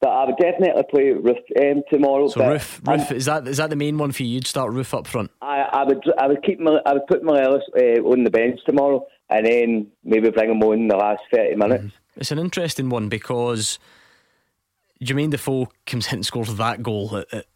[0.00, 2.28] But I would definitely play Roofe um, tomorrow.
[2.28, 4.34] So Roofe, Roofe is that is that the main one for you?
[4.34, 5.32] You'd start Roofe up front.
[5.42, 8.60] I, I would I would keep my I would put Morelos uh, on the bench
[8.64, 11.94] tomorrow, and then maybe bring him on in the last thirty minutes.
[12.16, 13.80] It's an interesting one because
[15.02, 17.46] Jermaine Defoe comes in and scores that goal at, at,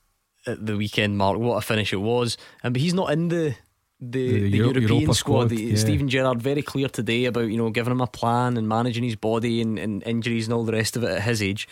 [0.47, 1.39] at the weekend mark.
[1.39, 2.37] What a finish it was!
[2.65, 3.55] Um, but he's not in the
[4.01, 5.51] the, The the Euro- European Europa squad.
[5.51, 5.77] squad, yeah.
[5.77, 9.15] Steven Gerrard very clear today about you know giving him a plan and managing his
[9.15, 11.69] body and, and injuries and all the rest of it at his age.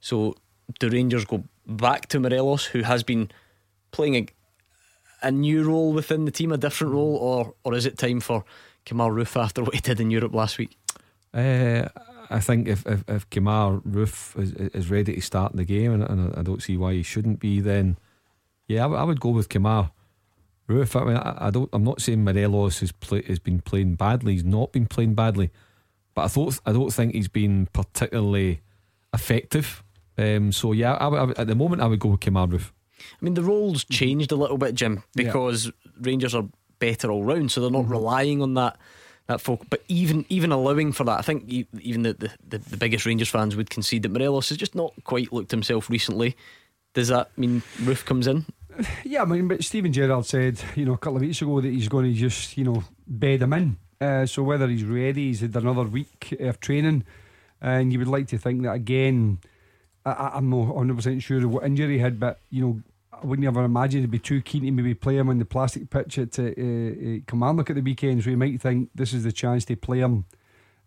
[0.00, 0.34] So
[0.80, 3.30] the Rangers go back to Morelos, who has been
[3.92, 4.26] playing a,
[5.22, 8.44] a new role within the team, a different role, or or is it time for
[8.86, 10.76] Kemar Roofe after what he did in Europe last week?
[11.34, 11.88] Uh,
[12.30, 15.92] I think if if, if Kemar Roofe is, is ready to start in the game,
[15.92, 17.98] and, and I don't see why he shouldn't be, then
[18.68, 19.90] yeah, I, would- go with Kemar
[20.68, 21.00] Roofe.
[21.00, 21.68] I mean, I, I don't.
[21.72, 24.34] I'm not saying Morelos has play, has been playing badly.
[24.34, 25.50] He's not been playing badly,
[26.14, 28.60] but I thought I don't think he's been particularly
[29.12, 29.82] effective.
[30.18, 32.70] Um, so yeah, I, I, at the moment I would go with Kemar Roofe.
[33.00, 35.24] I mean, the roles changed a little bit, Jim, Yeah.
[35.24, 35.70] because
[36.00, 36.44] Rangers are
[36.78, 38.76] better all round, so they're not relying on that
[39.26, 39.62] that folk.
[39.70, 43.06] But even even allowing for that, I think e- even the, the, the, the biggest
[43.06, 46.36] Rangers fans would concede that Morelos has just not quite looked himself recently.
[46.92, 48.44] Does that mean Roofe comes in?
[49.04, 51.68] Yeah, I mean, but Steven Gerrard said, you know, a couple of weeks ago that
[51.68, 53.76] he's going to just, you know, bed him in.
[54.00, 57.04] Uh, so whether he's ready, he's had another week of training,
[57.60, 59.38] and you would like to think that again.
[60.04, 62.80] I- I'm not 100 percent sure of what injury he had, but you know,
[63.12, 65.90] I wouldn't ever imagine he'd be too keen to maybe play him on the plastic
[65.90, 68.24] pitch at uh, uh, Kilmarnock at the weekend.
[68.24, 70.24] So you might think this is the chance to play him,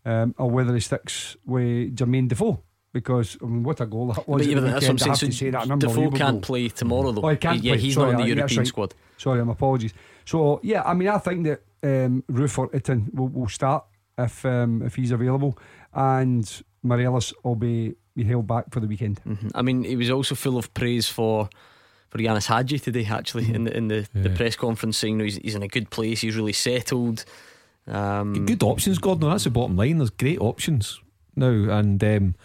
[0.06, 2.60] um, or whether he sticks with Jermaine Defoe.
[2.92, 4.42] Because I mean, what a goal that was!
[4.44, 5.16] But even that's what I'm saying.
[5.16, 6.42] So to say that Defoe can't goal.
[6.42, 7.22] play tomorrow though.
[7.24, 7.82] Oh, he can't yeah, play.
[7.82, 8.68] he's Sorry, not in the I- European right.
[8.68, 8.94] squad.
[9.18, 9.94] Sorry, my apologies.
[10.26, 12.70] So yeah, I mean, I think that um, Roofe or
[13.14, 13.84] will, will start
[14.18, 15.58] if um, if he's available,
[15.94, 19.20] and Morelos will be, be held back for the weekend.
[19.26, 19.52] Mhm.
[19.56, 21.50] I mean, he was also full of praise for
[22.10, 23.06] for Ianis Hagi today.
[23.06, 25.68] Actually, in the in the, the press conference, saying you know, he's, he's in a
[25.68, 26.22] good place.
[26.22, 27.26] He's really settled.
[27.88, 29.30] Um, Good options, Gordon.
[29.30, 29.98] That's the bottom line.
[29.98, 31.02] There's great options
[31.36, 32.36] now, and um,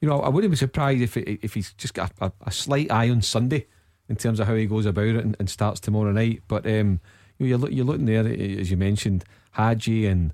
[0.00, 2.90] you know I wouldn't be surprised if it, if he's just got a, a, slight
[2.90, 3.66] eye on Sunday
[4.08, 6.42] in terms of how he goes about it and, and starts tomorrow night.
[6.48, 7.00] But um,
[7.38, 10.32] you know, you're, look, you're looking there as you mentioned, Hagi and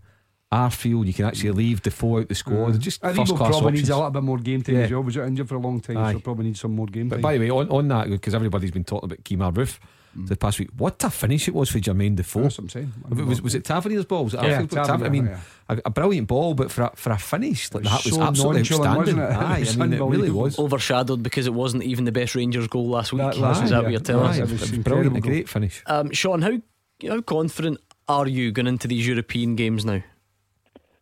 [0.53, 1.07] Arfield.
[1.07, 1.57] You can actually mm.
[1.57, 2.55] leave Defoe out the squad.
[2.69, 2.71] Mm.
[2.73, 3.73] They're Just first class probably options.
[3.75, 4.83] needs a little bit more game time Yeah.
[4.83, 5.03] as well.
[5.03, 6.13] Was injured for a long time, Aye.
[6.15, 7.23] so probably needs some more game But time.
[7.23, 9.79] by the way, on, on that, because everybody's been talking about Kemar Roofe
[10.17, 10.27] mm.
[10.27, 12.43] the past week, what a finish it was for Jermaine Defoe.
[12.45, 12.93] That's what I'm saying.
[13.13, 14.25] If it was, was it Tavernier's ball?
[14.25, 14.71] Was it Yeah, Arfield?
[14.71, 15.41] Tav- Tavernier, I mean, yeah.
[15.69, 18.61] a, a brilliant ball, but for a, for a finish like that was So absolutely
[18.61, 18.97] outstanding.
[18.97, 19.23] wasn't it?
[19.31, 20.59] It Aye, was I mean, it really was.
[20.59, 23.21] overshadowed because it wasn't even the best Rangers goal last week.
[23.21, 24.39] That- is last that week, what you're telling Aye, us?
[24.39, 25.83] It was it was incredible brilliant, a great finish.
[25.85, 26.59] Um, Sean, how
[27.07, 30.03] how confident are you going into these European games now?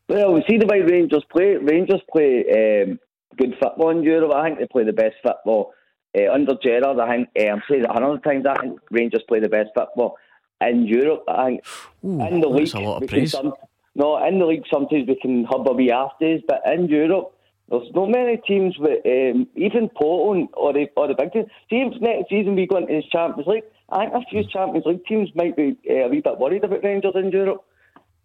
[0.08, 1.56] Well, we see the way Rangers play.
[1.56, 2.44] Rangers play
[2.84, 2.98] um,
[3.36, 4.32] good football in Europe.
[4.34, 5.72] I think they play the best football
[6.16, 7.00] uh, under Gerrard.
[7.00, 8.46] I think uh, I'm saying it a hundred times.
[8.46, 10.16] I think Rangers play the best football
[10.60, 11.24] in Europe.
[11.28, 11.64] I think
[12.02, 13.32] in the league, a lot of praise.
[13.32, 13.52] some,
[13.94, 17.32] no, in the league sometimes we can hub a wee afterwards, but in Europe.
[17.68, 21.48] There's not many teams with um, even Portland or the or the big teams.
[21.68, 23.64] See if next season we go into the Champions League.
[23.90, 26.84] I think a few Champions League teams might be uh, a wee bit worried about
[26.84, 27.64] Rangers in Europe.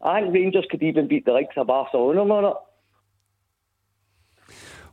[0.03, 2.55] I think Rangers could even beat the likes of Barcelona on.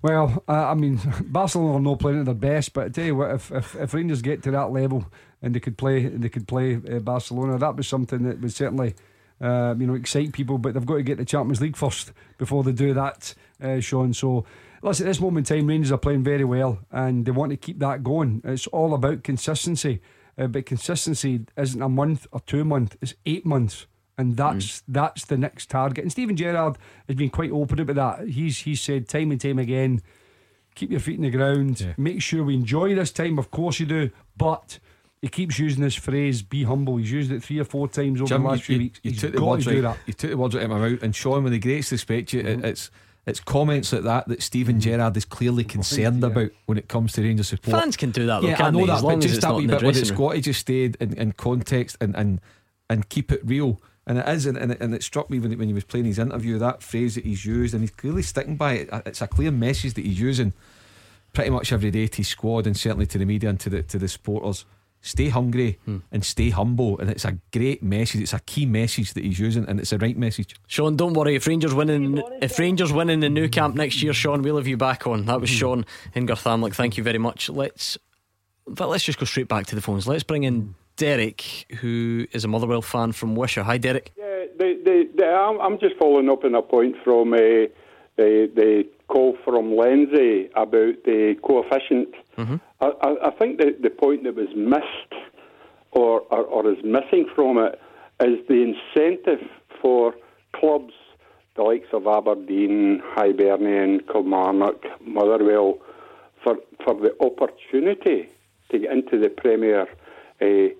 [0.00, 3.16] Well, uh, I mean, Barcelona are not playing at their best, but I tell you
[3.16, 5.06] what, if, if, if Rangers get to that level
[5.42, 8.94] and they could play, they could play uh, Barcelona, that was something that would certainly,
[9.40, 10.58] uh, you know, excite people.
[10.58, 14.12] But they've got to get the Champions League first before they do that, uh, Sean.
[14.12, 14.44] So,
[14.82, 17.56] listen, at this moment in time, Rangers are playing very well, and they want to
[17.56, 18.40] keep that going.
[18.44, 20.00] It's all about consistency,
[20.36, 23.86] uh, but consistency isn't a month or two months; it's eight months.
[24.18, 24.82] And that's mm.
[24.88, 26.02] that's the next target.
[26.02, 26.76] And Steven Gerrard
[27.06, 28.28] has been quite open about that.
[28.28, 30.02] He's he's said time and time again,
[30.74, 31.94] keep your feet in the ground.
[31.96, 33.38] Make sure we enjoy this time.
[33.38, 34.80] Of course you do, but
[35.22, 38.28] he keeps using this phrase "be humble." He's used it three or four times over
[38.28, 39.00] Jim, the last you, few you- weeks.
[39.04, 39.94] you He's took the got words to do right.
[39.94, 39.98] that.
[40.06, 41.02] You took the words out of my mouth.
[41.02, 42.90] And Sean, with the greatest respect, you, it- it's
[43.26, 44.80] it's comments like that that Steven mm-hmm.
[44.80, 47.80] Gerrard is clearly concerned about when it comes to Rangers support.
[47.80, 48.86] Fans can do that, though, yeah, I can't know they?
[48.86, 50.18] that, As but long as just that wee in bit where dressing it's room.
[50.18, 52.40] got to just stayed in, in context and, and
[52.90, 53.80] and keep it real.
[54.08, 56.06] And it is, and, and, it, and it struck me when, when he was playing
[56.06, 58.88] his interview that phrase that he's used, and he's clearly sticking by it.
[59.06, 60.54] It's a clear message that he's using
[61.34, 63.82] pretty much every day to his squad and certainly to the media and to the
[63.82, 64.64] to the supporters.
[65.00, 65.98] Stay hungry Hmm.
[66.10, 68.20] and stay humble, and it's a great message.
[68.22, 70.56] It's a key message that he's using, and it's the right message.
[70.66, 71.36] Sean, don't worry.
[71.36, 74.66] If Rangers winning, if Rangers win in the Nou Camp next year, Sean, we'll have
[74.66, 75.26] you back on.
[75.26, 76.26] That was Sean in.
[76.26, 77.48] Thank you very much.
[77.48, 77.96] Let's,
[78.74, 80.08] fact, let's just go straight back to the phones.
[80.08, 81.42] Let's bring in Derek,
[81.80, 83.62] who is a Motherwell fan from Wishaw.
[83.62, 84.12] Hi, Derek.
[84.16, 88.50] Yeah, the, the, the, I'm, I'm just following up on a point from uh, the,
[88.54, 92.08] the call from Lindsay about the coefficient.
[92.80, 95.22] I, I, I think the, the point that was missed
[95.92, 97.80] or, or, or is missing from it
[98.20, 99.48] is the incentive
[99.80, 100.14] for
[100.52, 100.94] clubs,
[101.54, 105.78] the likes of Aberdeen, Hibernian, Kilmarnock, Motherwell,
[106.42, 108.28] for, for the opportunity
[108.70, 109.86] to get into the Premier
[110.40, 110.74] uh,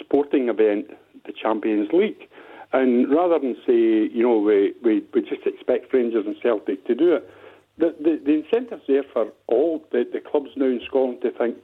[0.00, 0.90] sporting event,
[1.26, 2.28] the Champions League.
[2.72, 6.94] And rather than say, you know, we, we, we just expect Rangers and Celtic to
[6.94, 7.30] do it,
[7.78, 11.56] the, the, the incentive's there for all the, the clubs now in Scotland to think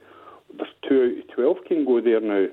[0.57, 2.47] there's two out of 12 can go there now.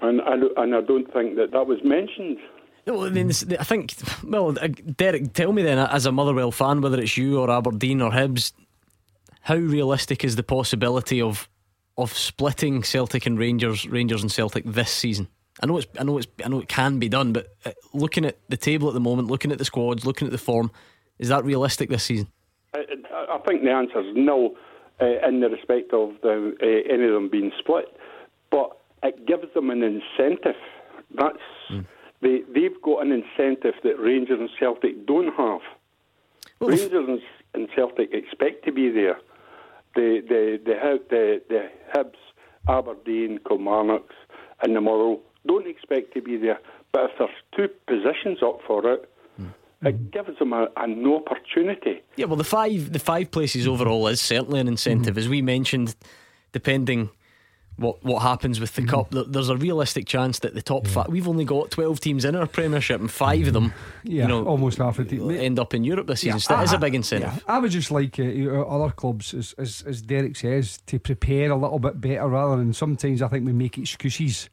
[0.00, 2.38] And I, and I don't think that that was mentioned.
[2.86, 3.94] No, I mean, I think.
[4.24, 8.00] Well, uh, Derek, tell me then, as a Motherwell fan, whether it's you or Aberdeen
[8.00, 8.52] or Hibs,
[9.42, 11.48] how realistic is the possibility of
[11.98, 15.28] of splitting Celtic and Rangers, Rangers and Celtic this season?
[15.62, 18.24] I know it's, I know it's, I know it can be done, but uh, looking
[18.26, 20.70] at the table at the moment, looking at the squads, looking at the form,
[21.18, 22.28] is that realistic this season?
[22.74, 22.84] I,
[23.30, 24.54] I think the answer is no,
[25.00, 27.86] uh, in the respect of the, uh, any of them being split.
[28.50, 30.56] But it gives them an incentive.
[31.14, 31.38] That's
[32.22, 35.60] they they've got an incentive that Rangers and Celtic don't have.
[36.60, 37.20] Rangers and,
[37.54, 39.18] and Celtic expect to be there.
[39.96, 42.20] The the the Hib- the, the Hibs,
[42.68, 44.14] Aberdeen, Kilmarnocks,
[44.62, 46.60] and the Motherwell don't expect to be there.
[46.92, 49.48] But if there's two positions up for it, hmm.
[49.84, 52.02] it gives them a, an opportunity.
[52.16, 55.18] Yeah, well, the five the five places overall is certainly an incentive, hmm.
[55.18, 55.96] as we mentioned.
[56.52, 57.10] Depending
[57.76, 58.88] what what happens with the mm.
[58.88, 61.08] cup, there's a realistic chance that the top five.
[61.08, 63.52] We've only got twelve teams in our Premiership, and five of mm.
[63.52, 65.30] them, Yeah, you know, almost half of the team.
[65.30, 66.36] end up in Europe this season.
[66.36, 67.34] Yeah, so That is a big incentive.
[67.34, 71.50] yeah, I would just like uh, other clubs, as, as as Derek says, to prepare
[71.50, 74.48] a little bit better rather than sometimes I think we make excuses.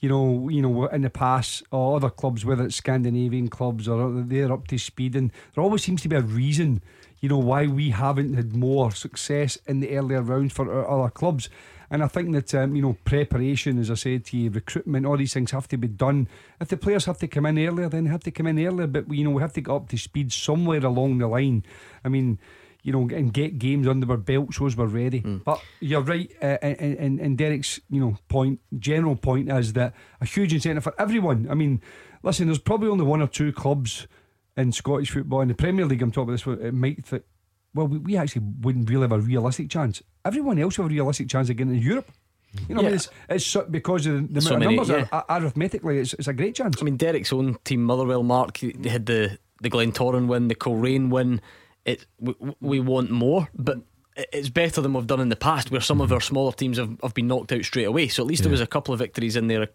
[0.00, 4.22] You know, you know, in the past, or other clubs, whether it's Scandinavian clubs or
[4.22, 6.82] they're up to speed, and there always seems to be a reason,
[7.18, 11.10] you know, why we haven't had more success in the earlier rounds for our other
[11.10, 11.48] clubs.
[11.90, 15.16] And I think that um, you know preparation, as I said to you, recruitment, all
[15.16, 16.28] these things have to be done.
[16.60, 18.86] If the players have to come in earlier, then they have to come in earlier.
[18.86, 21.64] But you know we have to get up to speed somewhere along the line.
[22.04, 22.38] I mean,
[22.82, 25.20] you know, and get games under our belt shows we're ready.
[25.20, 29.94] But you're right, uh, and, and and Derek's you know point, general point is that
[30.20, 31.48] a huge incentive for everyone.
[31.50, 31.80] I mean,
[32.22, 34.06] listen, there's probably only one or two clubs
[34.56, 36.02] in Scottish football in the Premier League.
[36.02, 36.66] I'm talking about this.
[36.66, 37.26] It might fit.
[37.74, 40.02] Well, we, we actually wouldn't really have a realistic chance.
[40.24, 42.10] Everyone else have a realistic chance of getting into Europe.
[42.66, 44.88] You know, what I mean, it's, it's so- because of the, So many, numbers.
[44.88, 45.06] yeah.
[45.12, 46.80] ar- arithmetically, it's, it's a great chance.
[46.80, 51.10] I mean, Derek's own team, Motherwell, Mark, they had the the Glentoran win, the Coleraine
[51.10, 51.40] win.
[51.84, 53.78] It we, we want more, but
[54.32, 56.14] it's better than we've done in the past, where some of mm-hmm.
[56.14, 58.08] our smaller teams have, have been knocked out straight away.
[58.08, 59.68] So at least there was a couple of victories in there,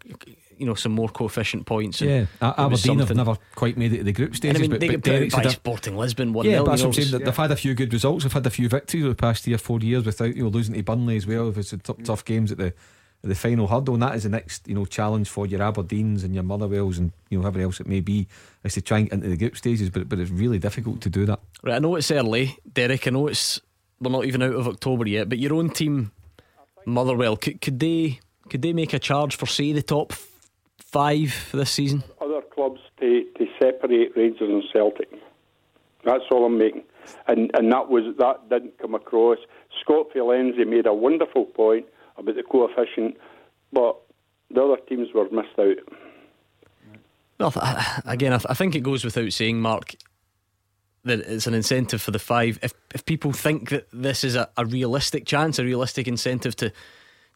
[0.58, 2.00] you know, some more coefficient points.
[2.02, 4.36] and Yeah, A- it was Aberdeen have never quite made it to the group And
[4.36, 4.58] stages.
[4.58, 6.82] I mean, but, they but get Derek's by a- Sporting Lisbon one Yeah, but that's
[6.82, 7.12] what I'm saying.
[7.12, 8.24] was- They've had a few good results.
[8.24, 10.50] They've had a few victories over the past three or four years without you know
[10.50, 11.48] losing to Burnley as well.
[11.48, 12.04] If it's a tough, mm.
[12.04, 14.84] tough games at the at the final hurdle, and that is the next you know
[14.84, 18.28] challenge for your Aberdeens and your Motherwells and you know whoever else it may be,
[18.62, 19.88] is to try and get into the group stages.
[19.88, 21.40] But but it's really difficult to do that.
[21.62, 23.06] Right, I know it's early, Derek.
[23.06, 23.60] I know it's
[24.04, 26.12] we're not even out of October yet, but your own team,
[26.86, 30.12] Motherwell, could, could they could they make a charge for say the top
[30.78, 32.04] five this season?
[32.20, 35.08] Other clubs to, to separate Rangers and Celtic.
[36.04, 36.84] That's all I'm making.
[37.26, 39.38] And and that was that didn't come across.
[39.80, 41.86] Scott Filenzi made a wonderful point
[42.16, 43.16] about the coefficient,
[43.72, 43.96] but
[44.50, 45.76] the other teams were missed out.
[47.38, 47.52] Well,
[48.06, 49.96] again, I think it goes without saying, Mark,
[51.04, 52.58] that it's an incentive for the five.
[52.62, 56.72] If if people think that this is a, a realistic chance, a realistic incentive to.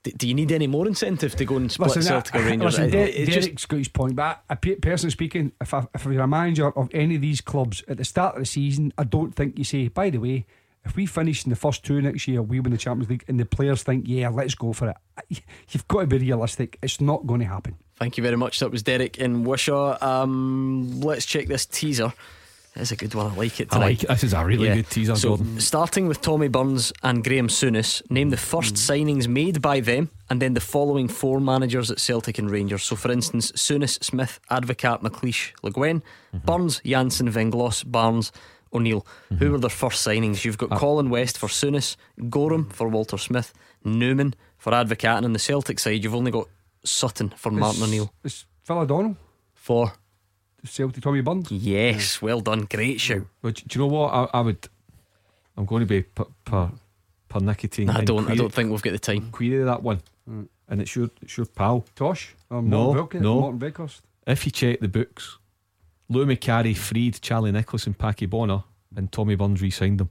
[0.05, 2.43] Do, do you need any more incentive to go and split Listen, Celtic I- or
[2.45, 2.79] Rangers?
[2.79, 5.75] Listen, It- De- it's just- Derek's got his point, but I, I, personally speaking, if,
[5.75, 8.47] I, if you're a manager of any of these clubs at the start of the
[8.47, 10.47] season, I don't think you say, by the way,
[10.85, 13.41] if we finish in the first two next year, we win the Champions League, and
[13.41, 14.97] the players think, yeah, let's go for it.
[15.71, 16.79] You've got to be realistic.
[16.81, 17.75] It's not going to happen.
[17.97, 18.61] Thank you very much.
[18.61, 19.99] That was Derek in Wishaw.
[20.01, 22.13] Um, let's check this teaser.
[22.79, 23.27] It's a good one.
[23.33, 24.09] I like it I like it.
[24.09, 25.61] This is a really good teaser, So, Gordon.
[25.61, 28.79] starting with Tommy Burns and Graham Souness, name the first mm.
[28.79, 32.85] signings made by them and then the following four managers at Celtic and Rangers.
[32.85, 36.47] So, for instance, Souness, Smith, Advocat, McLeish, Le Guen, mm-hmm.
[36.47, 38.33] Burns, Jansen, Venglos, Barnes,
[38.73, 39.07] O'Neill.
[39.29, 39.53] Who mm-hmm.
[39.53, 40.45] were their first signings?
[40.45, 41.97] You've got uh, Colin West for Souness,
[42.29, 43.53] Goram for Walter Smith,
[43.85, 46.49] Numan for Advocat, and on the Celtic side, you've only got
[46.85, 48.13] Sutton for Martin It's- O'Neill.
[48.25, 49.17] It's Phil O'Donnell.
[49.55, 49.93] For
[50.65, 51.51] Celtic Tommy Burns.
[51.51, 52.67] Yes, well done.
[52.71, 53.27] Great shout.
[53.43, 54.13] But do you know what?
[54.13, 54.69] I, I would.
[55.57, 56.71] I'm going to be per per,
[57.29, 57.91] per nicotine.
[57.91, 58.29] I don't.
[58.31, 59.31] I don't think we've got the time.
[59.31, 60.49] Query that one, mm.
[60.69, 62.35] and it's your it's your pal Tosh.
[62.51, 63.41] Uh, or no, Morton Vilke- no.
[63.41, 64.01] Morten Wieghorst.
[64.27, 65.39] If you check the books,
[66.09, 68.65] Lou Macari freed Charlie Nicholas and Packie Bonner,
[68.97, 70.11] and Tommy Burns re-signed them.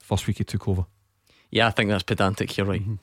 [0.00, 0.86] First week he took over.
[1.50, 2.56] Yeah, I think that's pedantic.
[2.56, 2.80] You're right.
[2.80, 2.94] Mm-hmm.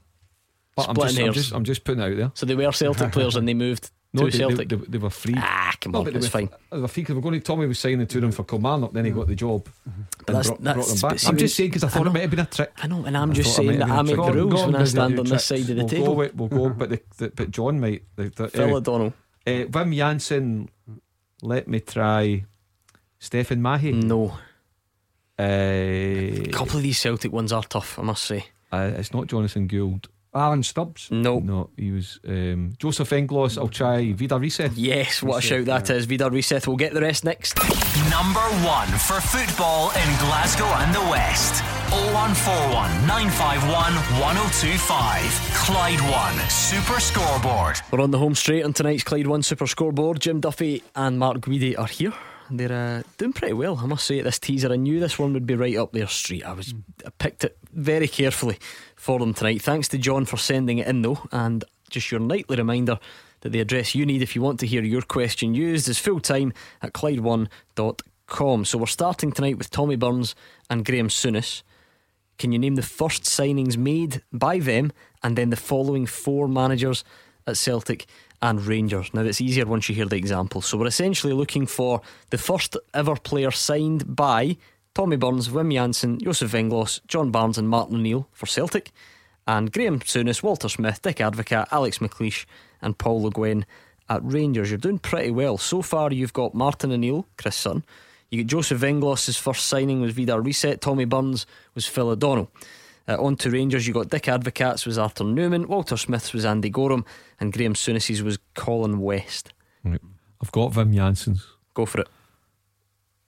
[0.76, 2.32] But I'm just, I'm just I'm just putting it out there.
[2.34, 4.70] So they were Celtic players and they moved No, to they, Celtic.
[4.70, 5.36] They, they, they were free.
[5.38, 6.50] Ah, come on, but it's fine.
[6.72, 7.40] They were free because we're going to.
[7.40, 9.68] Tommy was signing to them for Kilmarnock, then he got the job.
[9.86, 11.20] and that's- brought, that's- brought them but back.
[11.20, 12.10] see, I'm just saying because I I thought know.
[12.10, 12.72] it might have been a trick.
[12.78, 15.20] I know, and I'm I just saying that I make the rules when I stand
[15.20, 16.06] on this side of the we'll table.
[16.08, 18.04] Go with, we'll go, but the, the, but John might.
[18.16, 18.78] The, the, Phil anyway.
[18.78, 19.14] O'Donnell.
[19.48, 20.70] Uh, Wim Jansen,
[21.42, 22.46] let me try.
[23.22, 23.94] Stéphane Mahé.
[24.04, 24.38] No.
[25.38, 28.46] Uh, A couple of these Celtic ones are tough, I must say.
[28.72, 30.08] uh, it's not Jonathan Gould.
[30.36, 31.10] Alan Stubbs.
[31.12, 31.40] No.
[31.40, 33.58] No, he was um, Joseph Venglos.
[33.58, 34.74] I'll try Vidar Riseth.
[34.76, 36.06] Yes, what a shout that is.
[36.06, 36.68] Vidar Riseth.
[36.68, 37.58] We'll get the rest next.
[38.10, 41.64] Number one for football in Glasgow and the West.
[41.90, 45.32] 0141 951 1025.
[45.66, 47.78] Clyde One Super Scoreboard.
[47.92, 50.20] We're on the home straight on tonight's Clyde One Super Scoreboard.
[50.20, 52.14] Jim Duffy and Mark Guidi are here.
[52.50, 54.20] They're uh, doing pretty well, I must say.
[54.20, 56.44] At this teaser, I knew this one would be right up their street.
[56.44, 56.74] I was
[57.06, 58.60] I picked it very carefully
[58.96, 59.62] for them tonight.
[59.62, 63.00] Thanks to John for sending it in, though, and just your nightly reminder
[63.42, 66.20] that the address you need if you want to hear your question used is full
[66.20, 68.66] time at Clyde1.com.
[68.66, 70.36] So we're starting tonight with Tommy Burns
[70.70, 71.64] and Graeme Souness.
[72.38, 74.92] Can you name the first signings made by them
[75.24, 77.04] and then the following four managers
[77.48, 78.08] at Celtic
[78.46, 79.14] and Rangers?
[79.14, 80.62] Now, it's easier once you hear the example.
[80.62, 84.58] So, we're essentially looking for the first ever player signed by
[84.94, 88.92] Tommy Burns, Wim Jansen, Joseph Venglos, John Barnes, and Martin O'Neill for Celtic,
[89.48, 92.46] and Graeme Souness, Walter Smith, Dick Advocat, Alex McLeish,
[92.82, 93.66] and Paul Le Guen
[94.10, 94.70] at Rangers.
[94.70, 95.58] You're doing pretty well.
[95.58, 97.84] So far, you've got Martin O'Neill, Chris Sutton.
[98.30, 100.82] You get Joseph Venglos' first signing was Vidar Riseth.
[100.82, 102.52] Tommy Burns was Phil O'Donnell.
[103.08, 106.70] Uh, on to Rangers, you got Dick Advocat's was Arthur Numan, Walter Smith's was Andy
[106.70, 107.06] Goram,
[107.40, 109.54] and Graeme Souness's was Colin West.
[109.84, 110.02] Right.
[110.42, 111.46] I've got Wim Jansen's.
[111.74, 112.08] Go for it.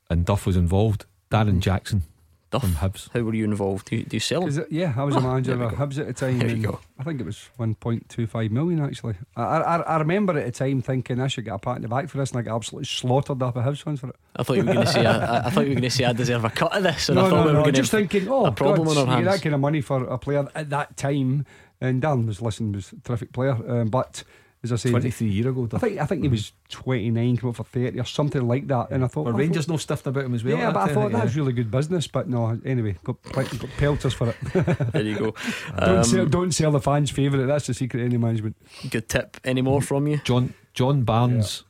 [0.09, 1.05] And Duff was involved.
[1.29, 2.03] Darren Jackson
[2.49, 2.61] Duff.
[2.61, 3.09] from Hibs.
[3.13, 3.89] How were you involved?
[3.89, 4.57] Do you, do you sell them?
[4.59, 5.73] It, yeah, I was a Oh, manager of.
[5.73, 6.39] Hibs at the time.
[6.39, 6.79] There you go.
[6.97, 9.15] I think it was 1.25 million actually.
[9.35, 11.87] I, I, I remember at the time thinking I should get a pat in the
[11.87, 14.15] back for this, and I got absolutely slaughtered up a Hibs fans for it.
[14.35, 15.89] I thought you were going to say I, I- I thought you were going to
[15.89, 17.61] say I deserve a cut of this, and I no, thought no, we were no.
[17.63, 19.27] going to Just thinking, oh, a problem God, on our hands.
[19.27, 21.45] that kind of money for a player at that time.
[21.79, 24.23] And Dan was listening, was a terrific player, um, but
[24.63, 25.67] as I say, 23 year ago.
[25.73, 28.89] I think I think he was 29, came up for 30 or something like that.
[28.91, 30.57] And I thought, Well, oh, Rangers no stuffing about him as well.
[30.57, 31.41] yeah, but I thought time, that was yeah.
[31.41, 32.07] really good business.
[32.07, 33.47] But no, anyway, got, got
[33.77, 34.35] pelters for it.
[34.93, 35.35] There you go.
[35.79, 37.45] don't, Um, sell, don't sell the fans' favourite.
[37.45, 38.55] That's the secret of any management.
[38.89, 39.37] Good tip.
[39.43, 40.19] Any more from you?
[40.23, 41.63] John John Barnes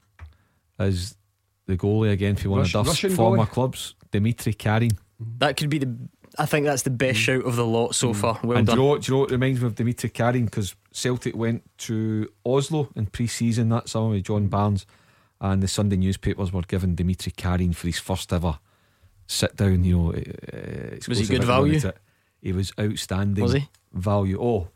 [0.80, 1.16] is
[1.66, 3.50] the goalie again for one Rush- to Duff's Russian former goalie?
[3.52, 3.96] clubs.
[4.12, 4.98] Dmitri Kharine.
[5.40, 5.98] That could be the.
[6.38, 8.40] I think that's the best shout of the lot so far.
[8.44, 8.78] Well and done.
[8.78, 10.46] Do you, know, do you know what reminds me of Dmitri Kharine?
[10.46, 14.86] Because Celtic went to Oslo in pre season that summer with John Barnes,
[15.42, 18.60] and the Sunday newspapers were giving Dmitri Kharine for his first ever
[19.26, 19.84] sit down.
[19.84, 21.80] You know, uh, Was he good value?
[22.42, 23.44] He was outstanding.
[23.44, 23.70] Was he?
[23.94, 24.40] Value.
[24.40, 24.68] Oh,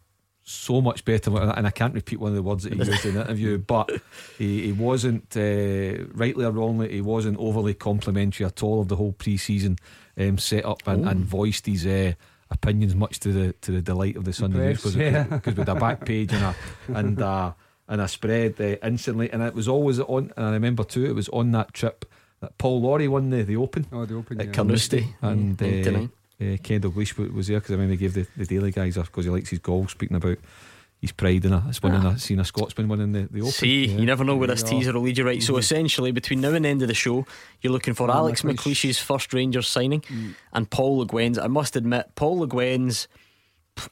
[0.43, 1.35] so much better.
[1.38, 3.91] And I can't repeat one of the words that he used in the interview, but
[4.38, 8.95] he, he wasn't, uh, rightly or wrongly, he wasn't overly complimentary at all of the
[8.95, 9.77] whole pre season
[10.17, 11.09] um, set up and, Oh.
[11.09, 11.85] and voiced his.
[11.85, 12.13] Uh,
[12.53, 15.39] Opinions much to the to the delight of the Sunday news because yeah.
[15.45, 16.55] with a back page and a
[16.89, 17.53] and uh,
[17.88, 21.15] and a spread uh, instantly and it was always on and I remember too it
[21.15, 22.03] was on that trip
[22.41, 24.41] that Paul Lawrie won the, the Open Oh, the Open.
[24.41, 24.51] at yeah.
[24.51, 26.03] Carnoustie and uh, 99.
[26.41, 28.97] uh, Ken Dalglish wa- was there because I remember he gave the, the Daily guys
[28.97, 30.38] up because he likes his golf speaking about
[31.02, 32.15] his pride in a, it's winning a, ah.
[32.15, 33.98] seeing a Scotsman winning the, the Open See, Yeah.
[33.98, 35.41] you never know where this There teaser will lead you right.
[35.41, 37.26] So essentially, between now and the end of the show,
[37.61, 38.73] you're looking for Oh, Alex McLeish.
[38.73, 40.03] McLeish's first Rangers signing
[40.53, 41.40] and Paul Le Guen's.
[41.40, 43.07] I must admit, Paul Le Guen's.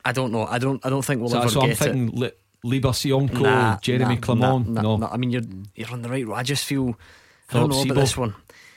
[0.05, 0.45] I don't know.
[0.45, 0.85] I don't.
[0.85, 1.83] I don't think we'll so, ever so I'm get it.
[1.83, 2.31] thinking Li-
[2.63, 5.13] Libor Sionko Nah, Jeremy nah, Clement nah, no nah, nah.
[5.13, 5.41] I mean, you're
[5.75, 6.35] you're on the right road.
[6.35, 6.95] I just feel
[7.49, 7.85] I don't know Sebo.
[7.91, 8.35] about this one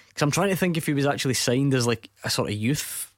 [0.09, 2.57] because I'm trying to think if he was actually signed as like a sort of
[2.57, 3.12] youth.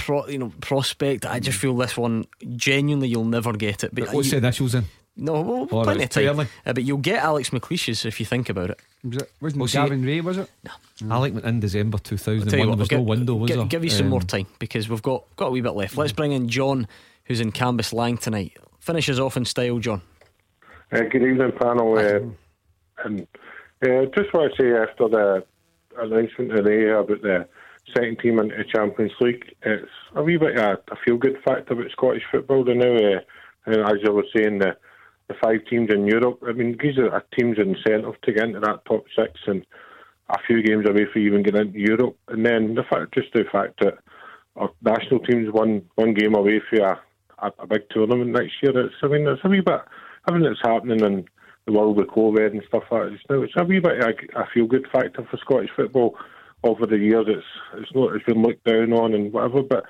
[0.00, 1.26] Pro, you know, prospect.
[1.26, 3.94] I just feel this one genuinely you'll never get it.
[3.94, 4.84] But what's the initials in
[5.16, 6.40] No, well, Oh, plenty of time.
[6.40, 8.80] Uh, but you'll get Alex McLeish's if you think about it.
[9.04, 10.50] Was it, wasn't Well, see- Gavin Rae, was it?
[11.08, 12.68] I like in December I'll tell you 2001.
[12.68, 13.64] what, There was I'll no gi- window, was gi- there?
[13.66, 15.96] Give you some Um, more time because we've got, got a wee bit left.
[15.96, 16.86] Let's bring in John,
[17.24, 18.56] who's in Cambuslang tonight.
[18.78, 20.02] Finishes off in style, John.
[20.92, 21.96] Uh, good evening, panel.
[21.98, 22.20] Uh,
[23.04, 23.26] and
[23.82, 25.44] uh, just want to say after the
[25.98, 27.46] announcement today about the
[27.94, 31.70] second team into the Champions League, it's a wee bit of a feel good fact
[31.70, 32.66] about Scottish football.
[32.66, 33.20] You know, uh,
[33.66, 34.76] and as you were saying, the,
[35.28, 38.84] the five teams in Europe, I mean, these are teams incentive to get into that
[38.86, 39.64] top six and
[40.30, 42.16] a few games away for even getting into Europe.
[42.28, 43.98] And then the fact, just the fact that
[44.56, 47.00] our national teams one one game away for a,
[47.38, 48.78] a, a big tournament next year.
[48.86, 49.80] It's I mean it's a wee bit
[50.28, 51.24] everything that's happening in
[51.66, 53.12] the world with COVID and stuff like that.
[53.12, 56.16] It's, now, it's a wee bit a, a feel good factor for Scottish football
[56.64, 57.26] over the years.
[57.28, 59.84] It's it's not it's been looked down on and whatever, but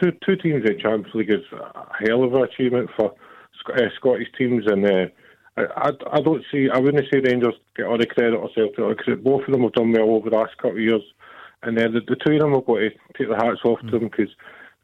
[0.00, 3.14] two two teams in Champions League is a hell of an achievement for
[3.60, 4.86] Sc- uh, Scottish teams and.
[4.86, 5.06] Uh,
[5.54, 6.68] I, I, I don't see.
[6.72, 9.74] I wouldn't say Rangers get all the credit or Celtic because both of them have
[9.74, 11.02] done well over the last couple of years,
[11.62, 12.88] and then the, the two of them have got to
[13.18, 14.30] take their hats off to them because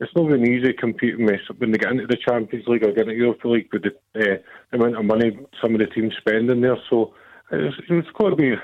[0.01, 3.09] it's not been easy competing with when they get into the Champions League or get
[3.09, 4.37] into the Europa League with the, uh,
[4.71, 6.77] the amount of money some of the teams spending there.
[6.89, 7.15] So
[7.51, 8.55] it's, it's got to be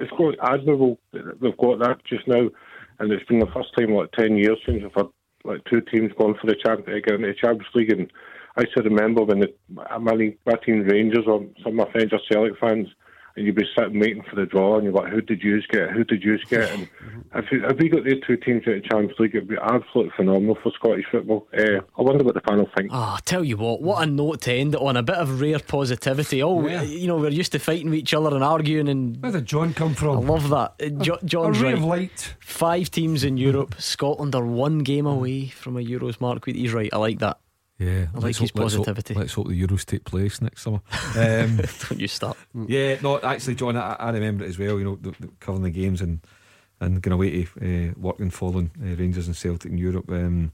[0.00, 2.48] it's got admirable that they've got that just now,
[2.98, 5.06] and it's been the first time like ten years since we've had
[5.44, 8.12] like two teams going for the champ into the Champions League, and
[8.56, 12.20] I still remember when the my, my team Rangers or some of my friends are
[12.30, 12.88] Celtic fans.
[13.36, 15.90] And you'd be sitting waiting for the draw, and you're like, "Who did you get?
[15.90, 16.88] Who did you get?" And
[17.34, 20.12] if, you, if we got the two teams in the Champions League, it'd be absolutely
[20.16, 21.46] phenomenal for Scottish football.
[21.56, 22.90] Uh, I wonder what the panel think.
[22.92, 24.96] Ah, I tell you what, what a note to end it on.
[24.96, 26.42] A bit of rare positivity.
[26.42, 26.82] Oh, Yeah.
[26.82, 28.88] you know, we're used to fighting with each other and arguing.
[28.88, 30.16] And where did John come from?
[30.18, 30.98] I love that.
[31.00, 31.78] Jo- John's a ray right.
[31.78, 32.34] of light.
[32.40, 33.74] Five teams in Europe.
[33.78, 36.46] Scotland are one game away from a Euros mark.
[36.46, 36.90] He's right.
[36.92, 37.38] I like that.
[37.80, 39.14] Yeah, I like let's his hope- let's hope- positivity.
[39.14, 40.82] Let's hope, the Euros take place next summer.
[41.16, 42.36] Um, Don't you start.
[42.68, 44.78] yeah, no, actually, John, I, I remember it as well.
[44.78, 46.20] You know, the, the, covering the games and
[46.82, 50.10] and going away to uh, work and following uh, Rangers and Celtic in Europe.
[50.10, 50.52] Um,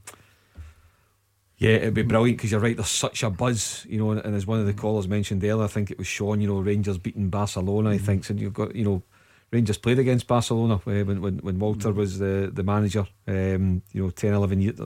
[1.57, 2.75] yeah, it'd be brilliant because you're right.
[2.77, 5.63] There's such a buzz, you know, and, and as one of the callers mentioned earlier,
[5.63, 6.39] I think it was Sean.
[6.39, 7.89] You know, Rangers beating Barcelona.
[7.89, 9.03] I think, and you've got you know.
[9.49, 13.07] Rangers played against Barcelona uh, when, when when Walter was the the manager.
[13.27, 14.79] Um, you know, 10, 11 years,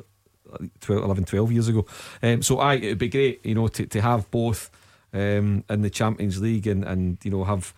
[0.82, 1.86] 12, 11, 12 years ago.
[2.22, 4.70] Um, so I it'd be great, you know, to, to have both
[5.14, 7.74] um, in the Champions League and, and you know have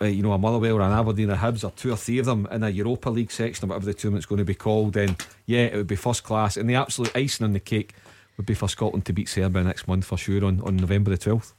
[0.00, 2.26] uh, you know a Motherwell or an Aberdeen or Hibs or two or three of
[2.26, 4.92] them in a Europa League section or whatever the tournament's going to be called.
[4.92, 6.56] Then yeah, it would be first class.
[6.56, 7.94] And the absolute icing on the cake
[8.36, 11.18] would be for Scotland to beat Serbia next month for sure on, on November the
[11.18, 11.54] twelfth.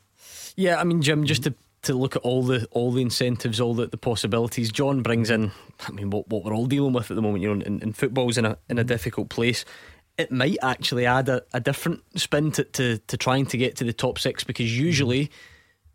[0.55, 3.73] Yeah, I mean, Jim, just to, to look at all the all the incentives, all
[3.73, 4.71] the, the possibilities.
[4.71, 5.51] John brings in,
[5.87, 7.43] I mean, what, what we're all dealing with at the moment.
[7.43, 9.65] You know, and, and football's in a in a difficult place.
[10.19, 13.83] It might actually add a, a different spin to, to to trying to get to
[13.83, 15.31] the top six because usually.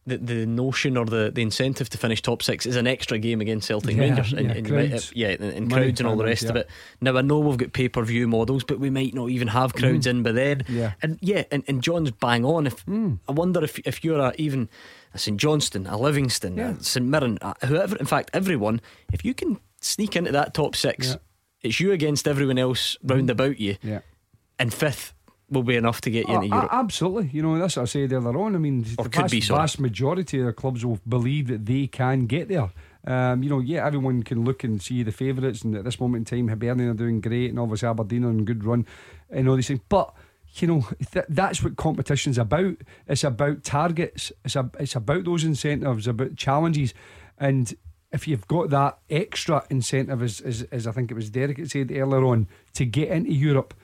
[0.06, 3.40] The, the notion or the, the incentive to finish top six is an extra game
[3.40, 5.12] against Celtic Yeah, Rangers yeah, and, you might crowds.
[5.14, 6.68] yeah, and, and crowds and all the rest of it.
[7.00, 9.72] Now I know we've got pay per view models, but we might not even have
[9.74, 10.10] crowds Mm.
[10.10, 10.64] in by then.
[10.68, 10.92] Yeah.
[11.00, 12.66] And yeah, and, and John's bang on.
[12.66, 14.68] If I wonder if if you're a, even
[15.14, 19.32] a St Johnstone, a Livingston, a St Mirren, a, whoever, in fact, everyone, if you
[19.32, 21.16] can sneak into that top six, Yeah.
[21.62, 23.76] it's you against everyone else round about you.
[23.82, 24.00] Yeah.
[24.58, 25.14] And fifth
[25.50, 26.70] will be enough to get you Oh, into a- Europe.
[26.72, 27.30] absolutely.
[27.32, 28.54] You know, that's what I said earlier on.
[28.54, 29.60] I mean, Or the could vast, be, sorry.
[29.60, 32.70] vast majority of the clubs will believe that they can get there.
[33.06, 36.30] Um, you know, yeah, everyone can look and see the favourites, and at this moment
[36.32, 38.86] in time, Hibernian are doing great, and obviously Aberdeen are on good run,
[39.28, 39.80] and all these things.
[39.90, 40.14] But
[40.56, 42.76] you know, th- that's what competition's about.
[43.06, 44.32] It's about targets.
[44.44, 46.94] It's a, it's about those incentives, about challenges,
[47.38, 47.74] and
[48.10, 51.70] if you've got that extra incentive, as, as, as I think it was Derek that
[51.72, 53.74] said earlier on, to get into Europe,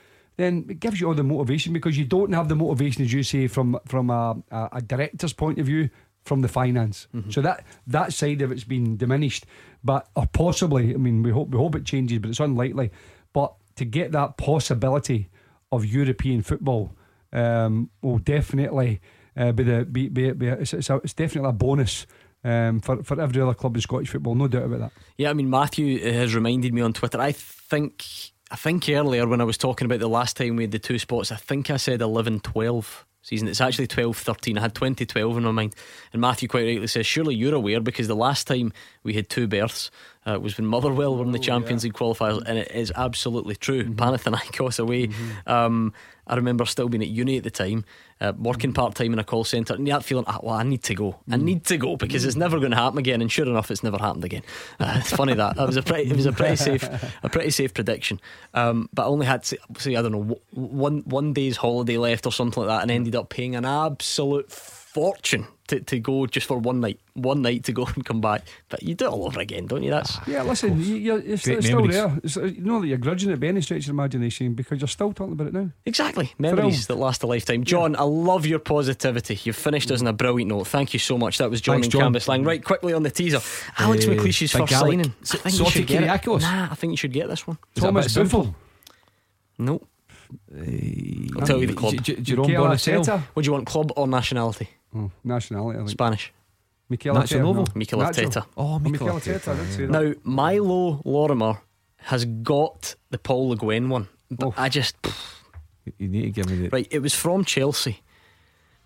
[0.40, 3.22] then it gives you all the motivation because you don't have the motivation, as you
[3.22, 5.90] say, from from a, a, a director's point of view,
[6.24, 7.08] from the finance.
[7.30, 9.46] So that that side of it's been diminished,
[9.82, 12.90] but or possibly, I mean, we hope we hope it changes, but it's unlikely.
[13.32, 15.28] But to get that possibility
[15.72, 16.92] of European football
[17.32, 19.00] um, will definitely
[19.36, 22.06] uh, be the be, be, be it's, it's, a, it's definitely a bonus.
[22.42, 24.92] Um, for, for every other club in Scottish football, no doubt about that.
[25.18, 27.20] Yeah, I mean Matthew has reminded me on Twitter.
[27.20, 28.02] I think
[28.50, 30.98] I think earlier when I was talking about the last time we had the two
[30.98, 33.46] spots, I think I said 11 12 season.
[33.46, 34.58] It's actually 12 13.
[34.58, 35.76] I had 2012 in my mind.
[36.12, 38.72] And Matthew quite rightly says, Surely you're aware because the last time
[39.04, 39.90] we had two berths
[40.26, 42.42] uh, was when Motherwell were in the Champions League qualifiers.
[42.46, 43.84] And it is absolutely true.
[43.84, 45.10] Panathinaikos away.
[45.46, 45.92] Um,
[46.26, 47.84] I remember still being at uni at the time,
[48.20, 50.82] uh, working part time in a call centre, and that feeling, ah, well, I need
[50.84, 51.18] to go.
[51.28, 53.20] I need to go because it's never going to happen again.
[53.20, 54.42] And sure enough, it's never happened again.
[54.78, 56.88] Uh, it's funny that that was a pretty, it was a pretty safe,
[57.22, 58.20] a pretty safe prediction.
[58.54, 62.26] Um, but I only had say, say I don't know one one day's holiday left
[62.26, 66.46] or something like that, and ended up paying an absolute fortune to, to go just
[66.46, 68.42] for one night, one night to go and come back.
[68.68, 69.90] But you do it all over again, don't you?
[69.90, 72.16] That's Yeah, listen, you, you're, you're still, still there.
[72.22, 74.88] It's, uh, you know that you're grudging it by any stretch of imagination because you're
[74.88, 75.70] still talking about it now.
[75.86, 76.32] Exactly.
[76.38, 77.64] Memories that last a lifetime.
[77.64, 79.38] John, I love your positivity.
[79.44, 80.66] You've finished us on a brilliant note.
[80.68, 81.38] Thank you so much.
[81.38, 82.12] That was John Thanks, and John.
[82.14, 82.46] Cambuslang.
[82.46, 83.40] Right, quickly on the teaser.
[83.78, 84.92] Alex Uh, McLeish's Big first Alec.
[84.92, 85.14] signing.
[85.22, 86.26] S- I think you should get it.
[86.42, 87.58] Nah, I think you should get this one.
[87.76, 88.40] Is that Thomas simple?
[88.44, 88.56] Buffel.
[89.58, 89.86] Nope.
[90.56, 91.92] Eh, I'll tell you the club.
[91.94, 93.00] J- J- Jerome Mikel Bonissel.
[93.04, 93.22] Arteta.
[93.34, 94.68] What do you want, club or nationality?
[94.94, 95.76] Oh, nationality.
[95.76, 95.90] I think.
[95.90, 96.32] Spanish.
[96.88, 97.40] Mikel Nacho Arteta.
[97.42, 97.60] Novo?
[97.62, 97.66] no.
[97.74, 98.08] Mikel Nacho.
[98.24, 98.46] Arteta.
[98.56, 99.48] Oh, oh Mikel Mikel Arteta, Arteta.
[99.52, 99.90] I did say that.
[99.92, 101.58] Now, Milo Lorimer
[101.98, 104.54] has got the Paul Le Guen one, but oh.
[104.56, 104.96] I just
[105.98, 106.68] You need to give me the.
[106.70, 106.88] right.
[106.90, 108.00] It was from Chelsea,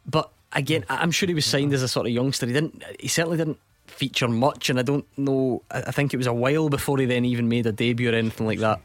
[0.07, 2.47] but again, I- I'm sure he was signed as a sort of youngster.
[2.47, 2.83] He didn't.
[3.01, 5.63] He certainly didn't feature much, and I don't know.
[5.71, 8.15] I I think it was a while before he then even made a debut or
[8.15, 8.81] anything like that.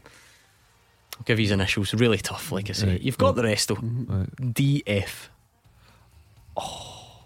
[1.20, 1.94] I'll give you his initials.
[1.94, 2.88] Really tough, like I say.
[2.92, 3.76] Right, You've got the rest though.
[3.76, 4.30] Right.
[4.38, 5.28] DF.
[6.56, 7.26] Oh.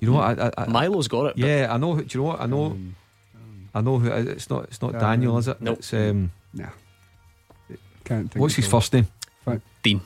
[0.00, 0.38] You know what?
[0.38, 1.38] I, I, I, Milo's got it.
[1.38, 1.96] yeah, I know.
[1.96, 2.40] Do you know what?
[2.40, 2.76] I know.
[3.74, 4.10] I know who.
[4.10, 4.64] It's not.
[4.64, 5.60] It's not Daniel, is it?
[5.60, 5.78] Nope.
[5.78, 6.30] It's um.
[6.52, 6.68] Nah.
[8.04, 9.08] Can't think What's of his first name?
[9.82, 10.00] Dean.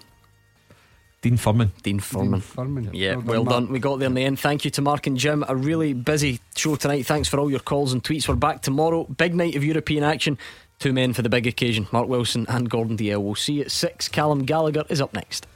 [1.21, 1.73] Dean Furman.
[1.83, 2.41] Dean Furman.
[2.41, 2.91] Furman.
[2.93, 3.57] Yeah, well Mark.
[3.57, 3.73] done.
[3.73, 4.39] We got there in the end.
[4.39, 5.45] Thank you to Mark and Jim.
[5.49, 7.07] A really busy show tonight.
[7.07, 8.29] Thanks for all your calls and tweets.
[8.29, 9.05] We're back tomorrow.
[9.05, 10.39] Big night of European action.
[10.79, 13.23] Two men for the big occasion Mark Wilson and Gordon Dalziel.
[13.23, 14.09] We'll see you at six.
[14.09, 15.47] Callum Gallagher is up next.